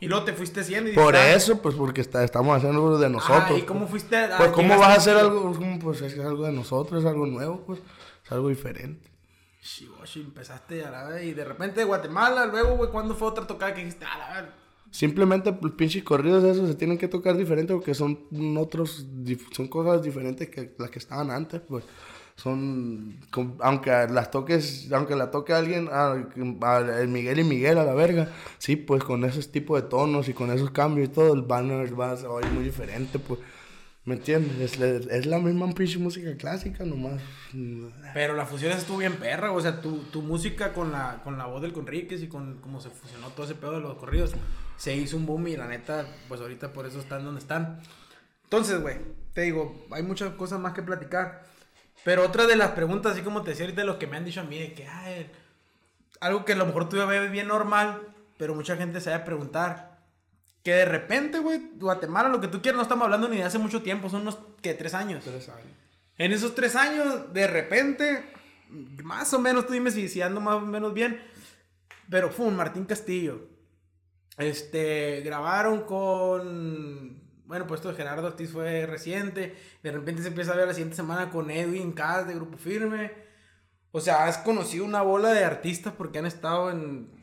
Y 0.00 0.06
luego 0.08 0.24
te 0.24 0.32
fuiste 0.32 0.60
haciendo 0.60 0.90
y 0.90 0.94
Por 0.94 1.12
dijiste, 1.14 1.34
eso, 1.36 1.60
pues 1.62 1.74
porque 1.76 2.00
está- 2.00 2.24
estamos 2.24 2.56
haciendo 2.56 2.78
algo 2.78 2.98
de 2.98 3.10
nosotros. 3.10 3.58
¿y 3.58 3.62
cómo 3.62 3.86
fuiste 3.86 4.16
a- 4.16 4.36
Pues 4.38 4.50
cómo 4.50 4.76
vas 4.78 4.88
a 4.88 4.94
hacer 4.94 5.16
algo, 5.16 5.52
pues 5.82 6.00
es 6.00 6.18
algo 6.18 6.46
de 6.46 6.52
nosotros, 6.52 7.02
es 7.04 7.08
algo 7.08 7.26
nuevo, 7.26 7.60
pues 7.66 7.80
es 8.24 8.32
algo 8.32 8.48
diferente. 8.48 9.08
Shiboshi, 9.62 10.20
empezaste 10.22 10.84
a 10.84 10.90
la 10.90 11.04
vez 11.04 11.24
y 11.24 11.34
de 11.34 11.44
repente 11.44 11.80
de 11.80 11.84
Guatemala, 11.84 12.46
luego, 12.46 12.76
güey, 12.76 12.90
¿cuándo 12.90 13.14
fue 13.14 13.28
otra 13.28 13.46
tocada 13.46 13.74
que 13.74 13.80
dijiste, 13.84 14.06
a 14.06 14.16
la 14.18 14.40
vez? 14.40 14.50
Simplemente 14.90 15.56
los 15.60 15.72
pinches 15.72 16.02
corridos 16.02 16.42
esos 16.44 16.68
se 16.68 16.74
tienen 16.74 16.98
que 16.98 17.06
tocar 17.08 17.36
diferente 17.36 17.72
porque 17.72 17.94
son 17.94 18.18
otros, 18.58 19.06
son 19.52 19.68
cosas 19.68 20.02
diferentes 20.02 20.48
que 20.48 20.74
las 20.78 20.90
que 20.90 20.98
estaban 20.98 21.30
antes, 21.30 21.60
pues 21.60 21.84
son, 22.36 23.16
aunque 23.60 23.90
las 24.10 24.30
toques, 24.30 24.90
aunque 24.92 25.14
la 25.14 25.30
toque 25.30 25.52
alguien, 25.52 25.88
a, 25.92 26.12
a- 26.62 27.00
el 27.00 27.08
Miguel 27.08 27.38
y 27.40 27.44
Miguel 27.44 27.78
a 27.78 27.84
la 27.84 27.94
verga, 27.94 28.30
sí, 28.58 28.76
pues 28.76 29.04
con 29.04 29.24
esos 29.24 29.52
tipos 29.52 29.80
de 29.80 29.88
tonos 29.88 30.28
y 30.28 30.32
con 30.32 30.50
esos 30.50 30.70
cambios 30.70 31.08
y 31.08 31.12
todo, 31.12 31.34
el 31.34 31.42
banner 31.42 31.98
va 31.98 32.12
a 32.12 32.28
oír 32.30 32.50
muy 32.50 32.64
diferente, 32.64 33.18
pues 33.18 33.40
¿Me 34.06 34.14
entiendes? 34.14 34.80
Es, 34.80 35.06
es 35.06 35.26
la 35.26 35.38
misma 35.38 35.70
pinche 35.74 35.98
música 35.98 36.34
clásica, 36.34 36.84
nomás. 36.86 37.20
Pero 38.14 38.34
la 38.34 38.46
fusión 38.46 38.72
estuvo 38.72 38.96
bien 38.96 39.16
perra, 39.16 39.52
o 39.52 39.60
sea, 39.60 39.82
tu, 39.82 39.98
tu 40.04 40.22
música 40.22 40.72
con 40.72 40.90
la, 40.90 41.20
con 41.22 41.36
la 41.36 41.44
voz 41.44 41.60
del 41.60 41.74
Conríquez 41.74 42.22
y 42.22 42.26
con 42.26 42.56
cómo 42.62 42.80
se 42.80 42.88
fusionó 42.88 43.28
todo 43.28 43.44
ese 43.44 43.54
pedo 43.54 43.72
de 43.72 43.80
los 43.80 43.96
corridos, 43.98 44.32
se 44.80 44.96
hizo 44.96 45.18
un 45.18 45.26
boom 45.26 45.46
y 45.48 45.56
la 45.58 45.66
neta, 45.66 46.06
pues 46.26 46.40
ahorita 46.40 46.72
por 46.72 46.86
eso 46.86 47.00
están 47.00 47.22
donde 47.22 47.40
están. 47.40 47.82
Entonces, 48.44 48.80
güey, 48.80 48.96
te 49.34 49.42
digo, 49.42 49.86
hay 49.90 50.02
muchas 50.02 50.32
cosas 50.36 50.58
más 50.58 50.72
que 50.72 50.80
platicar. 50.80 51.42
Pero 52.02 52.24
otra 52.24 52.46
de 52.46 52.56
las 52.56 52.70
preguntas, 52.70 53.12
así 53.12 53.20
como 53.20 53.42
te 53.42 53.50
decía 53.50 53.66
ahorita, 53.66 53.84
lo 53.84 53.98
que 53.98 54.06
me 54.06 54.16
han 54.16 54.24
dicho 54.24 54.40
a 54.40 54.44
mí, 54.44 54.58
de 54.58 54.72
que, 54.72 54.86
ay, 54.86 55.30
algo 56.20 56.46
que 56.46 56.54
a 56.54 56.56
lo 56.56 56.64
mejor 56.64 56.88
tú 56.88 56.96
ves 56.96 57.30
bien 57.30 57.48
normal, 57.48 58.00
pero 58.38 58.54
mucha 58.54 58.74
gente 58.74 59.02
se 59.02 59.10
va 59.10 59.16
a 59.16 59.24
preguntar. 59.26 59.98
Que 60.64 60.72
de 60.72 60.86
repente, 60.86 61.40
güey, 61.40 61.60
Guatemala, 61.74 62.30
lo 62.30 62.40
que 62.40 62.48
tú 62.48 62.62
quieras, 62.62 62.78
no 62.78 62.82
estamos 62.82 63.04
hablando 63.04 63.28
ni 63.28 63.36
de 63.36 63.44
hace 63.44 63.58
mucho 63.58 63.82
tiempo, 63.82 64.08
son 64.08 64.22
unos, 64.22 64.38
que 64.62 64.72
Tres 64.72 64.94
años. 64.94 65.22
Tres 65.24 65.50
años. 65.50 65.76
En 66.16 66.32
esos 66.32 66.54
tres 66.54 66.74
años, 66.74 67.34
de 67.34 67.46
repente, 67.46 68.32
más 69.04 69.34
o 69.34 69.40
menos, 69.40 69.66
tú 69.66 69.74
dime 69.74 69.90
si, 69.90 70.08
si 70.08 70.22
ando 70.22 70.40
más 70.40 70.54
o 70.54 70.60
menos 70.60 70.94
bien, 70.94 71.20
pero 72.08 72.30
fue 72.30 72.46
un 72.46 72.56
Martín 72.56 72.86
Castillo. 72.86 73.59
Este, 74.40 75.20
grabaron 75.24 75.82
con, 75.82 77.20
bueno, 77.46 77.66
pues 77.66 77.80
esto 77.80 77.90
de 77.90 77.94
Gerardo 77.96 78.26
Ortiz 78.28 78.50
fue 78.50 78.86
reciente, 78.86 79.54
de 79.82 79.92
repente 79.92 80.22
se 80.22 80.28
empieza 80.28 80.52
a 80.52 80.56
ver 80.56 80.66
la 80.66 80.74
siguiente 80.74 80.96
semana 80.96 81.30
con 81.30 81.50
Edwin 81.50 81.92
Cass 81.92 82.26
de 82.26 82.34
Grupo 82.34 82.56
Firme. 82.58 83.12
O 83.92 84.00
sea, 84.00 84.24
has 84.26 84.38
conocido 84.38 84.84
una 84.84 85.02
bola 85.02 85.32
de 85.32 85.44
artistas 85.44 85.92
porque 85.96 86.18
han 86.20 86.26
estado 86.26 86.70
en 86.70 87.18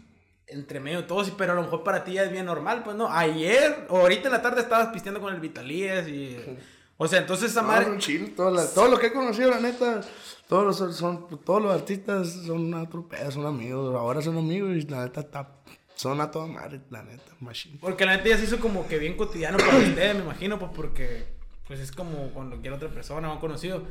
entre 0.49 0.79
medio 0.79 1.01
de 1.01 1.07
todos, 1.07 1.29
pero 1.31 1.51
a 1.51 1.55
lo 1.55 1.63
mejor 1.63 1.83
para 1.83 2.05
ti 2.05 2.13
ya 2.13 2.23
es 2.23 2.31
bien 2.31 2.45
normal, 2.45 2.81
pues 2.83 2.95
no. 2.95 3.11
Ayer 3.11 3.85
o 3.89 3.97
ahorita 3.99 4.27
en 4.27 4.31
la 4.33 4.41
tarde 4.41 4.61
estabas 4.61 4.87
pisteando 4.93 5.19
con 5.19 5.33
el 5.33 5.41
Vitalías 5.41 6.07
y... 6.07 6.37
O 6.95 7.05
sea, 7.07 7.19
entonces 7.19 7.51
esa 7.51 7.61
madre... 7.61 7.89
No, 7.89 7.97
chill, 7.97 8.33
todo, 8.33 8.49
la- 8.51 8.65
todo 8.65 8.87
lo 8.87 8.97
que 8.97 9.07
he 9.07 9.11
conocido, 9.13 9.49
la 9.51 9.59
neta, 9.59 10.01
todos 10.47 10.79
los, 10.79 10.95
son, 10.95 11.27
todos 11.43 11.61
los 11.61 11.73
artistas 11.73 12.29
son 12.45 12.73
otro 12.73 13.07
pedo, 13.09 13.29
son 13.29 13.45
amigos, 13.45 13.93
ahora 13.93 14.21
son 14.21 14.37
amigos 14.37 14.71
y 14.77 14.81
la 14.83 15.03
neta 15.03 15.19
está, 15.19 15.49
son 15.97 16.21
a 16.21 16.31
toda 16.31 16.45
madre, 16.47 16.79
la 16.89 17.03
neta, 17.03 17.31
machine. 17.39 17.77
Porque 17.81 18.05
la 18.05 18.15
neta 18.15 18.29
ya 18.29 18.37
se 18.37 18.45
hizo 18.45 18.59
como 18.59 18.87
que 18.87 18.99
bien 18.99 19.17
cotidiano 19.17 19.57
para 19.57 19.77
ustedes, 19.77 20.15
me 20.15 20.21
imagino, 20.21 20.57
pues 20.59 20.71
porque 20.73 21.25
pues 21.67 21.79
es 21.79 21.91
como 21.91 22.31
con 22.33 22.49
cualquier 22.49 22.73
otra 22.73 22.89
persona 22.89 23.29
o 23.29 23.33
han 23.33 23.39
conocido. 23.39 23.83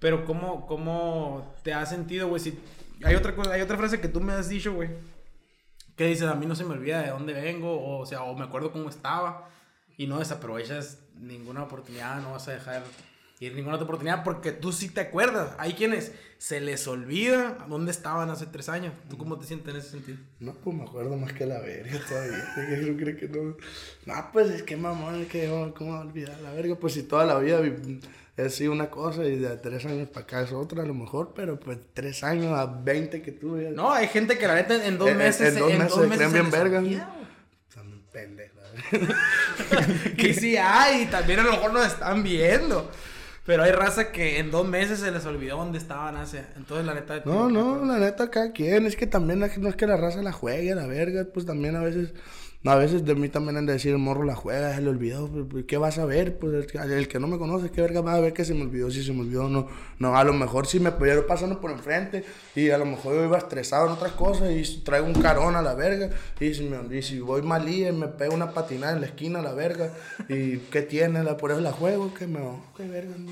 Pero 0.00 0.24
cómo, 0.24 0.66
cómo 0.66 1.54
te 1.62 1.72
has 1.72 1.90
sentido, 1.90 2.28
güey, 2.28 2.40
si 2.40 2.58
hay 3.04 3.14
otra 3.14 3.34
cosa, 3.36 3.52
hay 3.52 3.60
otra 3.60 3.76
frase 3.76 4.00
que 4.00 4.08
tú 4.08 4.20
me 4.20 4.32
has 4.32 4.48
dicho, 4.48 4.72
güey, 4.72 4.90
que 5.96 6.06
dices, 6.06 6.26
a 6.26 6.34
mí 6.34 6.46
no 6.46 6.56
se 6.56 6.64
me 6.64 6.72
olvida 6.72 7.02
de 7.02 7.10
dónde 7.10 7.32
vengo, 7.32 7.98
o, 7.98 8.04
sea, 8.06 8.22
o 8.22 8.34
me 8.34 8.44
acuerdo 8.44 8.72
cómo 8.72 8.88
estaba 8.88 9.48
y 9.96 10.06
no 10.06 10.18
desaprovechas 10.18 10.98
ninguna 11.14 11.62
oportunidad, 11.62 12.20
no 12.20 12.32
vas 12.32 12.48
a 12.48 12.52
dejar 12.52 12.82
ir 13.46 13.54
ninguna 13.54 13.76
otra 13.76 13.84
oportunidad 13.84 14.22
porque 14.24 14.52
tú 14.52 14.72
sí 14.72 14.88
te 14.88 15.00
acuerdas. 15.00 15.50
Hay 15.58 15.72
quienes 15.74 16.12
se 16.38 16.60
les 16.60 16.86
olvida 16.88 17.64
dónde 17.68 17.90
estaban 17.90 18.28
hace 18.30 18.46
tres 18.46 18.68
años. 18.68 18.92
¿Tú 19.08 19.16
cómo 19.16 19.38
te 19.38 19.46
sientes 19.46 19.72
en 19.74 19.80
ese 19.80 19.90
sentido? 19.90 20.18
No, 20.40 20.52
pues 20.54 20.76
me 20.76 20.82
acuerdo 20.84 21.16
más 21.16 21.32
que 21.32 21.46
la 21.46 21.60
verga 21.60 21.98
todavía. 22.08 22.52
¿Qué 22.54 22.76
no 22.78 22.96
cree 22.96 23.16
que 23.16 23.28
no? 23.28 23.56
No, 24.06 24.30
pues 24.32 24.50
es 24.50 24.62
que 24.62 24.76
mamón, 24.76 25.22
es 25.22 25.28
que 25.28 25.48
oh, 25.50 25.72
¿cómo 25.74 25.98
olvidar 25.98 26.38
la 26.40 26.52
verga? 26.52 26.74
Pues 26.76 26.92
si 26.94 27.02
toda 27.04 27.24
la 27.24 27.38
vida 27.38 27.60
vi- 27.60 28.00
he 28.36 28.50
sido 28.50 28.72
una 28.72 28.90
cosa 28.90 29.24
y 29.24 29.36
de 29.36 29.56
tres 29.58 29.84
años 29.86 30.08
para 30.08 30.24
acá 30.24 30.42
es 30.42 30.52
otra 30.52 30.82
a 30.82 30.86
lo 30.86 30.92
mejor, 30.94 31.32
pero 31.36 31.58
pues 31.60 31.78
tres 31.94 32.24
años 32.24 32.52
a 32.58 32.66
20 32.66 33.22
que 33.22 33.30
tuve. 33.32 33.70
No, 33.70 33.92
hay 33.92 34.08
gente 34.08 34.36
que 34.36 34.46
la 34.48 34.56
neta 34.56 34.84
en 34.86 34.98
dos 34.98 35.08
En- 35.08 35.12
en- 35.14 35.18
meses. 35.18 35.54
en 35.54 35.60
dos 35.60 35.70
meses 35.72 35.92
se 35.94 36.06
creen 36.08 36.30
se 36.30 36.38
bien 36.40 36.50
vergas, 36.50 36.82
olvida, 36.82 37.04
¿no? 37.06 37.14
güey. 37.14 37.24
También 37.74 38.02
pendejo. 38.12 38.54
Que 40.16 40.34
sí 40.34 40.56
hay, 40.56 41.02
y 41.02 41.06
también 41.06 41.40
a 41.40 41.42
lo 41.44 41.52
mejor 41.52 41.72
nos 41.72 41.86
están 41.86 42.22
viendo. 42.22 42.90
Pero 43.44 43.62
hay 43.62 43.72
raza 43.72 44.10
que 44.10 44.38
en 44.38 44.50
dos 44.50 44.66
meses 44.66 45.00
se 45.00 45.10
les 45.10 45.26
olvidó 45.26 45.58
dónde 45.58 45.78
estaban 45.78 46.16
hace. 46.16 46.44
Entonces, 46.56 46.86
la 46.86 46.94
neta. 46.94 47.22
No, 47.26 47.50
no, 47.50 47.84
la 47.84 47.98
neta, 47.98 48.30
cada 48.30 48.52
quien. 48.52 48.86
Es 48.86 48.96
que 48.96 49.06
también 49.06 49.40
no 49.40 49.68
es 49.68 49.76
que 49.76 49.86
la 49.86 49.96
raza 49.96 50.22
la 50.22 50.32
juegue 50.32 50.72
a 50.72 50.76
la 50.76 50.86
verga, 50.86 51.26
pues 51.32 51.44
también 51.44 51.76
a 51.76 51.82
veces. 51.82 52.14
A 52.66 52.76
veces 52.76 53.04
de 53.04 53.14
mí 53.14 53.28
también 53.28 53.58
han 53.58 53.66
de 53.66 53.74
decir, 53.74 53.92
el 53.92 53.98
morro 53.98 54.24
la 54.24 54.34
juega, 54.34 54.74
se 54.74 54.80
le 54.80 54.88
olvidó. 54.88 55.28
pues, 55.28 55.66
¿Qué 55.66 55.76
vas 55.76 55.98
a 55.98 56.06
ver? 56.06 56.38
Pues 56.38 56.74
el, 56.74 56.92
el 56.92 57.08
que 57.08 57.20
no 57.20 57.26
me 57.26 57.36
conoce, 57.36 57.70
¿qué 57.70 57.82
verga 57.82 58.00
va 58.00 58.14
a 58.14 58.20
ver 58.20 58.32
que 58.32 58.44
se 58.46 58.54
me 58.54 58.62
olvidó? 58.62 58.90
Si 58.90 59.04
se 59.04 59.12
me 59.12 59.20
olvidó 59.20 59.50
no. 59.50 59.68
No, 59.98 60.16
a 60.16 60.24
lo 60.24 60.32
mejor 60.32 60.66
si 60.66 60.80
me 60.80 60.90
pudieron 60.90 61.26
pasando 61.26 61.60
por 61.60 61.70
enfrente 61.70 62.24
y 62.54 62.70
a 62.70 62.78
lo 62.78 62.86
mejor 62.86 63.16
yo 63.16 63.24
iba 63.24 63.36
estresado 63.36 63.86
en 63.86 63.92
otras 63.92 64.12
cosas 64.12 64.50
y 64.50 64.82
traigo 64.82 65.06
un 65.06 65.20
carón 65.20 65.56
a 65.56 65.62
la 65.62 65.74
verga. 65.74 66.08
Y 66.40 66.54
si, 66.54 66.64
me, 66.64 66.96
y 66.96 67.02
si 67.02 67.20
voy 67.20 67.42
malía 67.42 67.90
y 67.90 67.92
me 67.92 68.08
pego 68.08 68.34
una 68.34 68.52
patinada 68.52 68.94
en 68.94 69.02
la 69.02 69.08
esquina 69.08 69.40
a 69.40 69.42
la 69.42 69.52
verga. 69.52 69.92
¿Y 70.30 70.56
qué 70.56 70.80
tiene? 70.80 71.22
La, 71.22 71.36
por 71.36 71.50
eso 71.50 71.60
la 71.60 71.72
juego, 71.72 72.14
que 72.14 72.26
me. 72.26 72.40
¿Qué 72.76 72.88
verga? 72.88 73.14
no? 73.18 73.30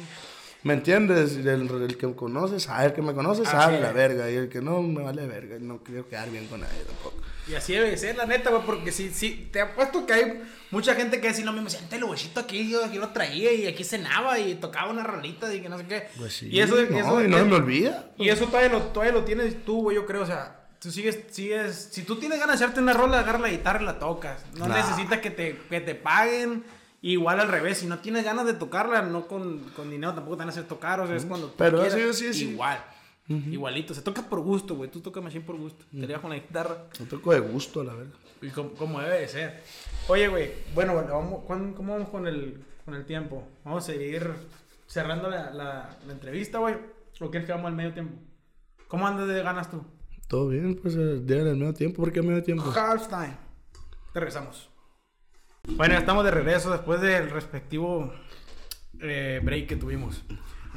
¿Me 0.65 0.75
entiendes? 0.75 1.37
El, 1.37 1.69
el 1.71 1.97
que 1.97 2.07
me 2.07 2.15
conoce 2.15 2.61
sabe, 2.61 2.87
el 2.87 2.93
que 2.93 3.03
me 3.03 3.15
conoce 3.15 3.45
sabe 3.45 3.75
Así 3.75 3.83
la 3.83 3.93
verga. 3.93 4.31
Y 4.31 4.37
el 4.37 4.49
que 4.49 4.61
no, 4.61 4.81
me 4.83 5.03
vale 5.03 5.27
verga. 5.27 5.57
No 5.61 5.79
quiero 5.83 6.09
quedar 6.09 6.31
bien 6.31 6.47
con 6.47 6.61
nadie 6.61 6.81
tampoco. 6.87 7.17
Y 7.49 7.55
así 7.57 7.73
debe 7.73 7.97
ser, 7.97 8.17
la 8.17 8.25
neta, 8.27 8.51
güey, 8.51 8.63
porque 8.65 8.93
sí, 8.93 9.11
sí, 9.13 9.49
te 9.53 9.61
apuesto 9.61 10.07
que 10.07 10.13
hay 10.13 10.43
mucha 10.71 10.95
gente 10.95 11.21
que 11.21 11.27
decir 11.27 11.45
lo 11.45 11.53
mismo, 11.53 11.69
siente 11.69 11.97
el 11.97 12.05
huesito 12.05 12.39
aquí, 12.39 12.71
yo, 12.71 12.89
yo 12.93 13.01
lo 13.01 13.09
traía 13.09 13.53
y 13.53 13.67
aquí 13.67 13.83
cenaba 13.83 14.39
y 14.39 14.55
tocaba 14.55 14.93
una 14.93 15.03
rolita 15.03 15.53
y 15.53 15.61
que 15.61 15.69
no 15.69 15.77
sé 15.77 15.87
qué. 15.87 16.07
Pues 16.17 16.35
sí. 16.35 16.49
Y 16.49 16.61
eso, 16.61 16.77
no, 16.77 16.81
eso 16.99 17.25
y 17.25 17.27
no 17.27 17.39
se 17.39 17.45
me 17.45 17.55
olvida. 17.57 18.13
Y 18.17 18.29
eso 18.29 18.47
todavía 18.47 18.71
lo, 18.71 18.83
todavía 18.83 19.13
lo 19.13 19.25
tienes 19.25 19.65
tú, 19.65 19.83
güey, 19.83 19.97
yo 19.97 20.07
creo, 20.07 20.23
o 20.23 20.27
sea, 20.27 20.61
tú 20.79 20.93
sigues, 20.93 21.19
sigues, 21.33 21.89
si 21.91 22.05
tú 22.05 22.15
tienes 22.21 22.39
ganas 22.39 22.61
de 22.61 22.65
hacerte 22.65 22.81
una 22.81 22.93
rola, 22.93 23.19
agarra 23.19 23.41
la 23.41 23.49
guitarra 23.49 23.83
y 23.83 23.87
la 23.87 23.99
tocas. 23.99 24.45
No 24.57 24.69
Nah. 24.69 24.77
necesitas 24.77 25.19
que 25.19 25.31
te, 25.33 25.59
que 25.69 25.81
te 25.81 25.97
paguen. 25.97 26.63
Igual 27.03 27.41
al 27.41 27.49
revés, 27.49 27.79
si 27.79 27.87
no 27.87 27.99
tienes 27.99 28.25
ganas 28.25 28.47
de 28.47 28.55
tocarla, 28.55 29.03
no 29.03 29.27
con, 29.27 29.59
con 29.77 29.91
dinero 29.91 30.15
tampoco 30.15 30.37
te 30.37 30.41
van 30.41 30.49
a 30.49 30.53
hacer 30.53 30.65
tocar, 30.69 31.01
o 31.01 31.07
sea, 31.07 31.17
es 31.17 31.25
cuando 31.27 31.49
tú 31.49 31.55
Pero 31.59 31.81
quieras, 31.81 32.17
sí, 32.17 32.33
sí, 32.33 32.35
sí. 32.35 32.51
igual. 32.51 32.79
Igualito, 33.29 33.95
se 33.95 34.03
toca 34.03 34.23
por 34.23 34.41
gusto, 34.41 34.75
güey. 34.77 34.91
Tú 34.91 35.01
tocas 35.01 35.23
machine 35.23 35.45
por 35.45 35.57
gusto. 35.57 35.85
Te 35.91 36.07
llevas 36.07 36.21
con 36.21 36.31
la 36.31 36.37
guitarra. 36.37 36.85
No 37.01 37.07
toco 37.07 37.33
de 37.33 37.41
gusto, 37.41 37.83
la 37.83 37.95
verga. 37.95 38.13
Y 38.43 38.49
como, 38.51 38.71
como 38.73 39.01
debe 39.01 39.21
de 39.21 39.29
ser. 39.29 39.63
Oye, 40.09 40.29
güey, 40.29 40.51
bueno, 40.75 40.93
bueno, 40.95 41.13
vamos, 41.15 41.45
¿cuán- 41.45 41.73
¿cómo 41.73 41.93
vamos 41.95 42.09
con 42.11 42.27
el, 42.27 42.63
con 42.85 42.95
el 42.95 43.07
tiempo? 43.07 43.49
Vamos 43.65 43.85
a 43.85 43.93
seguir 43.93 44.31
cerrando 44.87 45.31
la, 45.31 45.51
la, 45.51 45.97
la 46.07 46.13
entrevista, 46.13 46.59
güey. 46.59 46.75
¿O 47.21 47.31
quieres 47.31 47.47
que 47.47 47.53
vamos 47.53 47.69
al 47.69 47.75
medio 47.77 47.93
tiempo? 47.95 48.17
¿Cómo 48.89 49.07
andas 49.07 49.29
de 49.29 49.43
ganas 49.43 49.71
tú? 49.71 49.83
Todo 50.29 50.49
bien, 50.49 50.77
pues 50.77 50.95
el 50.97 51.25
día 51.27 51.43
del 51.45 51.57
medio 51.57 51.73
tiempo. 51.75 52.03
¿Por 52.03 52.13
qué 52.13 52.21
medio 52.23 52.43
tiempo? 52.43 52.71
Halftime. 52.71 53.37
Te 54.13 54.21
regresamos. 54.21 54.69
Bueno, 55.69 55.97
estamos 55.97 56.25
de 56.25 56.33
regreso 56.33 56.73
después 56.73 57.01
del 57.01 57.31
respectivo 57.31 58.13
eh, 59.01 59.41
break 59.45 59.69
que 59.69 59.77
tuvimos. 59.77 60.25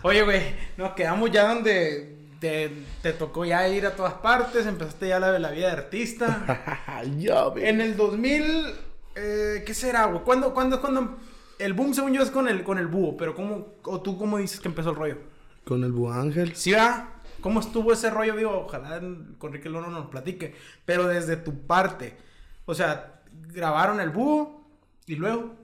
Oye, 0.04 0.22
güey, 0.22 0.42
nos 0.78 0.92
quedamos 0.92 1.32
ya 1.32 1.48
donde 1.48 2.30
te, 2.40 2.72
te 3.02 3.14
tocó 3.14 3.46
ya 3.46 3.68
ir 3.68 3.88
a 3.88 3.96
todas 3.96 4.14
partes, 4.14 4.68
empezaste 4.68 5.08
ya 5.08 5.20
la, 5.20 5.40
la 5.40 5.50
vida 5.50 5.68
de 5.68 5.74
artista. 5.74 7.02
ya. 7.18 7.46
En 7.56 7.82
el 7.82 7.98
2000, 7.98 8.74
eh, 9.16 9.64
¿qué 9.66 9.74
será, 9.74 10.06
güey? 10.06 10.22
¿Cuándo, 10.24 10.54
cuándo, 10.54 10.80
cuándo? 10.80 11.18
El 11.58 11.74
boom, 11.74 11.96
según 11.96 12.14
yo, 12.14 12.22
es 12.22 12.30
con 12.30 12.48
el, 12.48 12.64
con 12.64 12.78
el 12.78 12.86
búho, 12.86 13.18
pero 13.18 13.34
¿cómo, 13.34 13.74
o 13.86 14.02
tú 14.02 14.20
cómo 14.20 14.38
dices 14.38 14.60
que 14.60 14.68
empezó 14.68 14.92
el 14.92 14.98
rollo? 14.98 15.18
Con 15.64 15.84
el 15.84 15.94
Buángel. 15.94 16.56
¿Sí, 16.56 16.74
va? 16.74 17.10
¿Cómo 17.42 17.60
estuvo 17.60 17.92
ese 17.92 18.12
rollo? 18.12 18.36
Digo, 18.36 18.66
ojalá 18.68 19.02
con 19.40 19.52
Ricky 19.52 19.68
Lono 19.68 19.90
nos 19.90 20.10
platique. 20.10 20.54
Pero 20.86 21.08
desde 21.08 21.38
tu 21.38 21.66
parte. 21.66 22.18
O 22.68 22.76
sea, 22.76 23.22
grabaron 23.52 24.00
el 24.00 24.12
búho 24.12 24.64
y 25.08 25.16
luego. 25.16 25.56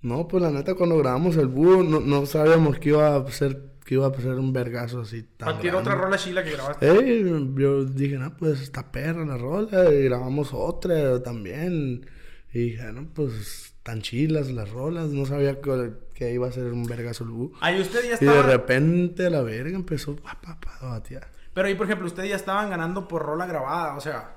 No, 0.00 0.28
pues 0.28 0.42
la 0.42 0.50
neta, 0.50 0.74
cuando 0.74 0.96
grabamos 0.98 1.36
el 1.36 1.48
búho, 1.48 1.82
no, 1.82 2.00
no 2.00 2.24
sabíamos 2.26 2.78
que 2.78 2.90
iba 2.90 3.16
a 3.16 3.30
ser, 3.32 3.72
que 3.84 3.94
iba 3.94 4.06
a 4.06 4.14
ser 4.14 4.34
un 4.34 4.52
vergazo 4.52 5.00
así 5.00 5.24
tan 5.36 5.48
grande. 5.60 5.72
otra 5.72 5.94
rola 5.96 6.16
chila 6.16 6.44
que 6.44 6.52
grabaste. 6.52 6.86
Eh, 6.88 7.48
yo 7.56 7.84
dije, 7.84 8.16
no, 8.16 8.36
pues 8.36 8.60
está 8.60 8.92
perra 8.92 9.24
la 9.24 9.36
rola. 9.36 9.92
Y 9.92 10.04
grabamos 10.04 10.50
otra 10.52 11.20
también. 11.22 12.06
Y 12.52 12.58
dije, 12.70 12.92
no, 12.92 13.08
pues 13.12 13.74
tan 13.82 14.00
chilas 14.00 14.50
las 14.52 14.70
rolas. 14.70 15.08
No 15.08 15.26
sabía 15.26 15.60
que, 15.60 15.92
que 16.14 16.32
iba 16.32 16.46
a 16.46 16.52
ser 16.52 16.72
un 16.72 16.84
vergazo 16.84 17.24
el 17.24 17.30
búho. 17.30 17.52
Ahí 17.60 17.80
usted 17.80 18.00
ya 18.02 18.06
Y 18.06 18.24
de 18.24 18.30
estaba. 18.32 18.42
repente 18.42 19.28
la 19.30 19.42
verga 19.42 19.74
empezó 19.76 20.14
pa, 20.14 20.38
pa, 20.40 20.60
pa, 20.60 20.76
a 20.80 20.90
batear. 20.90 21.26
Pero 21.54 21.66
ahí, 21.66 21.74
por 21.74 21.86
ejemplo, 21.86 22.06
ustedes 22.06 22.28
ya 22.30 22.36
estaban 22.36 22.70
ganando 22.70 23.08
por 23.08 23.22
rola 23.22 23.46
grabada. 23.46 23.96
O 23.96 24.00
sea, 24.00 24.36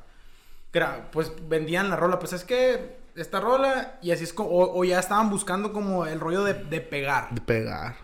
gra- 0.74 1.12
pues 1.12 1.32
vendían 1.48 1.88
la 1.90 1.98
rola. 1.98 2.18
Pues 2.18 2.34
es 2.34 2.44
que 2.44 3.00
esta 3.16 3.40
rola. 3.40 4.00
Y 4.02 4.12
así 4.12 4.24
es 4.24 4.34
como. 4.34 4.50
O, 4.50 4.80
o 4.80 4.84
ya 4.84 5.00
estaban 5.00 5.30
buscando 5.30 5.74
como 5.74 6.06
el 6.06 6.20
rollo 6.20 6.44
de, 6.44 6.54
de 6.54 6.82
pegar. 6.82 7.30
De 7.34 7.42
pegar. 7.42 7.96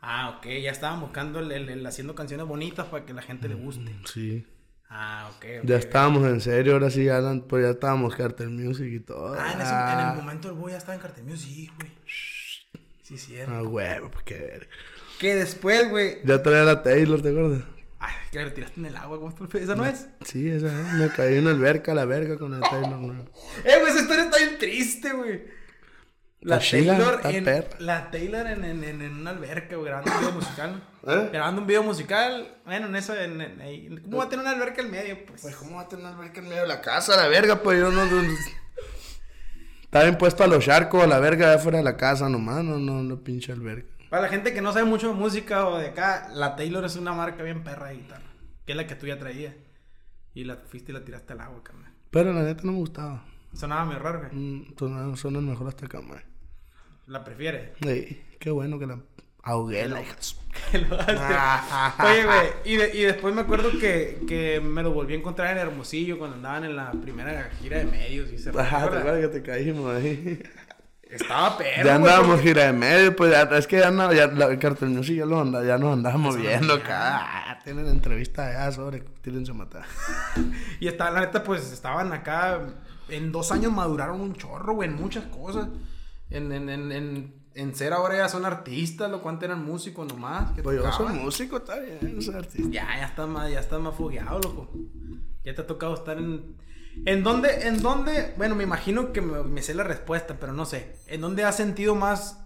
Ah, 0.00 0.34
ok. 0.36 0.46
Ya 0.62 0.70
estaban 0.70 1.00
buscando 1.00 1.40
el, 1.40 1.50
el- 1.52 1.68
el 1.68 1.86
haciendo 1.86 2.14
canciones 2.14 2.46
bonitas 2.46 2.86
para 2.86 3.04
que 3.06 3.12
la 3.14 3.22
gente 3.22 3.48
le 3.48 3.54
guste. 3.54 3.94
Sí. 4.12 4.46
Ah, 4.90 5.30
ok. 5.36 5.44
ok. 5.60 5.64
Ya 5.66 5.76
estábamos 5.76 6.24
en 6.26 6.40
serio, 6.40 6.74
ahora 6.74 6.90
sí, 6.90 7.04
ya, 7.04 7.16
eran- 7.18 7.40
pues 7.42 7.64
ya 7.64 7.70
estábamos 7.70 8.14
Cartel 8.14 8.50
Music 8.50 8.86
y 8.92 9.00
todo. 9.00 9.34
Ah, 9.38 9.52
en, 9.54 9.60
ese- 9.60 9.72
en 10.02 10.08
el 10.10 10.16
momento 10.16 10.48
el 10.48 10.54
boy 10.54 10.72
ya 10.72 10.78
estaba 10.78 10.94
en 10.94 11.00
Cartel 11.00 11.24
Music, 11.24 11.72
güey. 11.78 11.90
Sí, 13.02 13.18
cierto. 13.18 13.52
Ah, 13.54 13.62
huevo, 13.62 14.10
pues 14.10 14.24
qué 14.24 14.38
verga. 14.38 14.66
Que 15.18 15.34
después, 15.34 15.88
güey. 15.90 16.18
Ya 16.24 16.42
traía 16.42 16.64
la 16.64 16.82
Taylor, 16.82 17.20
¿te 17.22 17.30
acuerdas? 17.30 17.62
Ay, 18.06 18.14
que 18.32 18.44
la 18.44 18.52
tiraste 18.52 18.80
en 18.80 18.86
el 18.86 18.96
agua, 18.96 19.16
¿cómo 19.18 19.28
estuvo 19.30 19.44
el 19.46 19.50
pe- 19.50 19.62
¿Esa 19.62 19.74
no 19.74 19.86
es? 19.86 20.08
Sí, 20.24 20.48
esa, 20.50 20.66
¿eh? 20.66 20.84
me 20.98 21.08
caí 21.10 21.36
en 21.36 21.42
una 21.46 21.52
alberca, 21.52 21.92
a 21.92 21.94
la 21.94 22.04
verga 22.04 22.36
con 22.38 22.52
el 22.54 22.60
Taylor. 22.70 22.98
¿no? 22.98 23.12
Eh, 23.64 23.78
güey, 23.80 23.92
esa 23.92 24.00
historia 24.02 24.24
está 24.24 24.38
bien 24.38 24.58
triste, 24.58 25.12
güey. 25.12 25.42
La 26.40 26.58
Taylor, 26.58 27.20
en, 27.24 27.44
perra. 27.44 27.68
la 27.78 28.10
Taylor 28.10 28.46
en, 28.46 28.64
en, 28.64 28.84
en, 28.84 29.14
una 29.16 29.30
alberca, 29.30 29.76
güey, 29.76 29.88
grabando 29.88 30.12
un 30.12 30.18
video 30.20 30.32
musical. 30.32 30.88
¿Eh? 31.06 31.30
Grabando 31.32 31.60
un 31.62 31.66
video 31.66 31.82
musical. 31.82 32.58
Bueno, 32.66 32.86
en 32.88 32.96
eso, 32.96 33.14
en. 33.18 34.00
¿Cómo 34.04 34.18
va 34.18 34.24
a 34.24 34.28
tener 34.28 34.44
una 34.44 34.54
alberca 34.54 34.82
en 34.82 34.90
medio? 34.90 35.24
Pues, 35.24 35.40
Pues, 35.40 35.56
¿cómo 35.56 35.76
va 35.76 35.82
a 35.82 35.88
tener 35.88 36.04
una 36.04 36.14
alberca 36.14 36.40
en 36.40 36.48
medio 36.48 36.62
de 36.62 36.68
la 36.68 36.82
casa? 36.82 37.16
La 37.16 37.28
verga, 37.28 37.62
pues 37.62 37.78
yo 37.80 37.90
no. 37.90 38.04
no- 38.04 38.34
Está 39.84 40.02
bien 40.02 40.18
puesto 40.18 40.42
a 40.44 40.46
los 40.48 40.64
charcos, 40.64 41.02
a 41.04 41.06
la 41.06 41.20
verga 41.20 41.54
afuera 41.54 41.78
de 41.78 41.84
la 41.84 41.96
casa 41.96 42.28
nomás, 42.28 42.64
no, 42.64 42.78
no, 42.78 43.02
no 43.02 43.22
pinche 43.22 43.52
alberca. 43.52 43.93
Para 44.10 44.22
la 44.22 44.28
gente 44.28 44.52
que 44.54 44.60
no 44.60 44.72
sabe 44.72 44.84
mucho 44.84 45.08
de 45.08 45.14
música 45.14 45.66
o 45.68 45.78
de 45.78 45.88
acá, 45.88 46.28
la 46.32 46.56
Taylor 46.56 46.84
es 46.84 46.96
una 46.96 47.12
marca 47.12 47.42
bien 47.42 47.64
perra 47.64 47.88
de 47.88 47.96
guitarra. 47.96 48.22
Que 48.64 48.72
es 48.72 48.76
la 48.76 48.86
que 48.86 48.94
tú 48.94 49.06
ya 49.06 49.18
traías. 49.18 49.54
Y 50.34 50.44
la 50.44 50.56
fuiste 50.56 50.92
y 50.92 50.94
la 50.94 51.04
tiraste 51.04 51.32
al 51.32 51.40
agua, 51.40 51.62
carnal. 51.62 51.92
Pero 52.10 52.32
la 52.32 52.42
neta 52.42 52.62
no 52.64 52.72
me 52.72 52.78
gustaba. 52.78 53.24
Sonaba 53.52 53.84
muy 53.84 53.96
raro, 53.96 54.20
güey. 54.20 54.32
Mm, 54.34 54.74
Son, 54.78 55.16
son 55.16 55.46
mejor 55.46 55.68
hasta 55.68 55.86
acá, 55.86 56.00
man. 56.00 56.22
La 57.06 57.22
prefieres. 57.22 57.70
Sí, 57.82 58.22
qué 58.40 58.50
bueno 58.50 58.78
que 58.78 58.86
la 58.86 58.98
ahogué 59.42 59.86
la 59.88 60.00
hija. 60.00 60.14
Que 60.70 60.78
lo 60.78 60.98
hace. 60.98 62.02
Oye, 62.04 62.24
güey, 62.24 62.48
y, 62.64 62.76
de- 62.76 62.96
y 62.96 63.02
después 63.02 63.34
me 63.34 63.40
acuerdo 63.42 63.70
que, 63.72 64.20
que 64.26 64.60
me 64.60 64.82
lo 64.84 64.92
volví 64.92 65.14
a 65.14 65.16
encontrar 65.16 65.50
en 65.52 65.58
Hermosillo 65.58 66.16
cuando 66.16 66.36
andaban 66.36 66.64
en 66.64 66.76
la 66.76 66.92
primera 66.92 67.50
gira 67.60 67.78
de 67.78 67.84
medios 67.86 68.30
y 68.32 68.38
se 68.38 68.50
Ajá, 68.50 68.88
te 68.88 68.98
acuerdas 68.98 69.20
que 69.20 69.28
te 69.28 69.42
caímos 69.42 69.94
ahí. 69.94 70.40
Estaba 71.16 71.56
perro, 71.58 71.84
ya 71.84 71.94
andábamos 71.96 72.36
porque- 72.36 72.42
gira 72.48 72.64
de 72.66 72.72
medio, 72.72 73.16
pues 73.16 73.30
ya, 73.32 73.42
es 73.56 73.66
que 73.66 73.78
ya, 73.78 73.90
no, 73.90 74.12
ya 74.12 74.26
la, 74.28 74.46
el 74.46 74.58
cartel 74.58 74.94
lo 75.28 75.40
anda, 75.40 75.64
ya 75.64 75.78
nos 75.78 75.92
andábamos 75.92 76.36
viendo 76.36 76.74
acá. 76.74 77.20
Ah, 77.50 77.58
Tienen 77.64 77.86
entrevista 77.86 78.46
allá 78.46 78.72
sobre 78.72 79.00
tírense 79.22 79.50
a 79.52 79.54
matar. 79.54 79.84
Y 80.80 80.88
estaba, 80.88 81.10
la 81.10 81.20
neta, 81.20 81.42
pues 81.44 81.72
estaban 81.72 82.12
acá. 82.12 82.60
En 83.08 83.32
dos 83.32 83.52
años 83.52 83.72
maduraron 83.72 84.20
un 84.20 84.34
chorro, 84.34 84.74
güey, 84.74 84.88
en 84.88 84.96
muchas 84.96 85.24
cosas. 85.26 85.68
En, 86.30 86.50
en, 86.52 86.68
en, 86.68 86.90
en, 86.92 87.34
en 87.54 87.74
ser 87.74 87.92
ahora 87.92 88.16
ya 88.16 88.28
son 88.28 88.44
artistas, 88.44 89.10
lo 89.10 89.20
cuanto 89.22 89.44
eran 89.44 89.64
músicos 89.64 90.06
nomás. 90.06 90.52
Que 90.52 90.62
Pues 90.62 90.76
yo 90.82 90.90
soy 90.92 91.12
músico, 91.14 91.58
está 91.58 91.78
bien, 91.78 92.20
soy 92.22 92.34
artista. 92.34 92.68
Ya, 92.70 92.86
ya 92.98 93.06
estás 93.06 93.28
más, 93.28 93.50
ya 93.50 93.60
estás 93.60 93.80
más 93.80 93.94
fogueado, 93.94 94.40
loco. 94.40 94.70
Ya 95.44 95.54
te 95.54 95.60
ha 95.62 95.66
tocado 95.66 95.94
estar 95.94 96.16
en. 96.18 96.56
¿En 97.06 97.22
dónde, 97.22 97.66
en 97.68 97.82
dónde? 97.82 98.32
Bueno, 98.36 98.54
me 98.54 98.64
imagino 98.64 99.12
que 99.12 99.20
me, 99.20 99.42
me 99.42 99.62
sé 99.62 99.74
la 99.74 99.84
respuesta, 99.84 100.38
pero 100.40 100.52
no 100.52 100.64
sé. 100.64 100.96
¿En 101.06 101.20
dónde 101.20 101.44
has 101.44 101.56
sentido 101.56 101.94
más 101.94 102.40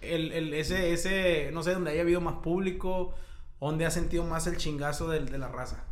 el, 0.00 0.32
el, 0.32 0.54
ese, 0.54 0.92
ese, 0.92 1.50
no 1.52 1.62
sé, 1.62 1.72
donde 1.74 1.90
haya 1.90 2.02
habido 2.02 2.20
más 2.20 2.36
público? 2.36 3.14
¿Dónde 3.60 3.84
has 3.84 3.94
sentido 3.94 4.24
más 4.24 4.46
el 4.46 4.56
chingazo 4.56 5.08
del, 5.10 5.28
de 5.28 5.38
la 5.38 5.48
raza? 5.48 5.84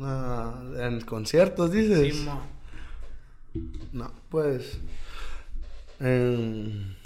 Ah, 0.00 0.62
en 0.78 1.00
conciertos, 1.02 1.70
dices. 1.72 2.14
Sí. 2.14 2.28
No, 3.92 4.10
pues. 4.30 4.78
En, 6.00 6.96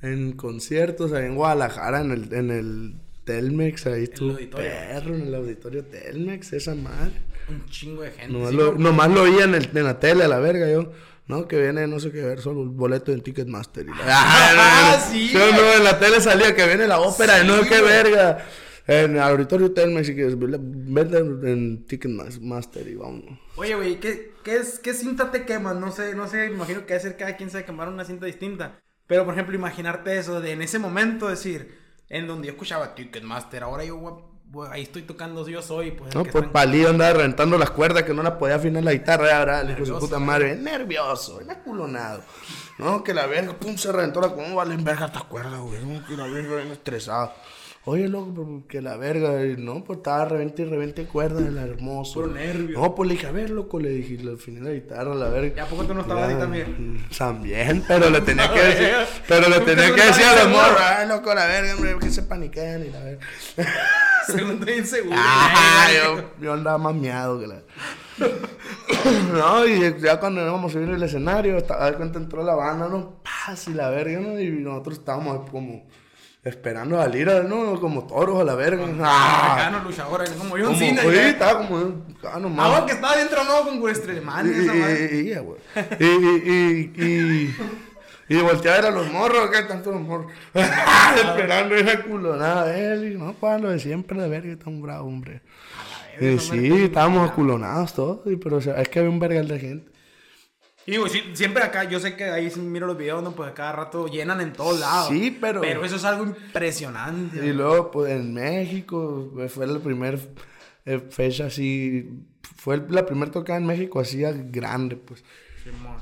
en 0.00 0.32
conciertos, 0.32 1.12
ahí 1.12 1.26
en 1.26 1.36
Guadalajara, 1.36 2.00
en 2.00 2.12
el, 2.12 2.32
en 2.32 2.50
el 2.50 2.94
Telmex, 3.24 3.86
ahí 3.86 4.04
estuvo 4.04 4.30
auditorio. 4.32 4.66
perro, 4.70 5.14
en 5.14 5.20
el 5.22 5.34
auditorio 5.34 5.84
Telmex, 5.84 6.54
esa 6.54 6.74
madre. 6.74 7.12
Un 7.48 7.66
chingo 7.66 8.02
de 8.02 8.10
gente. 8.10 8.32
Nomás, 8.32 8.50
sí, 8.50 8.56
lo, 8.56 8.72
nomás 8.74 9.10
lo 9.10 9.22
oía 9.22 9.44
en, 9.44 9.54
el, 9.54 9.70
en 9.74 9.84
la 9.84 9.98
tele, 10.00 10.24
a 10.24 10.28
la 10.28 10.38
verga, 10.38 10.70
yo. 10.70 10.92
No, 11.26 11.46
que 11.46 11.60
viene, 11.60 11.86
no 11.86 12.00
sé 12.00 12.10
qué 12.10 12.22
ver, 12.22 12.40
solo 12.40 12.62
el 12.62 12.70
boleto 12.70 13.12
en 13.12 13.20
Ticketmaster. 13.22 13.84
Y 13.86 13.88
la- 13.90 13.96
Ah, 14.06 14.98
sí, 15.12 15.28
Yo 15.30 15.50
no, 15.52 15.72
en 15.74 15.84
la 15.84 15.98
tele 15.98 16.20
salía 16.20 16.54
que 16.54 16.66
viene 16.66 16.86
la 16.86 17.00
ópera, 17.00 17.40
Sí, 17.40 17.46
no, 17.46 17.60
qué 17.62 17.80
güey. 17.80 17.82
verga. 17.82 18.46
En 18.86 19.16
el 19.16 19.20
auditorio 19.20 19.70
Telmex, 19.72 20.08
y 20.08 20.16
que 20.16 20.24
vende 20.34 21.18
en 21.18 21.84
Ticketmaster 21.84 22.88
y 22.88 22.94
vamos. 22.94 23.24
Oye, 23.56 23.74
güey, 23.74 24.00
¿qué, 24.00 24.32
qué, 24.42 24.56
es, 24.56 24.78
¿qué 24.78 24.94
cinta 24.94 25.30
te 25.30 25.44
quemas? 25.44 25.76
No 25.76 25.92
sé, 25.92 26.14
no 26.14 26.26
sé, 26.26 26.46
imagino 26.46 26.86
que 26.86 26.98
ser 26.98 27.18
cada 27.18 27.36
quien 27.36 27.50
se 27.50 27.66
quemar 27.66 27.88
una 27.88 28.06
cinta 28.06 28.24
distinta. 28.24 28.80
Pero, 29.06 29.26
por 29.26 29.34
ejemplo, 29.34 29.54
imaginarte 29.54 30.16
eso, 30.18 30.40
de 30.40 30.52
en 30.52 30.62
ese 30.62 30.78
momento 30.78 31.28
decir, 31.28 31.76
en 32.08 32.26
donde 32.26 32.46
yo 32.46 32.52
escuchaba 32.52 32.94
Ticketmaster, 32.94 33.62
ahora 33.62 33.84
yo, 33.84 33.98
voy- 33.98 34.22
ahí 34.70 34.82
estoy 34.82 35.02
tocando 35.02 35.46
yo 35.48 35.62
soy, 35.62 35.92
pues. 35.92 36.14
No, 36.14 36.24
pues 36.24 36.48
palillo 36.48 36.90
andaba 36.90 37.12
reventando 37.12 37.58
las 37.58 37.70
cuerdas 37.70 38.04
que 38.04 38.14
no 38.14 38.22
las 38.22 38.34
podía 38.34 38.56
afinar 38.56 38.82
la 38.82 38.92
guitarra. 38.92 39.60
El 39.60 39.70
hijo 39.70 39.80
de 39.80 39.86
su 39.86 39.98
puta 39.98 40.18
madre, 40.18 40.56
nervioso, 40.56 41.38
bien 41.38 41.50
aculonado. 41.50 42.22
No, 42.78 43.02
que 43.02 43.12
la 43.12 43.26
verga, 43.26 43.54
pum, 43.54 43.76
se 43.76 43.90
reventó 43.90 44.20
la, 44.20 44.28
¿cómo 44.28 44.56
valen 44.56 44.84
verga 44.84 45.06
estas 45.06 45.24
cuerdas, 45.24 45.60
güey? 45.60 45.80
Que 46.04 46.16
la 46.16 46.26
verga 46.26 46.56
bien 46.56 46.72
estresado. 46.72 47.32
Oye, 47.90 48.06
loco, 48.06 48.64
que 48.68 48.82
la 48.82 48.98
verga, 48.98 49.46
y 49.46 49.56
no, 49.56 49.82
pues 49.82 49.96
estaba 50.00 50.26
revente 50.26 50.60
y 50.60 50.66
revente 50.66 51.06
cuerdas, 51.06 51.40
el 51.40 51.56
hermoso. 51.56 52.20
Puro 52.20 52.34
nervio. 52.34 52.78
No, 52.78 52.94
pues 52.94 53.08
le 53.08 53.14
dije, 53.14 53.26
a 53.26 53.32
ver, 53.32 53.48
loco, 53.48 53.80
le 53.80 53.88
dije, 53.88 54.22
le 54.22 54.34
afiné 54.34 54.60
la 54.60 54.72
guitarra, 54.72 55.14
la 55.14 55.30
verga. 55.30 55.54
¿Y 55.56 55.60
a 55.60 55.64
poco 55.64 55.84
tú 55.86 55.94
no 55.94 56.02
estabas 56.02 56.28
ahí 56.28 56.36
también? 56.36 56.98
También, 57.16 57.82
pero 57.88 58.10
le 58.10 58.20
tenía 58.20 58.52
que 58.52 58.60
A 58.60 58.64
decir, 58.64 58.86
ver. 58.88 59.06
pero 59.26 59.48
le 59.48 59.60
¿Tú 59.60 59.64
tenía 59.64 59.86
te 59.86 59.94
que 59.94 60.02
decir 60.02 60.24
a 60.26 60.44
los 60.44 60.48
morros, 60.52 60.80
ay, 60.82 61.08
loco, 61.08 61.34
la 61.34 61.46
verga, 61.46 61.74
hombre, 61.76 61.96
que 61.98 62.10
se 62.10 62.22
paniquean 62.24 62.84
y 62.84 62.90
la 62.90 63.00
verga. 63.00 63.26
Seguro. 64.26 65.16
Ah, 65.16 65.86
güey. 65.88 66.20
yo, 66.20 66.30
yo 66.42 66.52
andaba 66.52 66.76
más 66.76 66.94
miado 66.94 67.40
que 67.40 67.46
la. 67.46 67.62
no, 69.32 69.66
y 69.66 69.98
ya 69.98 70.20
cuando 70.20 70.42
íbamos 70.42 70.70
a 70.70 70.74
subir 70.74 70.90
el 70.90 71.02
escenario, 71.02 71.56
estaba 71.56 71.90
de 71.90 71.96
cuenta 71.96 72.18
entró 72.18 72.42
la 72.42 72.54
banda, 72.54 72.86
¿no? 72.90 73.22
Paz 73.22 73.66
y 73.68 73.72
la 73.72 73.88
verga, 73.88 74.20
¿no? 74.20 74.38
Y 74.38 74.50
nosotros 74.50 74.98
estábamos 74.98 75.48
como 75.48 75.86
esperando 76.44 76.98
a 76.98 77.04
salir, 77.04 77.26
¿no? 77.48 77.78
Como 77.80 78.06
toros 78.06 78.40
a 78.40 78.44
la 78.44 78.54
verga. 78.54 78.84
Ah, 79.02 79.54
Mexicanos 79.56 79.84
luchadores, 79.84 80.30
como 80.30 80.50
John 80.50 80.62
como, 80.66 80.78
Cena. 80.78 81.02
ya. 81.04 81.28
estaba 81.28 81.66
como. 81.66 81.78
Ah, 82.24 82.38
no 82.40 82.48
Ah, 82.48 82.50
mames. 82.50 82.70
bueno, 82.70 82.86
que 82.86 82.92
estaba 82.92 83.16
dentro, 83.16 83.44
¿no? 83.44 83.64
Con 83.64 83.80
Guestrelemán 83.80 84.46
y 84.46 84.50
esa 84.62 84.72
madre. 84.74 85.10
Y, 85.12 85.16
y, 85.16 86.06
y, 86.06 86.92
y, 86.96 87.04
y, 87.04 88.36
y, 88.36 88.40
volteé 88.42 88.70
a 88.72 88.90
los 88.90 89.10
morros, 89.10 89.50
¿qué 89.50 89.62
tanto 89.62 89.90
los 89.92 90.00
morros? 90.00 90.32
Esperando 90.54 91.74
esa 91.74 92.02
culonada 92.02 92.66
de 92.66 92.92
él. 92.92 93.12
Y 93.12 93.18
no, 93.18 93.32
pues 93.34 93.60
lo 93.60 93.70
de 93.70 93.78
siempre, 93.78 94.20
de 94.20 94.28
verga, 94.28 94.52
está 94.52 94.68
un 94.70 94.80
bravo, 94.82 95.06
hombre. 95.08 95.42
Y 96.20 96.38
sí, 96.38 96.84
estábamos 96.84 97.30
aculonados 97.30 97.94
todos, 97.94 98.20
pero 98.42 98.56
o 98.56 98.60
sea, 98.60 98.80
es 98.80 98.88
que 98.88 98.98
había 98.98 99.10
un 99.10 99.20
vergal 99.20 99.46
de 99.48 99.58
gente. 99.60 99.92
Y 100.88 100.92
digo, 100.92 101.06
sí, 101.06 101.22
siempre 101.34 101.62
acá, 101.62 101.84
yo 101.84 102.00
sé 102.00 102.16
que 102.16 102.24
ahí 102.24 102.50
sí 102.50 102.60
miro 102.60 102.86
los 102.86 102.96
videos, 102.96 103.22
¿no? 103.22 103.32
Pues 103.32 103.52
cada 103.52 103.72
rato 103.72 104.06
llenan 104.08 104.40
en 104.40 104.54
todos 104.54 104.80
lados. 104.80 105.08
Sí, 105.10 105.36
pero- 105.38 105.60
Pero 105.60 105.84
eso 105.84 105.96
es 105.96 106.04
algo 106.04 106.24
impresionante. 106.24 107.44
Y 107.46 107.52
luego, 107.52 107.90
pues 107.90 108.10
en 108.12 108.32
México, 108.32 109.28
pues, 109.34 109.52
fue 109.52 109.66
la 109.66 109.80
primera 109.80 110.16
fecha 111.10 111.44
así, 111.44 112.08
fue 112.56 112.82
la 112.88 113.04
primera 113.04 113.30
tocada 113.30 113.58
en 113.58 113.66
México 113.66 114.00
así 114.00 114.22
grande, 114.50 114.96
pues. 114.96 115.22
Simón. 115.62 115.98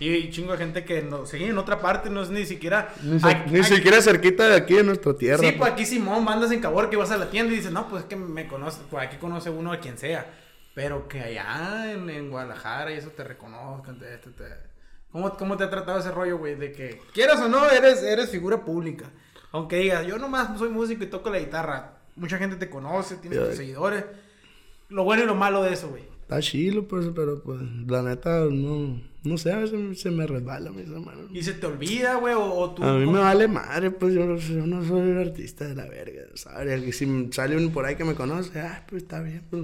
Y, 0.00 0.30
chingo 0.30 0.50
de 0.50 0.58
gente 0.58 0.84
que 0.84 1.00
no, 1.02 1.24
sí, 1.24 1.42
en 1.44 1.56
otra 1.56 1.80
parte 1.80 2.10
no 2.10 2.20
es 2.22 2.30
ni 2.30 2.44
siquiera. 2.44 2.92
Ni, 3.04 3.20
se- 3.20 3.28
Aquí- 3.28 3.50
ni 3.52 3.60
aquí- 3.60 3.74
siquiera 3.76 4.02
cerquita 4.02 4.48
de 4.48 4.56
aquí 4.56 4.74
de 4.74 4.82
nuestra 4.82 5.14
tierra. 5.14 5.38
Sí, 5.38 5.44
pues 5.46 5.58
pues. 5.58 5.72
aquí 5.72 5.86
Simón, 5.86 6.24
mandas 6.24 6.50
en 6.50 6.58
Cabor 6.60 6.90
que 6.90 6.96
vas 6.96 7.12
a 7.12 7.16
la 7.18 7.30
tienda 7.30 7.52
y 7.52 7.56
dices, 7.56 7.70
no, 7.70 7.88
pues 7.88 8.02
es 8.02 8.08
que 8.08 8.16
me 8.16 8.48
conoce, 8.48 8.80
pues 8.90 9.06
aquí 9.06 9.16
conoce 9.18 9.50
uno 9.50 9.70
a 9.72 9.78
quien 9.78 9.96
sea. 9.96 10.26
Pero 10.78 11.08
que 11.08 11.18
allá 11.20 11.90
en, 11.92 12.08
en 12.08 12.30
Guadalajara 12.30 12.92
y 12.92 12.98
eso 12.98 13.10
te 13.10 13.24
reconozcan, 13.24 13.98
te, 13.98 14.16
te- 14.18 14.30
te- 14.30 14.68
¿Cómo, 15.10 15.36
¿Cómo 15.36 15.56
te 15.56 15.64
ha 15.64 15.70
tratado 15.70 15.98
ese 15.98 16.12
rollo, 16.12 16.38
güey? 16.38 16.54
De 16.54 16.70
que, 16.70 17.00
quieras 17.12 17.40
o 17.40 17.48
no, 17.48 17.68
eres, 17.68 18.00
eres 18.04 18.30
figura 18.30 18.64
pública. 18.64 19.06
Aunque 19.50 19.78
digas, 19.78 20.06
yo 20.06 20.18
nomás 20.18 20.56
soy 20.56 20.68
músico 20.68 21.02
y 21.02 21.08
toco 21.08 21.30
la 21.30 21.40
guitarra. 21.40 21.94
Mucha 22.14 22.38
gente 22.38 22.54
te 22.54 22.70
conoce, 22.70 23.16
tienes 23.16 23.40
tus 23.48 23.56
seguidores. 23.56 24.04
Lo 24.88 25.02
bueno 25.02 25.24
y 25.24 25.26
lo 25.26 25.34
malo 25.34 25.64
de 25.64 25.72
eso, 25.72 25.88
güey. 25.88 26.04
Está 26.22 26.38
chilo, 26.40 26.86
pues, 26.86 27.06
pero 27.12 27.42
pues, 27.42 27.60
la 27.88 28.02
neta, 28.02 28.44
no, 28.48 29.00
no 29.24 29.36
sé, 29.38 29.50
a 29.50 29.58
veces 29.58 30.00
se 30.00 30.12
me 30.12 30.28
resbala 30.28 30.70
mi 30.70 30.82
hermano. 30.82 31.22
Y 31.32 31.42
se 31.42 31.54
te 31.54 31.66
olvida, 31.66 32.14
güey, 32.16 32.34
o, 32.34 32.44
o 32.54 32.70
tú... 32.74 32.84
A 32.84 32.92
mí 32.92 33.06
me 33.06 33.18
vale 33.18 33.48
madre, 33.48 33.90
pues 33.90 34.14
yo, 34.14 34.24
no- 34.26 34.36
yo 34.36 34.64
no 34.64 34.84
soy 34.84 35.00
un 35.10 35.18
artista 35.18 35.64
de 35.66 35.74
la 35.74 35.86
verga, 35.86 36.22
¿sabes? 36.34 36.68
El 36.70 36.84
que 36.84 36.92
si 36.92 37.28
sale 37.32 37.56
uno 37.56 37.70
por 37.72 37.84
ahí 37.84 37.96
que 37.96 38.04
me 38.04 38.14
conoce, 38.14 38.60
ah, 38.60 38.84
pues 38.88 39.02
está 39.02 39.20
bien, 39.22 39.42
pues. 39.50 39.62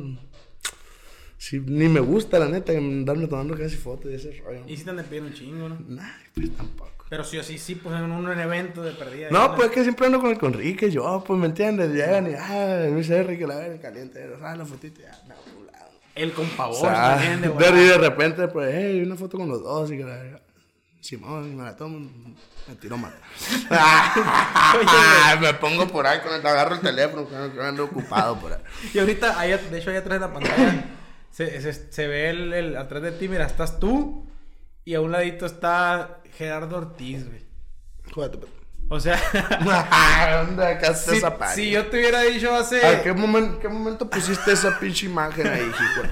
Sí, 1.44 1.60
ni 1.60 1.90
me 1.90 2.00
gusta, 2.00 2.38
la 2.38 2.48
neta, 2.48 2.72
andarme 2.72 3.26
tomando 3.26 3.54
casi 3.54 3.76
fotos 3.76 4.10
y 4.10 4.14
ese 4.14 4.32
rollo. 4.42 4.62
Y 4.66 4.78
si 4.78 4.84
te 4.84 4.88
andan 4.88 5.04
pidiendo 5.04 5.28
un 5.28 5.34
chingo, 5.36 5.68
¿no? 5.68 5.76
Nah, 5.88 6.02
pues 6.34 6.56
tampoco. 6.56 7.04
Pero 7.10 7.22
sí 7.22 7.36
o 7.36 7.42
sí, 7.42 7.74
pues 7.74 7.94
en 7.96 8.04
un, 8.04 8.12
un 8.12 8.40
evento 8.40 8.82
de 8.82 8.92
perdida. 8.92 9.28
No, 9.30 9.54
pues 9.54 9.68
es 9.68 9.74
que 9.74 9.82
siempre 9.82 10.06
ando 10.06 10.20
con 10.20 10.30
el 10.30 10.38
Conrique, 10.38 10.90
yo, 10.90 11.22
pues, 11.26 11.38
¿me 11.38 11.44
entiendes? 11.44 11.90
Llegan 11.90 12.30
y, 12.30 12.34
ah, 12.34 12.86
Luis 12.90 13.10
R, 13.10 13.36
que 13.36 13.46
la 13.46 13.56
verga 13.56 13.78
caliente, 13.78 14.26
ah, 14.42 14.56
la 14.56 14.64
fotito, 14.64 15.02
ya, 15.02 15.10
no, 15.28 15.34
lado. 15.70 15.90
El 16.14 16.32
con 16.32 16.46
pavor, 16.48 16.76
O 16.76 16.80
sea, 16.80 17.16
¿me 17.18 17.34
entiendes, 17.34 17.70
y 17.74 17.88
de 17.88 17.98
repente, 17.98 18.48
pues, 18.48 18.74
hey, 18.74 19.02
una 19.04 19.16
foto 19.16 19.36
con 19.36 19.46
los 19.46 19.62
dos 19.62 19.92
y 19.92 19.98
que 19.98 20.04
la. 20.04 20.40
Simón, 21.02 21.52
y 21.52 21.54
me 21.54 21.64
la 21.64 21.76
tomo, 21.76 22.10
me 22.68 22.74
tiro 22.76 22.96
mata. 22.96 23.18
me 25.42 25.52
pongo 25.52 25.86
por 25.88 26.06
ahí, 26.06 26.20
con 26.20 26.32
el, 26.32 26.46
agarro 26.46 26.76
el 26.76 26.80
teléfono, 26.80 27.28
que 27.28 27.60
ando 27.60 27.84
ocupado 27.84 28.40
por 28.40 28.54
ahí. 28.54 28.60
Y 28.94 28.98
ahorita, 28.98 29.38
ahí, 29.38 29.50
de 29.50 29.78
hecho, 29.78 29.90
ahí 29.90 29.96
atrás 29.96 30.18
de 30.18 30.26
la 30.26 30.32
pantalla, 30.32 30.84
se, 31.34 31.60
se, 31.60 31.72
se 31.92 32.06
ve 32.06 32.30
el, 32.30 32.52
el- 32.52 32.76
atrás 32.76 33.02
de 33.02 33.10
ti, 33.10 33.28
mira, 33.28 33.44
estás 33.44 33.80
tú 33.80 34.24
y 34.84 34.94
a 34.94 35.00
un 35.00 35.10
ladito 35.10 35.46
está 35.46 36.20
Gerardo 36.36 36.76
Ortiz, 36.76 37.26
güey. 37.26 37.42
Pues. 38.14 38.30
O 38.88 39.00
sea, 39.00 39.18
¿Dónde 40.46 40.64
acá 40.64 40.88
está 40.92 41.10
si, 41.10 41.16
esa 41.16 41.36
página? 41.36 41.54
si 41.56 41.70
yo 41.70 41.86
te 41.86 41.96
hubiera 41.98 42.20
dicho 42.20 42.54
hace... 42.54 42.86
¿A 42.86 43.02
qué 43.02 43.12
momento, 43.12 43.58
qué 43.58 43.68
momento 43.68 44.08
pusiste 44.08 44.52
esa 44.52 44.78
pinche 44.78 45.06
imagen 45.06 45.46
ahí, 45.48 45.62
hijo? 45.62 46.02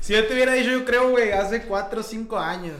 Si 0.00 0.14
yo 0.14 0.26
te 0.26 0.32
hubiera 0.32 0.54
dicho, 0.54 0.70
yo 0.70 0.84
creo, 0.84 1.10
güey, 1.10 1.32
hace 1.32 1.62
4 1.64 2.00
o 2.00 2.02
5 2.02 2.38
años, 2.38 2.76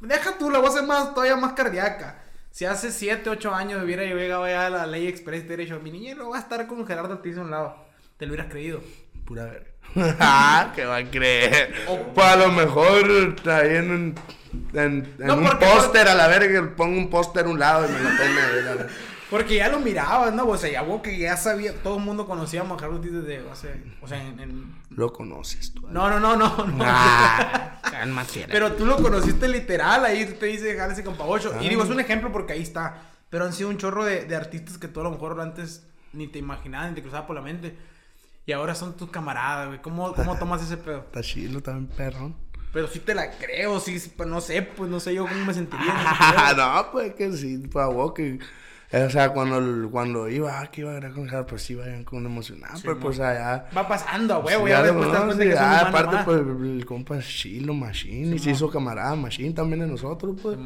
Deja 0.00 0.36
tú, 0.36 0.50
la 0.50 0.58
voy 0.58 0.66
a 0.66 0.70
hacer 0.70 0.82
más, 0.82 1.14
todavía 1.14 1.36
más 1.36 1.52
cardíaca. 1.52 2.24
Si 2.50 2.64
hace 2.64 2.90
7, 2.90 3.30
8 3.30 3.54
años 3.54 3.82
hubiera 3.84 4.02
llegado 4.02 4.48
ya 4.48 4.66
a 4.66 4.70
la 4.70 4.86
ley 4.86 5.06
express 5.06 5.38
y 5.38 5.46
te 5.46 5.54
hubiera 5.54 5.62
dicho, 5.62 5.80
mi 5.80 5.92
niña 5.92 6.16
no 6.16 6.30
va 6.30 6.38
a 6.38 6.40
estar 6.40 6.66
con 6.66 6.84
Gerardo 6.84 7.14
Ortiz 7.14 7.36
a 7.38 7.42
un 7.42 7.52
lado. 7.52 7.76
Te 8.16 8.26
lo 8.26 8.32
hubieras 8.32 8.50
creído. 8.50 8.82
Pura 9.24 9.44
verga. 9.44 9.71
ah, 10.20 10.72
¿qué 10.74 10.84
va 10.84 10.96
a 10.96 11.04
creer? 11.04 11.74
Pues 12.14 12.26
a 12.26 12.36
lo 12.36 12.50
mejor 12.52 13.36
ahí 13.46 13.76
en 13.76 13.90
un, 13.90 14.14
en, 14.72 15.14
en 15.18 15.26
No, 15.26 15.36
un 15.36 15.48
póster 15.58 16.08
a 16.08 16.14
la 16.14 16.28
verga, 16.28 16.74
pongo 16.76 16.98
un 16.98 17.10
póster 17.10 17.46
a 17.46 17.48
un 17.48 17.58
lado 17.58 17.86
y 17.88 17.92
me 17.92 18.00
lo 18.00 18.08
ver. 18.08 18.88
Porque 19.32 19.56
ya 19.56 19.70
lo 19.70 19.80
mirabas, 19.80 20.34
¿no? 20.34 20.46
O 20.46 20.58
sea, 20.58 20.70
ya 20.70 20.82
vos 20.82 21.00
que 21.00 21.16
ya 21.16 21.38
sabía, 21.38 21.72
todo 21.82 21.96
el 21.96 22.04
mundo 22.04 22.26
conocíamos 22.26 22.82
a 22.82 22.86
Ortiz 22.88 23.12
desde, 23.12 23.40
o 23.40 23.56
sea, 23.56 23.74
o 24.02 24.06
sea 24.06 24.22
en, 24.22 24.38
en- 24.40 24.74
Lo 24.90 25.10
conoces 25.10 25.72
tú. 25.72 25.86
No, 25.88 26.10
no, 26.10 26.20
no, 26.20 26.36
no, 26.36 26.66
no. 26.66 26.84
Ah. 26.84 27.78
Pero 28.48 28.72
tú 28.72 28.84
lo 28.84 28.96
conociste 28.96 29.48
literal, 29.48 30.04
ahí 30.04 30.26
te 30.26 30.46
dice 30.46 30.76
jálese 30.76 31.02
con 31.04 31.16
Pavocho. 31.16 31.52
Ah. 31.54 31.62
Y 31.62 31.68
digo, 31.68 31.82
es 31.82 31.90
un 31.90 32.00
ejemplo 32.00 32.30
porque 32.30 32.52
ahí 32.52 32.62
está. 32.62 32.96
Pero 33.30 33.46
han 33.46 33.54
sido 33.54 33.70
un 33.70 33.78
chorro 33.78 34.04
de, 34.04 34.26
de 34.26 34.36
artistas 34.36 34.76
que 34.76 34.88
tú 34.88 35.00
a 35.00 35.04
lo 35.04 35.10
mejor 35.10 35.40
antes 35.40 35.86
ni 36.12 36.26
te 36.26 36.38
imaginabas, 36.38 36.90
ni 36.90 36.94
te 36.96 37.02
cruzaba 37.02 37.26
por 37.26 37.36
la 37.36 37.42
mente. 37.42 37.74
Y 38.44 38.52
ahora 38.52 38.74
son 38.74 38.96
tus 38.96 39.10
camaradas, 39.10 39.68
güey. 39.68 39.80
¿Cómo, 39.80 40.12
¿Cómo 40.14 40.36
tomas 40.36 40.62
ese 40.62 40.76
pedo? 40.76 40.98
Está 40.98 41.22
chilo 41.22 41.60
también, 41.60 41.86
perrón. 41.96 42.34
Pero 42.72 42.88
sí 42.88 43.00
te 43.00 43.14
la 43.14 43.30
creo, 43.30 43.78
sí, 43.80 44.02
pues 44.16 44.28
no 44.28 44.40
sé, 44.40 44.62
pues 44.62 44.90
no 44.90 44.98
sé 44.98 45.14
yo 45.14 45.26
cómo 45.26 45.44
me 45.44 45.52
sentiría. 45.52 45.94
no, 46.56 46.86
pues 46.92 47.14
que 47.14 47.30
sí, 47.32 47.58
pues 47.70 47.84
a 47.84 47.88
vos 47.88 48.12
que. 48.12 48.38
O 48.92 49.10
sea, 49.10 49.32
cuando, 49.32 49.90
cuando 49.90 50.28
iba, 50.28 50.60
ah, 50.60 50.70
que 50.70 50.82
iba 50.82 50.90
a 50.90 50.94
grabar 50.94 51.14
con 51.14 51.24
Gerardo, 51.24 51.46
pues 51.46 51.62
sí, 51.62 51.74
vayan 51.74 52.04
con 52.04 52.26
emocionado. 52.26 52.78
pero 52.82 52.98
pues 52.98 53.20
allá. 53.20 53.66
Va 53.74 53.88
pasando, 53.88 54.34
a 54.34 54.38
huevo, 54.38 54.68
ya 54.68 54.82
después 54.82 55.06
te 55.06 55.12
das 55.12 55.24
cuenta 55.24 55.44
conoces, 55.44 55.54
que 55.54 55.58
ah, 55.58 55.88
aparte, 55.88 56.16
más. 56.16 56.24
pues 56.24 56.40
el 56.40 56.84
compa 56.84 57.16
es 57.16 57.26
chilo, 57.26 57.72
Machine, 57.72 58.36
y 58.36 58.38
se 58.38 58.50
hizo 58.50 58.68
camarada 58.70 59.14
Machine 59.14 59.54
también 59.54 59.80
de 59.80 59.86
nosotros, 59.86 60.36
pues. 60.42 60.58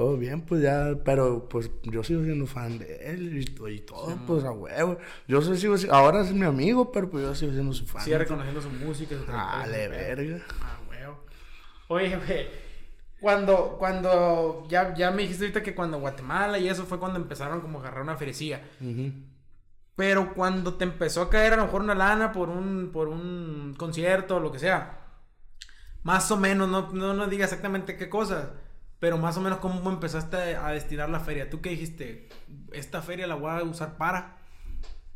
Todo 0.00 0.16
bien, 0.16 0.40
pues 0.46 0.62
ya, 0.62 0.94
pero 1.04 1.46
pues 1.46 1.70
yo 1.82 2.02
sigo 2.02 2.24
siendo 2.24 2.46
fan 2.46 2.78
de 2.78 3.10
él 3.12 3.36
y, 3.36 3.44
to- 3.44 3.68
y 3.68 3.80
todo, 3.80 4.18
pues 4.26 4.44
a 4.44 4.50
huevo. 4.50 4.96
Yo 5.28 5.42
soy, 5.42 5.58
sigo, 5.58 5.76
si- 5.76 5.88
ahora 5.90 6.22
es 6.22 6.32
mi 6.32 6.46
amigo, 6.46 6.90
pero 6.90 7.10
pues 7.10 7.22
yo 7.22 7.34
sigo 7.34 7.52
siendo 7.52 7.74
su 7.74 7.84
fan. 7.84 8.02
Sigue 8.02 8.16
reconociendo 8.16 8.62
su 8.62 8.70
música, 8.70 9.14
su 9.14 9.24
Ah, 9.28 9.66
de 9.68 9.88
verga. 9.88 10.38
Ah, 10.62 10.78
huevo. 10.88 11.18
Oye, 11.88 12.16
güey. 12.16 12.46
Cuando, 13.20 13.76
cuando, 13.78 14.64
ya, 14.70 14.94
ya 14.94 15.10
me 15.10 15.20
dijiste 15.20 15.44
ahorita 15.44 15.62
que 15.62 15.74
cuando 15.74 16.00
Guatemala 16.00 16.58
y 16.58 16.66
eso 16.70 16.86
fue 16.86 16.98
cuando 16.98 17.18
empezaron 17.18 17.60
como 17.60 17.76
a 17.76 17.80
agarrar 17.82 18.02
una 18.02 18.16
ferecilla. 18.16 18.62
Ujú. 18.80 19.12
Pero 19.96 20.32
cuando 20.32 20.76
te 20.78 20.84
empezó 20.84 21.20
a 21.20 21.28
caer 21.28 21.52
a 21.52 21.56
lo 21.56 21.64
mejor 21.66 21.82
una 21.82 21.94
lana 21.94 22.32
por 22.32 22.48
un, 22.48 22.88
por 22.90 23.08
un 23.08 23.74
concierto 23.76 24.36
o 24.36 24.40
lo 24.40 24.50
que 24.50 24.60
sea. 24.60 24.96
Más 26.04 26.30
o 26.30 26.38
menos, 26.38 26.70
no, 26.70 26.90
no 26.90 27.12
nos 27.12 27.28
diga 27.28 27.44
exactamente 27.44 27.98
qué 27.98 28.08
cosas. 28.08 28.48
Pero 29.00 29.16
más 29.18 29.36
o 29.36 29.40
menos 29.40 29.58
cómo 29.58 29.90
empezaste 29.90 30.36
a 30.56 30.68
destinar 30.68 31.08
la 31.08 31.20
feria. 31.20 31.48
¿Tú 31.48 31.60
qué 31.60 31.70
dijiste? 31.70 32.28
Esta 32.72 33.00
feria 33.02 33.26
la 33.26 33.34
voy 33.34 33.50
a 33.50 33.62
usar 33.64 33.96
para... 33.96 34.36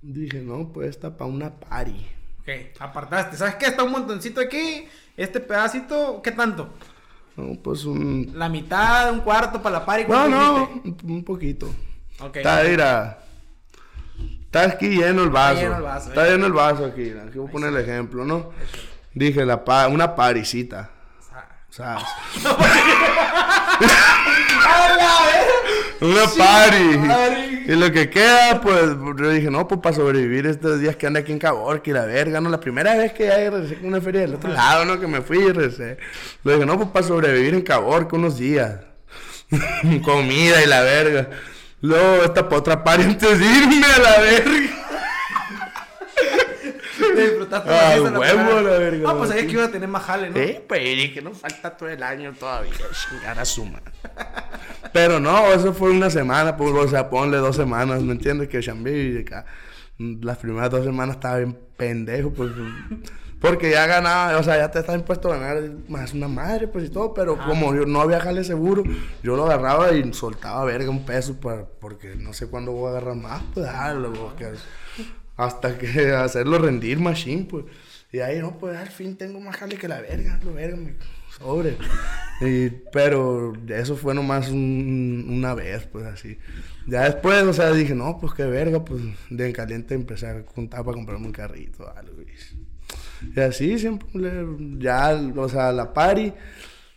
Dije, 0.01 0.41
no, 0.41 0.73
pues 0.73 0.89
está 0.89 1.17
para 1.17 1.31
una 1.31 1.51
party. 1.55 2.07
Ok, 2.41 2.49
apartaste. 2.81 3.37
¿Sabes 3.37 3.55
qué? 3.57 3.67
Está 3.67 3.83
un 3.85 3.93
montoncito 3.93 4.41
aquí. 4.41 4.87
Este 5.17 5.39
pedacito, 5.41 6.21
¿qué 6.23 6.33
tanto? 6.33 6.75
No, 7.37 7.61
pues 7.63 7.85
un... 7.85 8.33
La 8.35 8.49
mitad, 8.49 9.13
un 9.13 9.21
cuarto 9.21 9.61
para 9.63 9.79
la 9.81 9.87
party. 9.87 10.03
No, 10.05 10.09
¿cuánto 10.09 10.31
no, 10.37 10.67
dijiste? 10.83 11.07
un, 11.07 11.25
poquito. 11.25 11.75
Ok. 12.21 12.37
Está, 12.37 12.63
mira. 12.65 13.19
Está 14.45 14.63
aquí 14.65 14.89
lleno 14.89 15.25
el 15.25 15.31
vaso. 15.31 15.61
lleno 15.61 15.77
el 15.77 15.83
vaso, 15.83 16.09
Está 16.11 16.27
eh. 16.27 16.31
lleno 16.33 16.47
el 16.47 16.53
vaso 16.53 16.85
aquí. 16.87 17.11
Aquí 17.11 17.39
voy 17.39 17.49
a 17.49 17.53
poner 17.53 17.69
el 17.71 17.79
ejemplo, 17.79 18.25
¿no? 18.25 18.51
Dije, 19.13 19.45
la 19.45 19.65
pa- 19.65 19.89
una 19.89 20.15
parisita. 20.15 20.91
Sea, 21.75 21.99
una 26.01 26.27
party. 26.39 26.99
party. 27.09 27.65
Y 27.67 27.75
lo 27.75 27.91
que 27.91 28.09
queda, 28.11 28.61
pues, 28.61 28.93
yo 29.19 29.31
dije, 29.31 29.51
no, 29.51 29.67
pues 29.67 29.81
para 29.81 29.97
sobrevivir 29.97 30.47
estos 30.47 30.79
días 30.79 30.95
que 30.95 31.09
anda 31.09 31.19
aquí 31.19 31.33
en 31.33 31.41
Caborca 31.41 31.91
y 31.91 31.93
la 31.93 32.05
verga, 32.05 32.41
¿no? 32.41 32.49
La 32.49 32.61
primera 32.61 32.95
vez 32.95 33.13
que 33.13 33.27
ya 33.27 33.39
regresé 33.39 33.75
con 33.75 33.87
una 33.87 34.01
feria 34.01 34.21
del 34.21 34.37
otro 34.37 34.51
lado, 34.51 34.85
¿no? 34.85 35.01
Que 35.01 35.09
me 35.09 35.21
fui 35.21 35.39
y 35.39 35.51
regresé. 35.51 35.97
Le 36.45 36.53
dije, 36.55 36.65
no, 36.65 36.77
pues 36.77 36.91
para 36.91 37.05
sobrevivir 37.09 37.55
en 37.55 37.63
Caborca 37.63 38.15
unos 38.15 38.39
días. 38.39 38.77
Comida 40.05 40.63
y 40.63 40.67
la 40.69 40.81
verga. 40.83 41.29
Luego, 41.81 42.23
esta 42.23 42.49
pa' 42.49 42.57
otra 42.57 42.85
party 42.85 43.03
antes 43.03 43.37
de 43.37 43.47
irme 43.47 43.85
a 43.85 43.99
la 43.99 44.21
verga. 44.21 44.84
Ah, 47.53 47.97
huevo, 48.01 48.61
la 48.61 48.79
verga, 48.79 49.11
Ah, 49.11 49.15
pues 49.17 49.29
sabía 49.29 49.43
sí. 49.43 49.49
que 49.49 49.53
iba 49.55 49.65
a 49.65 49.71
tener 49.71 49.89
más 49.89 50.03
jale, 50.05 50.31
¿no? 50.31 50.37
Eh, 50.37 50.65
pues 50.67 50.81
dije, 50.83 51.23
no 51.23 51.33
falta 51.33 51.77
todo 51.77 51.89
el 51.89 52.03
año 52.03 52.33
todavía. 52.33 52.73
Chingar 53.11 53.39
a 53.39 53.45
su 53.45 53.65
madre. 53.65 53.93
Pero 54.93 55.21
no, 55.21 55.47
eso 55.53 55.73
fue 55.75 55.91
una 55.91 56.11
semana, 56.11 56.57
pues, 56.57 56.73
o 56.73 56.89
sea, 56.89 57.09
ponle 57.11 57.39
dos 57.39 57.57
semanas, 57.57 58.03
¿me 58.03 58.13
entiendes? 58.13 58.49
Que 58.49 58.61
Chambi 58.61 58.91
y 58.91 59.19
acá, 59.19 59.45
mm, 59.99 60.23
las 60.25 60.39
primeras 60.39 60.71
dos 60.71 60.85
semanas 60.85 61.17
estaba 61.17 61.39
bien 61.39 61.59
pendejo, 61.77 62.33
pues, 62.33 62.51
porque 63.41 63.71
ya 63.71 63.87
ganaba, 63.87 64.39
o 64.39 64.43
sea, 64.43 64.57
ya 64.57 64.71
te 64.71 64.79
estaba 64.79 64.97
impuesto 64.97 65.31
a 65.33 65.37
ganar 65.37 65.63
más 65.89 66.15
una 66.15 66.29
madre, 66.29 66.69
pues, 66.69 66.85
y 66.87 66.89
todo, 66.91 67.13
pero 67.13 67.37
como 67.37 67.75
yo 67.75 67.85
no 67.87 68.01
había 68.01 68.21
jale 68.21 68.43
seguro, 68.45 68.85
yo 69.23 69.37
lo 69.37 69.45
agarraba 69.47 69.93
y 69.93 70.13
soltaba, 70.15 70.65
verga, 70.65 70.89
un 70.91 71.05
peso, 71.05 71.39
para, 71.41 71.65
porque 71.65 72.15
no 72.17 72.33
sé 72.33 72.47
cuándo 72.47 72.73
voy 72.73 72.87
a 72.87 72.91
agarrar 72.93 73.17
más, 73.17 73.43
pues, 73.53 73.67
ah, 73.69 73.95
hasta 75.37 75.77
que 75.79 76.13
hacerlo 76.17 76.59
rendir 76.59 76.99
machine, 77.01 77.45
pues. 77.45 77.65
Y 78.13 78.21
ahí, 78.21 78.39
no, 78.41 78.57
pues 78.59 78.77
al 78.77 78.89
fin 78.89 79.17
tengo 79.17 79.41
más 79.41 79.57
jale 79.57 79.77
que 79.77 79.89
la 79.89 80.01
verga, 80.01 80.39
lo 80.45 80.55
verga, 80.55 80.77
me 80.77 80.95
sobre. 81.37 81.77
Y, 82.41 82.71
pero 82.93 83.53
eso 83.69 83.97
fue 83.97 84.15
nomás 84.15 84.51
un- 84.51 85.27
una 85.29 85.53
vez, 85.55 85.87
pues 85.91 86.05
así. 86.07 86.39
Ya 86.87 87.03
después, 87.05 87.43
o 87.43 87.53
sea, 87.53 87.73
dije, 87.73 87.95
no, 87.95 88.19
pues 88.21 88.33
qué 88.35 88.45
verga, 88.45 88.85
pues 88.85 89.03
de 89.31 89.47
en 89.47 89.53
caliente 89.53 89.95
empecé 89.95 90.29
a 90.29 90.45
juntar 90.55 90.85
para 90.85 90.95
comprarme 90.95 91.27
un 91.27 91.33
carrito, 91.33 91.93
algo. 91.97 92.23
Y, 92.23 93.41
así 93.41 93.79
siempre, 93.79 94.09
ya, 94.79 95.15
o 95.37 95.49
sea, 95.49 95.73
la 95.73 95.93
party. 95.93 96.33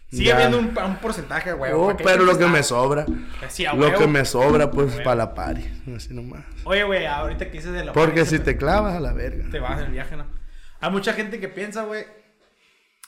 Sigue 0.09 0.31
habiendo 0.31 0.57
un, 0.59 0.77
un 0.77 0.95
porcentaje, 0.97 1.51
güey. 1.51 1.73
Oh, 1.73 1.95
pero 1.97 2.23
lo 2.23 2.37
que 2.37 2.45
me 2.47 2.63
sobra. 2.63 3.01
A 3.03 3.73
Lo 3.75 3.87
huevo. 3.87 3.97
que 3.99 4.07
me 4.07 4.23
sobra, 4.23 4.71
pues, 4.71 4.95
para 5.01 5.15
la 5.15 5.33
party. 5.33 5.65
Así 5.95 6.13
nomás. 6.13 6.45
Oye, 6.63 6.83
güey, 6.83 7.05
ahorita 7.05 7.45
que 7.45 7.51
dices 7.51 7.73
de 7.73 7.83
la 7.83 7.91
Porque 7.93 8.25
si 8.25 8.39
te 8.39 8.55
clavas 8.55 8.95
a 8.95 8.99
la 9.01 9.11
verga. 9.13 9.49
te 9.51 9.59
vas 9.59 9.77
del 9.79 9.91
viaje, 9.91 10.15
¿no? 10.15 10.25
Hay 10.79 10.91
mucha 10.91 11.11
gente 11.13 11.39
que 11.41 11.49
piensa, 11.49 11.83
güey, 11.83 12.05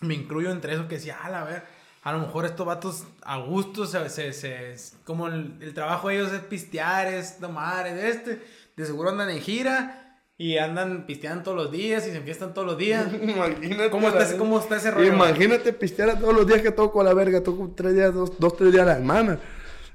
me 0.01 0.13
incluyo 0.13 0.51
entre 0.51 0.73
eso 0.73 0.87
que 0.87 0.95
decía, 0.95 1.17
ah, 1.23 1.29
la 1.29 1.43
ver, 1.45 1.63
a 2.03 2.11
lo 2.11 2.19
mejor 2.19 2.45
estos 2.45 2.65
vatos 2.65 3.03
a 3.23 3.37
gusto, 3.37 3.85
se, 3.85 4.09
se, 4.09 4.33
se- 4.33 4.75
como 5.05 5.27
el, 5.27 5.57
el 5.61 5.73
trabajo 5.73 6.09
de 6.09 6.15
ellos 6.15 6.31
es 6.33 6.41
pistear, 6.41 7.07
es 7.07 7.37
tomar, 7.39 7.85
es 7.87 8.15
este, 8.15 8.41
de 8.75 8.85
seguro 8.85 9.09
andan 9.11 9.29
en 9.29 9.39
gira 9.41 10.08
y 10.39 10.57
andan 10.57 11.05
pisteando 11.05 11.43
todos 11.43 11.57
los 11.57 11.69
días 11.69 12.07
y 12.07 12.11
se 12.11 12.17
enfiestan 12.17 12.53
todos 12.53 12.65
los 12.65 12.77
días. 12.77 13.07
Imagínate. 13.21 13.89
¿Cómo 13.91 14.07
está, 14.07 14.37
cómo 14.37 14.57
está 14.57 14.77
ese 14.77 14.89
rollo? 14.89 15.13
Imagínate 15.13 15.73
pistear 15.73 16.17
todos 16.17 16.33
los 16.33 16.47
días 16.47 16.61
que 16.61 16.71
toco 16.71 17.01
a 17.01 17.03
la 17.03 17.13
verga. 17.13 17.43
Toco 17.43 17.69
tres 17.75 17.93
días, 17.93 18.13
dos, 18.13 18.31
dos 18.39 18.55
tres 18.55 18.71
días 18.71 18.83
a 18.83 18.85
la 18.85 18.95
semana. 18.95 19.37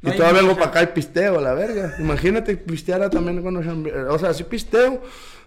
Y 0.03 0.07
No 0.07 0.13
todavía 0.13 0.43
vengo 0.43 0.55
para 0.55 0.67
acá 0.67 0.83
y 0.83 0.89
pisteo 0.89 1.39
a 1.39 1.41
la 1.41 1.55
verga. 1.55 1.95
Imagínate 1.99 2.59
pistear 2.59 3.09
también 3.09 3.41
cuando... 3.41 3.61
O 4.13 4.19
sea, 4.19 4.35
si 4.35 4.45
pisteo, 4.45 5.01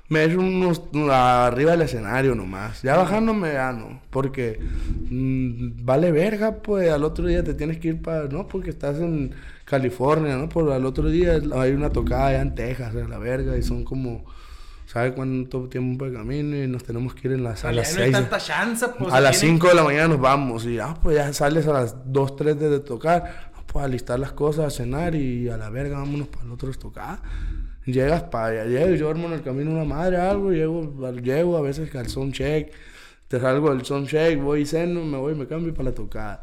me 0.10 0.24
echo 0.24 0.39
unos 0.39 0.82
arriba 1.12 1.74
del 1.74 1.84
escenario 1.84 2.34
nomás. 2.34 2.82
Ya 2.82 2.98
bajándome 2.98 3.54
ya 3.54 3.72
no. 3.74 4.02
Porque 4.10 4.60
mm, 5.12 5.86
vale 5.86 6.12
verga, 6.12 6.56
pues 6.56 6.89
al 6.89 7.04
otro 7.04 7.28
día 7.28 7.43
te 7.43 7.54
tienes 7.54 7.78
que 7.78 7.89
ir 7.89 8.02
para... 8.02 8.24
No, 8.30 8.48
porque 8.48 8.72
estás 8.72 8.98
en 8.98 9.36
California, 9.64 10.38
¿no? 10.38 10.50
Por 10.50 10.72
al 10.72 10.88
otro 10.88 11.08
día 11.08 11.39
hay 11.54 11.74
una 11.74 11.91
tocada 11.91 12.30
allá 12.30 12.41
en 12.41 12.56
Texas, 12.56 12.95
a 12.95 13.08
la 13.08 13.20
verga. 13.20 13.56
Y 13.56 13.62
son 13.62 13.84
como... 13.84 14.26
¿Sabe 14.88 15.13
cuánto 15.13 15.67
tiempo 15.67 16.05
de 16.05 16.13
camino? 16.13 16.55
Y 16.55 16.65
nos 16.67 16.83
tenemos 16.83 17.13
que 17.13 17.27
ir 17.27 17.33
en 17.35 17.43
las, 17.43 17.63
a 17.65 17.71
las 17.73 17.95
no 17.95 18.03
hay 18.03 18.11
tanta 18.11 18.38
chance, 18.39 18.85
pues. 18.97 19.13
a 19.13 19.19
las 19.19 19.38
tienen- 19.39 19.57
5 19.57 19.67
de 19.67 19.75
la 19.75 19.83
mañana 19.83 20.07
nos 20.07 20.19
vamos 20.21 20.65
y 20.65 20.79
ah, 20.79 20.97
pues 21.03 21.17
ya 21.17 21.31
sales 21.33 21.67
a 21.67 21.73
las 21.73 21.95
2, 22.11 22.35
3 22.38 22.57
de 22.59 22.79
tocar, 22.79 23.51
ah, 23.53 23.61
pues 23.65 23.83
a 23.83 23.88
listar 23.89 24.17
las 24.17 24.31
cosas, 24.31 24.65
a 24.65 24.69
cenar 24.69 25.13
y 25.13 25.49
a 25.49 25.57
la 25.57 25.69
verga 25.69 25.97
vámonos 25.99 26.29
para 26.29 26.45
el 26.45 26.51
otro 26.51 26.71
tocar. 26.71 27.19
Llegas 27.85 28.23
para 28.23 28.47
allá, 28.47 28.65
llego, 28.65 28.95
yo 28.95 29.09
armo 29.09 29.27
en 29.27 29.33
el 29.33 29.41
camino 29.41 29.71
una 29.71 29.83
madre, 29.85 30.17
algo, 30.17 30.51
llego, 30.51 31.11
llego 31.21 31.57
a 31.57 31.61
veces 31.61 31.93
al 31.95 32.07
sound 32.09 32.33
check, 32.33 32.71
te 33.27 33.39
salgo 33.39 33.69
del 33.73 33.85
sound 33.85 34.07
check, 34.07 34.41
voy 34.41 34.61
y 34.61 34.65
ceno, 34.65 35.03
me 35.05 35.17
voy, 35.17 35.35
me 35.35 35.47
cambio 35.47 35.73
para 35.73 35.89
la 35.89 35.95
tocada. 35.95 36.41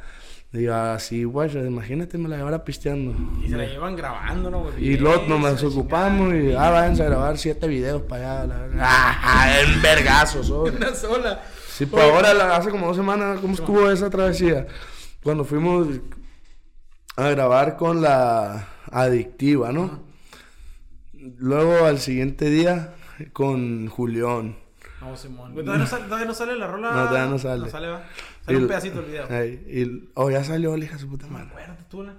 Digo, 0.55 0.73
así, 0.73 1.25
güey, 1.25 1.51
imagínate 1.67 2.17
me 2.17 2.29
la 2.29 2.37
llevara 2.37 2.63
pisteando. 2.63 3.13
Y 3.45 3.49
se 3.49 3.57
la 3.57 3.65
llevan 3.67 3.97
grabando, 3.97 4.53
¿no, 4.53 4.63
güey? 4.63 4.87
Y 4.87 4.97
luego 4.97 5.25
Videos, 5.25 5.41
nos 5.41 5.65
ocupamos 5.65 6.33
y 6.33 6.53
ah, 6.53 6.71
váyanse 6.71 7.03
a 7.03 7.07
grabar 7.07 7.37
siete 7.39 7.67
videos 7.67 8.03
para 8.03 8.43
allá. 8.43 8.69
La, 8.73 8.79
ah, 8.81 9.61
en 9.61 9.83
vergazos. 9.83 10.49
Una 10.51 10.95
sola. 10.95 11.43
Sí, 11.69 11.87
pues 11.87 12.05
ahora, 12.05 12.33
la- 12.33 12.55
hace 12.55 12.71
como 12.71 12.87
dos 12.87 12.95
semanas, 12.95 13.41
¿cómo 13.41 13.55
estuvo 13.55 13.91
esa 13.91 14.09
travesía? 14.09 14.69
Cuando 15.25 15.45
fuimos 15.45 15.89
a 17.17 17.31
grabar 17.31 17.77
con 17.77 18.01
la 18.01 18.69
adictiva, 18.93 19.73
¿no? 19.73 20.05
Luego 21.15 21.85
al 21.85 21.99
siguiente 21.99 22.49
día 22.49 22.95
con 23.33 23.89
Julián. 23.89 24.55
No, 25.05 25.17
Simón. 25.17 25.53
Güey, 25.53 25.65
¿Todavía 25.65 25.85
no, 25.85 25.91
sale, 25.91 26.05
¿Todavía 26.05 26.27
no 26.27 26.35
sale 26.35 26.57
la 26.57 26.67
rola? 26.67 26.91
No, 26.93 27.09
todavía 27.09 27.31
no 27.31 27.39
sale. 27.39 27.61
No 27.65 27.69
sale, 27.71 27.89
va. 27.89 28.03
Sale 28.45 28.59
Y- 28.59 28.63
un 28.63 28.69
pedacito 28.69 29.03
del 29.03 29.11
video. 29.11 29.27
Y, 29.45 30.09
oh, 30.15 30.31
ya 30.31 30.43
salió, 30.45 30.77
hija 30.77 30.99
su 30.99 31.09
puta 31.09 31.27
madre. 31.27 31.49
Acuérdate 31.51 31.85
tú, 31.89 32.03
la. 32.03 32.15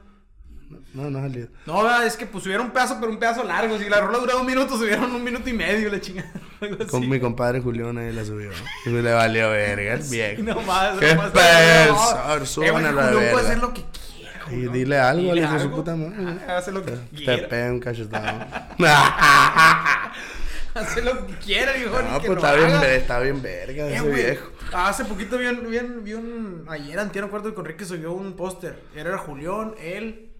No, 0.94 1.10
no 1.10 1.20
ha 1.20 1.22
salido. 1.24 1.48
No, 1.68 2.02
es 2.02 2.18
que 2.18 2.26
pues 2.26 2.44
subieron 2.44 2.68
un 2.68 2.72
pedazo, 2.74 2.98
pero 3.00 3.12
un 3.12 3.20
pedazo 3.20 3.44
largo. 3.44 3.78
Si 3.78 3.88
la 3.88 4.02
rola 4.02 4.18
duraba 4.18 4.40
un 4.40 4.48
minuto, 4.48 4.78
subieron 4.78 5.14
un 5.14 5.24
minuto 5.24 5.48
y 5.50 5.54
medio, 5.54 5.92
la 5.92 6.02
chingada. 6.02 6.32
Con 6.90 7.08
mi 7.08 7.20
compadre 7.20 7.60
Julián 7.62 7.98
ahí 7.98 8.12
la 8.14 8.26
subió. 8.26 8.50
Y 8.86 8.90
le 8.90 9.14
valió 9.14 9.52
verga 9.52 9.94
el 9.94 10.02
viejo. 10.04 10.42
No 10.44 10.62
más, 10.62 10.98
Qué 10.98 11.14
no 11.16 11.22
más. 11.22 11.32
pesar, 11.32 12.48
suban 12.48 12.72
güey, 12.72 12.86
a 12.86 12.92
la 12.92 13.04
Julián 13.04 13.14
puede 13.14 13.26
verga. 13.26 13.42
hacer 13.42 13.58
lo 13.60 13.74
que 13.74 13.84
quiera. 13.84 14.52
Y 14.52 14.68
dile 14.74 14.98
algo, 15.00 15.34
Dile 15.34 15.42
hijo 15.46 15.54
de 15.54 15.60
su 15.60 15.72
puta 15.72 15.96
madre. 15.96 16.46
Hace 16.52 16.72
lo 16.72 16.84
que 16.84 16.92
Te 16.94 17.16
quiera. 17.16 17.48
pega 17.48 17.72
un 17.72 17.80
cachetado. 17.80 18.46
Hace 20.82 21.02
lo 21.02 21.26
que 21.26 21.34
quiera, 21.36 21.78
hijo. 21.78 21.90
No, 22.02 22.20
pues 22.20 22.32
está 22.32 22.54
bien, 22.56 22.72
está 22.84 23.20
bien 23.20 23.42
verga 23.42 23.88
Eh, 23.88 23.96
ese 23.96 24.10
viejo. 24.10 24.52
Hace 24.74 25.06
poquito 25.06 25.38
vi 25.38 25.48
un, 25.48 26.04
vi 26.04 26.14
un, 26.14 26.66
ayer 26.70 27.00
antier, 27.00 27.24
no 27.24 27.28
acuerdo 27.28 27.56
con 27.56 27.66
Ricky 27.66 27.86
subió 27.86 28.12
un 28.14 28.34
póster. 28.34 28.82
Era 28.96 29.18
Julián, 29.18 29.74
él, 29.80 30.32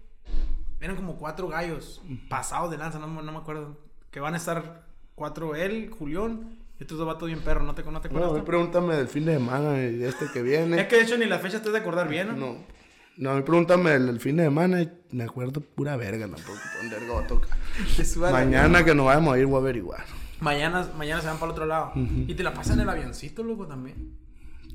eran 0.80 0.96
como 0.96 1.16
cuatro 1.16 1.48
gallos 1.48 2.02
pasados 2.28 2.70
de 2.70 2.76
lanza, 2.78 2.98
no, 2.98 3.08
me- 3.08 3.22
no 3.22 3.32
me 3.32 3.38
acuerdo. 3.38 3.78
Que 4.10 4.20
van 4.20 4.34
a 4.34 4.36
estar 4.36 4.84
cuatro, 5.14 5.54
él, 5.54 5.90
Julián, 5.98 6.58
y 6.78 6.82
estos 6.82 6.98
dos 6.98 7.06
vatos 7.06 7.28
bien 7.28 7.40
perros, 7.40 7.64
¿no 7.64 7.74
te, 7.74 7.82
no 7.82 8.00
te 8.02 8.08
acuerdas? 8.08 8.32
No, 8.32 8.44
pregúntame 8.44 8.94
del 8.94 9.08
fin 9.08 9.24
de 9.24 9.34
semana 9.34 9.78
y 9.82 9.96
de 9.96 10.08
este 10.08 10.26
que 10.32 10.38
es 10.40 10.44
viene. 10.44 10.86
que 10.88 10.96
de 10.96 11.02
hecho 11.02 11.16
ni 11.16 11.24
la 11.24 11.38
fecha 11.38 11.62
te 11.62 11.68
has 11.68 11.72
de 11.72 11.78
acordar 11.80 12.08
bien, 12.08 12.28
¿no? 12.28 12.34
No. 12.36 12.76
No, 13.18 13.30
a 13.30 13.34
mí 13.36 13.40
pregúntame 13.42 13.92
del, 13.92 14.06
del 14.08 14.20
fin 14.20 14.36
de 14.36 14.44
semana 14.44 14.82
y 14.82 14.92
me 15.12 15.24
acuerdo 15.24 15.62
pura 15.62 15.96
verga 15.96 16.26
tampoco. 16.28 16.58
¿Dónde 16.78 16.96
verga 16.98 17.14
va 17.14 17.20
a 17.22 17.26
tocar? 17.26 17.56
Mañana 18.30 18.84
que 18.84 18.94
nos 18.94 19.06
vayamos 19.06 19.34
a 19.34 19.38
ir 19.38 19.46
voy 19.46 19.56
a 19.56 19.60
averiguar. 19.60 20.04
Mañana, 20.40 20.88
mañana 20.96 21.20
se 21.20 21.28
van 21.28 21.38
para 21.38 21.46
el 21.46 21.52
otro 21.52 21.66
lado. 21.66 21.92
Y 21.94 22.34
te 22.34 22.42
la 22.42 22.52
pasan 22.52 22.74
en 22.74 22.80
el 22.80 22.88
avioncito, 22.90 23.42
loco, 23.42 23.66
también. 23.66 24.16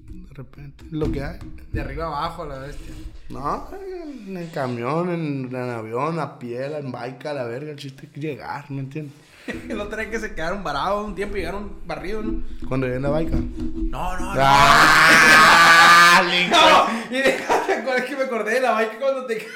De 0.09 0.33
repente, 0.33 0.83
lo 0.91 1.11
que 1.11 1.23
hay. 1.23 1.39
De 1.71 1.81
arriba 1.81 2.07
abajo, 2.07 2.43
a 2.43 2.47
la 2.47 2.59
bestia. 2.59 2.93
No, 3.29 3.69
en 3.73 4.35
el 4.35 4.51
camión, 4.51 5.09
en, 5.09 5.55
en 5.55 5.69
avión, 5.69 6.19
a 6.19 6.37
pie, 6.37 6.77
en 6.77 6.91
bike, 6.91 7.25
a 7.27 7.33
la 7.33 7.43
verga. 7.45 7.71
El 7.71 7.77
chiste 7.77 8.09
es 8.11 8.21
llegar, 8.21 8.69
¿me 8.69 8.79
entiendes? 8.81 9.13
El 9.69 9.79
otro 9.79 9.97
que 10.09 10.19
se 10.19 10.35
quedaron 10.35 10.63
varados 10.63 11.05
un 11.05 11.15
tiempo 11.15 11.37
y 11.37 11.39
llegaron 11.39 11.79
barridos, 11.85 12.25
¿no? 12.25 12.43
Cuando 12.67 12.87
llegué 12.87 12.97
en 12.97 13.03
la 13.03 13.09
bike. 13.09 13.31
No, 13.31 14.19
no, 14.19 14.35
no. 14.35 14.41
¡Ah! 14.41 15.87
No, 16.51 16.87
y 17.09 17.21
déjame, 17.21 17.83
¿cuál 17.83 17.97
es 17.97 18.05
que 18.05 18.15
me 18.15 18.23
acordé 18.23 18.55
de 18.55 18.61
la 18.61 18.73
bike 18.73 18.99
cuando 18.99 19.25
te... 19.25 19.37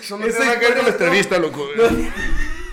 Eso 0.00 0.18
no 0.18 0.24
tiene 0.24 0.38
nada 0.40 0.58
que 0.58 0.66
ver 0.66 0.76
con 0.76 0.84
la 0.86 0.90
entrevista, 0.90 1.38
loco. 1.38 1.68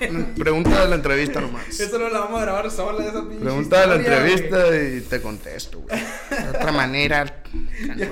Pregunta 0.37 0.81
de 0.83 0.89
la 0.89 0.95
entrevista 0.95 1.41
nomás. 1.41 1.79
Eso 1.79 1.97
no 1.99 2.09
la 2.09 2.19
vamos 2.21 2.39
a 2.41 2.45
grabar 2.45 2.71
sola, 2.71 3.05
esa 3.05 3.21
pinche 3.21 3.39
Pregunta 3.43 3.81
de 3.81 3.87
la 3.87 3.95
entrevista 3.95 4.57
y 4.77 5.01
te 5.01 5.21
contesto, 5.21 5.79
güey. 5.81 5.99
De 6.29 6.49
otra 6.49 6.71
manera. 6.71 7.25
Ya, 7.95 8.07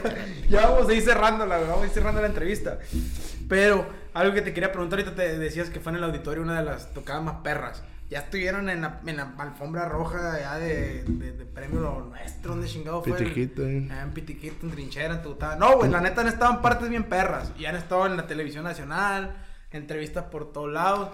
ya 0.49 0.67
vamos 0.69 0.89
a 0.89 0.93
ir 0.93 1.01
cerrando 1.01 1.45
la, 1.45 1.57
vamos 1.57 1.83
a 1.83 1.87
ir 1.87 1.91
cerrando 1.91 2.21
la 2.21 2.27
entrevista. 2.27 2.77
Pero 3.49 3.87
algo 4.13 4.33
que 4.33 4.41
te 4.41 4.53
quería 4.53 4.71
preguntar 4.71 4.99
ahorita 4.99 5.15
te 5.15 5.37
decías 5.39 5.69
que 5.69 5.79
fue 5.79 5.91
en 5.93 5.97
el 5.97 6.03
auditorio 6.03 6.43
una 6.43 6.59
de 6.59 6.65
las 6.65 6.93
tocadas 6.93 7.23
más 7.23 7.35
perras. 7.43 7.81
Ya 8.09 8.19
estuvieron 8.19 8.69
en 8.69 8.81
la, 8.81 8.99
en 9.05 9.17
la 9.17 9.33
alfombra 9.37 9.87
roja 9.87 10.37
ya 10.39 10.57
de, 10.59 11.03
de, 11.07 11.31
de 11.31 11.45
premio 11.45 11.79
lo 11.79 12.01
nuestro, 12.01 12.51
donde 12.51 12.67
chingado 12.67 13.01
fue. 13.01 13.17
el- 13.17 13.23
Pitiquito, 13.23 13.63
eh. 13.65 13.87
Ah, 13.89 14.01
en 14.03 14.11
Pitiquito, 14.11 14.65
en 14.65 14.71
Trinchera, 14.73 15.15
en 15.15 15.21
Tutá. 15.23 15.55
No, 15.55 15.77
güey, 15.77 15.89
la 15.89 16.01
neta 16.01 16.21
han 16.21 16.27
estado 16.27 16.53
en 16.55 16.61
partes 16.61 16.89
bien 16.89 17.05
perras. 17.05 17.51
Y 17.57 17.65
han 17.65 17.75
estado 17.77 18.05
en 18.07 18.17
la 18.17 18.27
televisión 18.27 18.63
nacional, 18.65 19.37
entrevistas 19.71 20.25
por 20.25 20.51
todos 20.51 20.71
lados. 20.71 21.09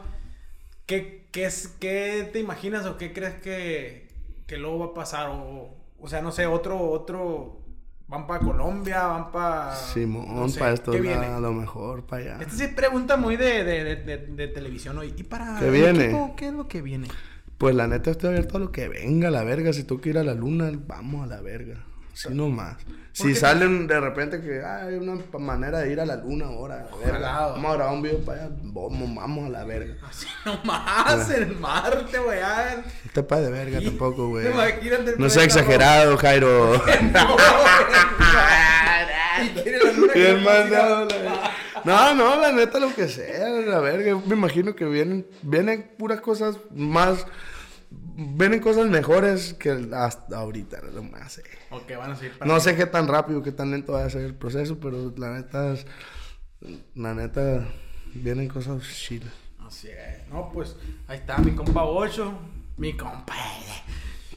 ¿Qué, 0.88 1.28
qué, 1.32 1.46
es, 1.46 1.68
¿Qué 1.80 2.28
te 2.34 2.40
imaginas 2.40 2.86
o 2.88 2.98
qué 2.98 3.14
crees 3.14 3.36
que, 3.36 4.08
que 4.48 4.58
luego 4.58 4.80
va 4.80 4.86
a 4.88 4.94
pasar? 4.94 5.30
O, 5.30 5.70
o 6.00 6.08
sea, 6.08 6.22
no 6.22 6.32
sé, 6.32 6.48
otro, 6.48 6.80
otro. 6.80 7.62
Van 8.08 8.26
para 8.26 8.40
Colombia, 8.40 9.06
van 9.06 9.32
para. 9.34 9.76
Simón, 9.76 10.50
para 10.58 10.72
esto 10.74 10.94
¿Qué 10.94 11.14
a 11.14 11.40
lo 11.42 11.52
mejor, 11.52 12.06
para 12.06 12.22
allá. 12.24 12.38
Esta 12.40 12.54
sí 12.56 12.64
es 12.64 12.74
pregunta 12.74 13.18
muy 13.18 13.36
de, 13.36 13.66
de, 13.66 13.84
de, 13.84 13.96
de- 13.98 14.18
de 14.28 14.48
televisión 14.48 14.98
hoy. 14.98 15.14
¿Y 15.18 15.24
para 15.24 15.60
¿Qué 15.60 15.70
viene? 15.70 16.06
equipo, 16.06 16.34
¿Qué 16.38 16.48
es 16.48 16.54
lo 16.54 16.70
que 16.70 16.82
viene? 16.82 17.10
Pues 17.58 17.76
la 17.76 17.86
neta 17.88 18.12
estoy 18.12 18.30
abierto 18.30 18.56
a 18.56 18.60
lo 18.62 18.72
que 18.72 18.88
venga, 18.88 19.30
la 19.30 19.44
verga. 19.44 19.74
Si 19.74 19.84
tú 19.84 20.00
quieres 20.00 20.24
ir 20.24 20.30
a 20.30 20.34
la 20.34 20.40
luna, 20.40 20.72
vamos 20.88 21.24
a 21.24 21.28
la 21.28 21.42
verga. 21.42 21.84
Así 22.26 22.34
nomás. 22.34 22.78
Si 23.14 23.34
salen 23.34 23.88
de 23.88 24.00
repente 24.00 24.42
que 24.42 24.62
"Ah, 24.64 24.86
hay 24.86 24.96
una 24.96 25.18
manera 25.40 25.80
de 25.80 25.92
ir 25.92 26.00
a 26.00 26.06
la 26.06 26.18
luna 26.18 26.46
ahora, 26.48 26.88
a. 26.92 26.96
Ojalá. 26.96 27.48
Vamos 27.48 27.72
a 27.72 27.76
grabar 27.76 27.94
un 27.96 28.02
video 28.04 28.20
para 28.20 28.44
allá, 28.44 28.52
vamos, 28.62 29.16
vamos 29.16 29.46
a 29.46 29.50
la 29.50 29.64
verga. 29.64 29.96
Así 30.08 30.28
nomás, 30.46 31.30
en 31.32 31.60
Marte, 31.60 32.20
güey. 32.20 32.40
ah. 32.44 32.76
No 33.06 33.12
te 33.12 33.24
pases 33.24 33.46
de 33.46 33.52
verga 33.52 33.82
tampoco, 33.82 34.30
güey. 34.30 34.46
El 34.48 34.54
No 35.18 35.30
sea 35.30 35.44
exagerado, 35.44 36.16
Jairo. 36.18 36.82
Que 39.64 39.72
Bien 40.16 40.44
no 40.44 40.50
mandado, 40.50 41.06
la. 41.06 41.52
No, 41.84 42.14
no, 42.16 42.42
la 42.42 42.52
neta, 42.52 42.80
lo 42.80 42.94
que 42.94 43.08
sea, 43.08 43.48
la 43.50 43.80
verga. 43.80 44.20
Me 44.26 44.36
imagino 44.36 44.76
que 44.76 44.86
vienen, 44.86 45.28
vienen 45.42 45.92
puras 45.98 46.22
cosas 46.22 46.58
más. 46.76 47.26
Vienen 47.90 48.60
cosas 48.60 48.88
mejores 48.90 49.54
que 49.54 49.90
hasta 49.94 50.38
ahorita, 50.40 50.80
no 50.94 51.04
más 51.04 51.34
sé. 51.34 51.44
Ok, 51.70 51.92
van 51.98 52.12
a 52.12 52.16
seguir 52.16 52.38
para 52.38 52.52
No 52.52 52.60
sé 52.60 52.76
qué 52.76 52.86
tan 52.86 53.08
rápido, 53.08 53.42
qué 53.44 53.52
tan 53.52 53.72
lento 53.72 53.94
va 53.94 54.04
a 54.06 54.10
ser 54.10 54.22
el 54.24 54.36
proceso, 54.36 54.80
pero 54.80 55.14
la 55.18 55.34
neta, 55.36 55.74
es- 55.74 55.86
la 56.96 57.14
neta, 57.14 57.66
vienen 58.14 58.48
cosas 58.50 58.82
chidas. 58.84 59.32
Así 59.66 59.88
es. 59.90 60.28
No, 60.30 60.50
pues 60.52 60.76
ahí 61.08 61.18
está 61.20 61.38
mi 61.38 61.52
compa 61.52 61.84
Ocho. 61.84 62.34
Mi 62.78 62.94
compa. 62.96 63.34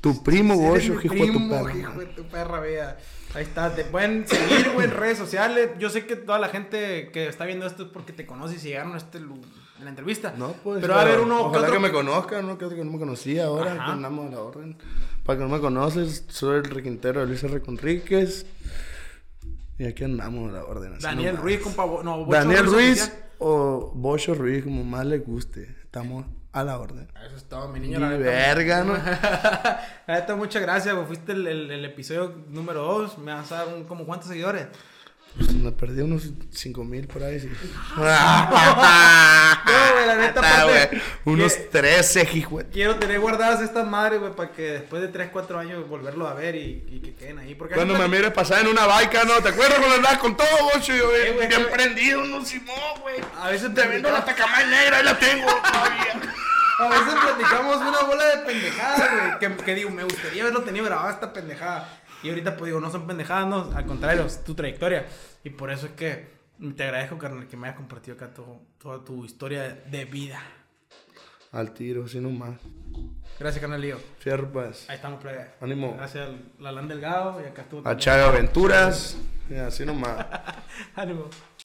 Tu 0.00 0.22
primo, 0.22 0.54
mi 0.54 0.78
hijo 0.78 0.98
de 0.98 1.08
tu 1.32 1.48
perra. 1.50 1.76
hijo 1.76 2.00
de 2.00 2.06
tu 2.06 2.24
perra 2.24 2.60
vida. 2.60 2.98
Ahí 3.34 3.42
está, 3.42 3.74
te 3.74 3.84
pueden 3.84 4.26
seguir, 4.26 4.70
güey, 4.72 4.86
en 4.86 4.92
redes 4.96 5.18
sociales. 5.18 5.70
Yo 5.78 5.90
sé 5.90 6.06
que 6.06 6.16
toda 6.16 6.38
la 6.38 6.48
gente 6.48 7.10
que 7.12 7.28
está 7.28 7.44
viendo 7.44 7.66
esto 7.66 7.82
es 7.84 7.88
porque 7.90 8.12
te 8.12 8.24
conoce 8.26 8.56
y 8.56 8.58
llegaron 8.58 8.94
a 8.94 8.96
este 8.96 9.20
lu- 9.20 9.40
en 9.80 9.84
la 9.86 9.90
entrevista. 9.90 10.32
No, 10.36 10.52
pues. 10.64 10.80
Pero 10.80 10.94
va 10.94 11.00
a 11.00 11.02
haber 11.04 11.20
uno 11.20 11.40
Ojalá 11.46 11.62
otro 11.62 11.72
que 11.74 11.78
me 11.80 11.90
conozcan, 11.92 12.46
¿no? 12.46 12.56
Que 12.56 12.64
otro 12.64 12.76
que 12.76 12.84
no 12.84 12.92
me 12.92 12.98
conocía 12.98 13.46
ahora, 13.46 13.72
Ajá. 13.72 13.86
que 13.86 13.90
andamos 13.92 14.28
a 14.28 14.30
la 14.36 14.40
orden. 14.42 14.76
Para 15.24 15.38
que 15.38 15.44
no 15.44 15.50
me 15.50 15.60
conoces, 15.60 16.24
soy 16.28 16.58
el 16.58 16.64
requintero 16.64 17.20
de 17.20 17.26
Luis 17.26 17.42
R. 17.44 17.60
Conríquez. 17.60 18.46
Y 19.78 19.84
aquí 19.86 20.04
andamos 20.04 20.50
a 20.50 20.52
la 20.58 20.64
orden. 20.64 20.98
Daniel 20.98 21.32
nomás. 21.36 21.42
Ruiz, 21.42 21.60
compa. 21.60 21.86
No, 22.02 22.24
Bocho 22.24 22.30
Daniel 22.38 22.66
Ruiz 22.66 23.00
oficial. 23.02 23.24
o 23.38 23.92
Bocho 23.94 24.34
Ruiz, 24.34 24.64
como 24.64 24.84
más 24.84 25.06
le 25.06 25.18
guste. 25.18 25.74
Estamos 25.82 26.26
a 26.52 26.64
la 26.64 26.78
orden. 26.78 27.08
Eso 27.26 27.36
es 27.36 27.44
todo, 27.44 27.68
mi 27.68 27.80
niño. 27.80 27.98
Ni 27.98 28.04
La 28.04 28.16
verga, 28.18 28.84
¿no? 28.84 28.92
la 28.94 29.80
neta, 30.08 30.36
muchas 30.36 30.60
gracias. 30.62 30.94
Fuiste 31.06 31.32
el, 31.32 31.46
el- 31.46 31.70
el 31.70 31.84
episodio 31.84 32.34
número 32.48 32.82
2. 32.84 33.18
Me 33.18 33.32
vas 33.32 33.50
a 33.52 33.64
dar 33.64 33.74
un, 33.74 33.84
como 33.84 34.04
cuántos 34.04 34.28
seguidores. 34.28 34.66
Pues 35.36 35.52
me 35.54 35.70
perdí 35.72 36.02
unos 36.02 36.24
5 36.52 36.84
mil 36.84 37.06
por 37.06 37.22
ahí. 37.22 37.40
Sí. 37.40 37.48
No, 39.70 39.92
güey, 39.94 40.06
la 40.06 40.16
neta, 40.16 40.40
Ah, 40.42 40.62
aparte, 40.62 40.88
güey, 40.88 41.02
Unos 41.36 41.52
que- 41.54 41.60
13, 41.64 42.28
hijo. 42.34 42.60
Quiero 42.72 42.96
tener 42.96 43.20
guardadas 43.20 43.60
estas 43.60 43.86
madres, 43.86 44.20
güey, 44.20 44.32
para 44.34 44.50
que 44.52 44.62
después 44.62 45.02
de 45.02 45.08
3, 45.08 45.30
4 45.32 45.58
años 45.58 45.88
volverlo 45.88 46.26
a 46.26 46.34
ver 46.34 46.56
y, 46.56 46.84
y 46.88 47.00
que 47.00 47.14
queden 47.14 47.38
ahí. 47.38 47.54
Porque 47.54 47.74
Cuando 47.74 47.94
me 47.94 48.00
está- 48.04 48.16
mires 48.16 48.32
pasar 48.32 48.60
en 48.62 48.68
una 48.68 48.86
baica, 48.86 49.24
¿no? 49.24 49.34
¿Te 49.40 49.50
acuerdas 49.50 49.78
cuando 49.78 49.96
andabas 49.96 50.18
con 50.18 50.36
todo, 50.36 50.46
Bocho? 50.74 50.94
Yo, 50.94 51.14
Eh, 51.14 51.32
güey, 51.36 51.46
bien 51.48 51.66
prendido, 51.70 52.24
no, 52.24 52.44
Simón, 52.44 52.76
güey. 53.02 53.16
A 53.40 53.50
veces 53.50 53.72
Te 53.74 53.86
vendo 53.86 54.10
la 54.10 54.24
tacamay 54.24 54.66
negra, 54.66 54.98
ahí 54.98 55.04
la 55.04 55.18
tengo 55.18 55.46
todavía. 55.46 56.20
A 56.78 56.88
veces 56.88 57.14
platicamos 57.22 57.76
una 57.76 58.00
bola 58.00 58.24
de 58.24 58.36
pendejadas, 58.38 59.10
güey. 59.38 59.38
Que, 59.56 59.64
que 59.64 59.74
digo, 59.74 59.90
me 59.90 60.02
gustaría 60.02 60.42
haberlo 60.42 60.62
tenido 60.62 60.86
grabada 60.86 61.10
esta 61.12 61.32
pendejada. 61.32 61.99
Y 62.22 62.28
ahorita 62.28 62.56
pues 62.56 62.68
digo, 62.68 62.80
no 62.80 62.90
son 62.90 63.06
pendejadas, 63.06 63.46
no. 63.48 63.76
Al 63.76 63.86
contrario, 63.86 64.24
es 64.26 64.44
tu 64.44 64.54
trayectoria. 64.54 65.06
Y 65.44 65.50
por 65.50 65.70
eso 65.70 65.86
es 65.86 65.92
que 65.92 66.28
te 66.76 66.82
agradezco, 66.84 67.16
carnal, 67.18 67.46
que 67.48 67.56
me 67.56 67.66
hayas 67.68 67.76
compartido 67.78 68.16
acá 68.16 68.32
todo- 68.34 68.60
toda 68.78 69.02
tu 69.04 69.24
historia 69.24 69.62
de 69.90 70.04
vida. 70.04 70.40
Al 71.52 71.72
tiro, 71.72 72.04
así 72.04 72.20
nomás. 72.20 72.58
Gracias, 73.38 73.60
carnal 73.60 73.80
Lío. 73.80 73.98
Fierro, 74.18 74.52
pues. 74.52 74.88
Ahí 74.88 74.96
estamos, 74.96 75.20
plebe. 75.20 75.46
Ánimo. 75.60 75.94
Gracias 75.96 76.28
al 76.28 76.44
Lalán 76.58 76.86
Delgado 76.88 77.40
y 77.42 77.46
acá 77.46 77.62
estuvo. 77.62 77.88
A. 77.88 77.96
Chaga 77.96 78.28
Aventuras. 78.28 79.16
Y 79.48 79.54
así 79.54 79.84
nomás. 79.84 80.24
Ánimo. 80.94 81.28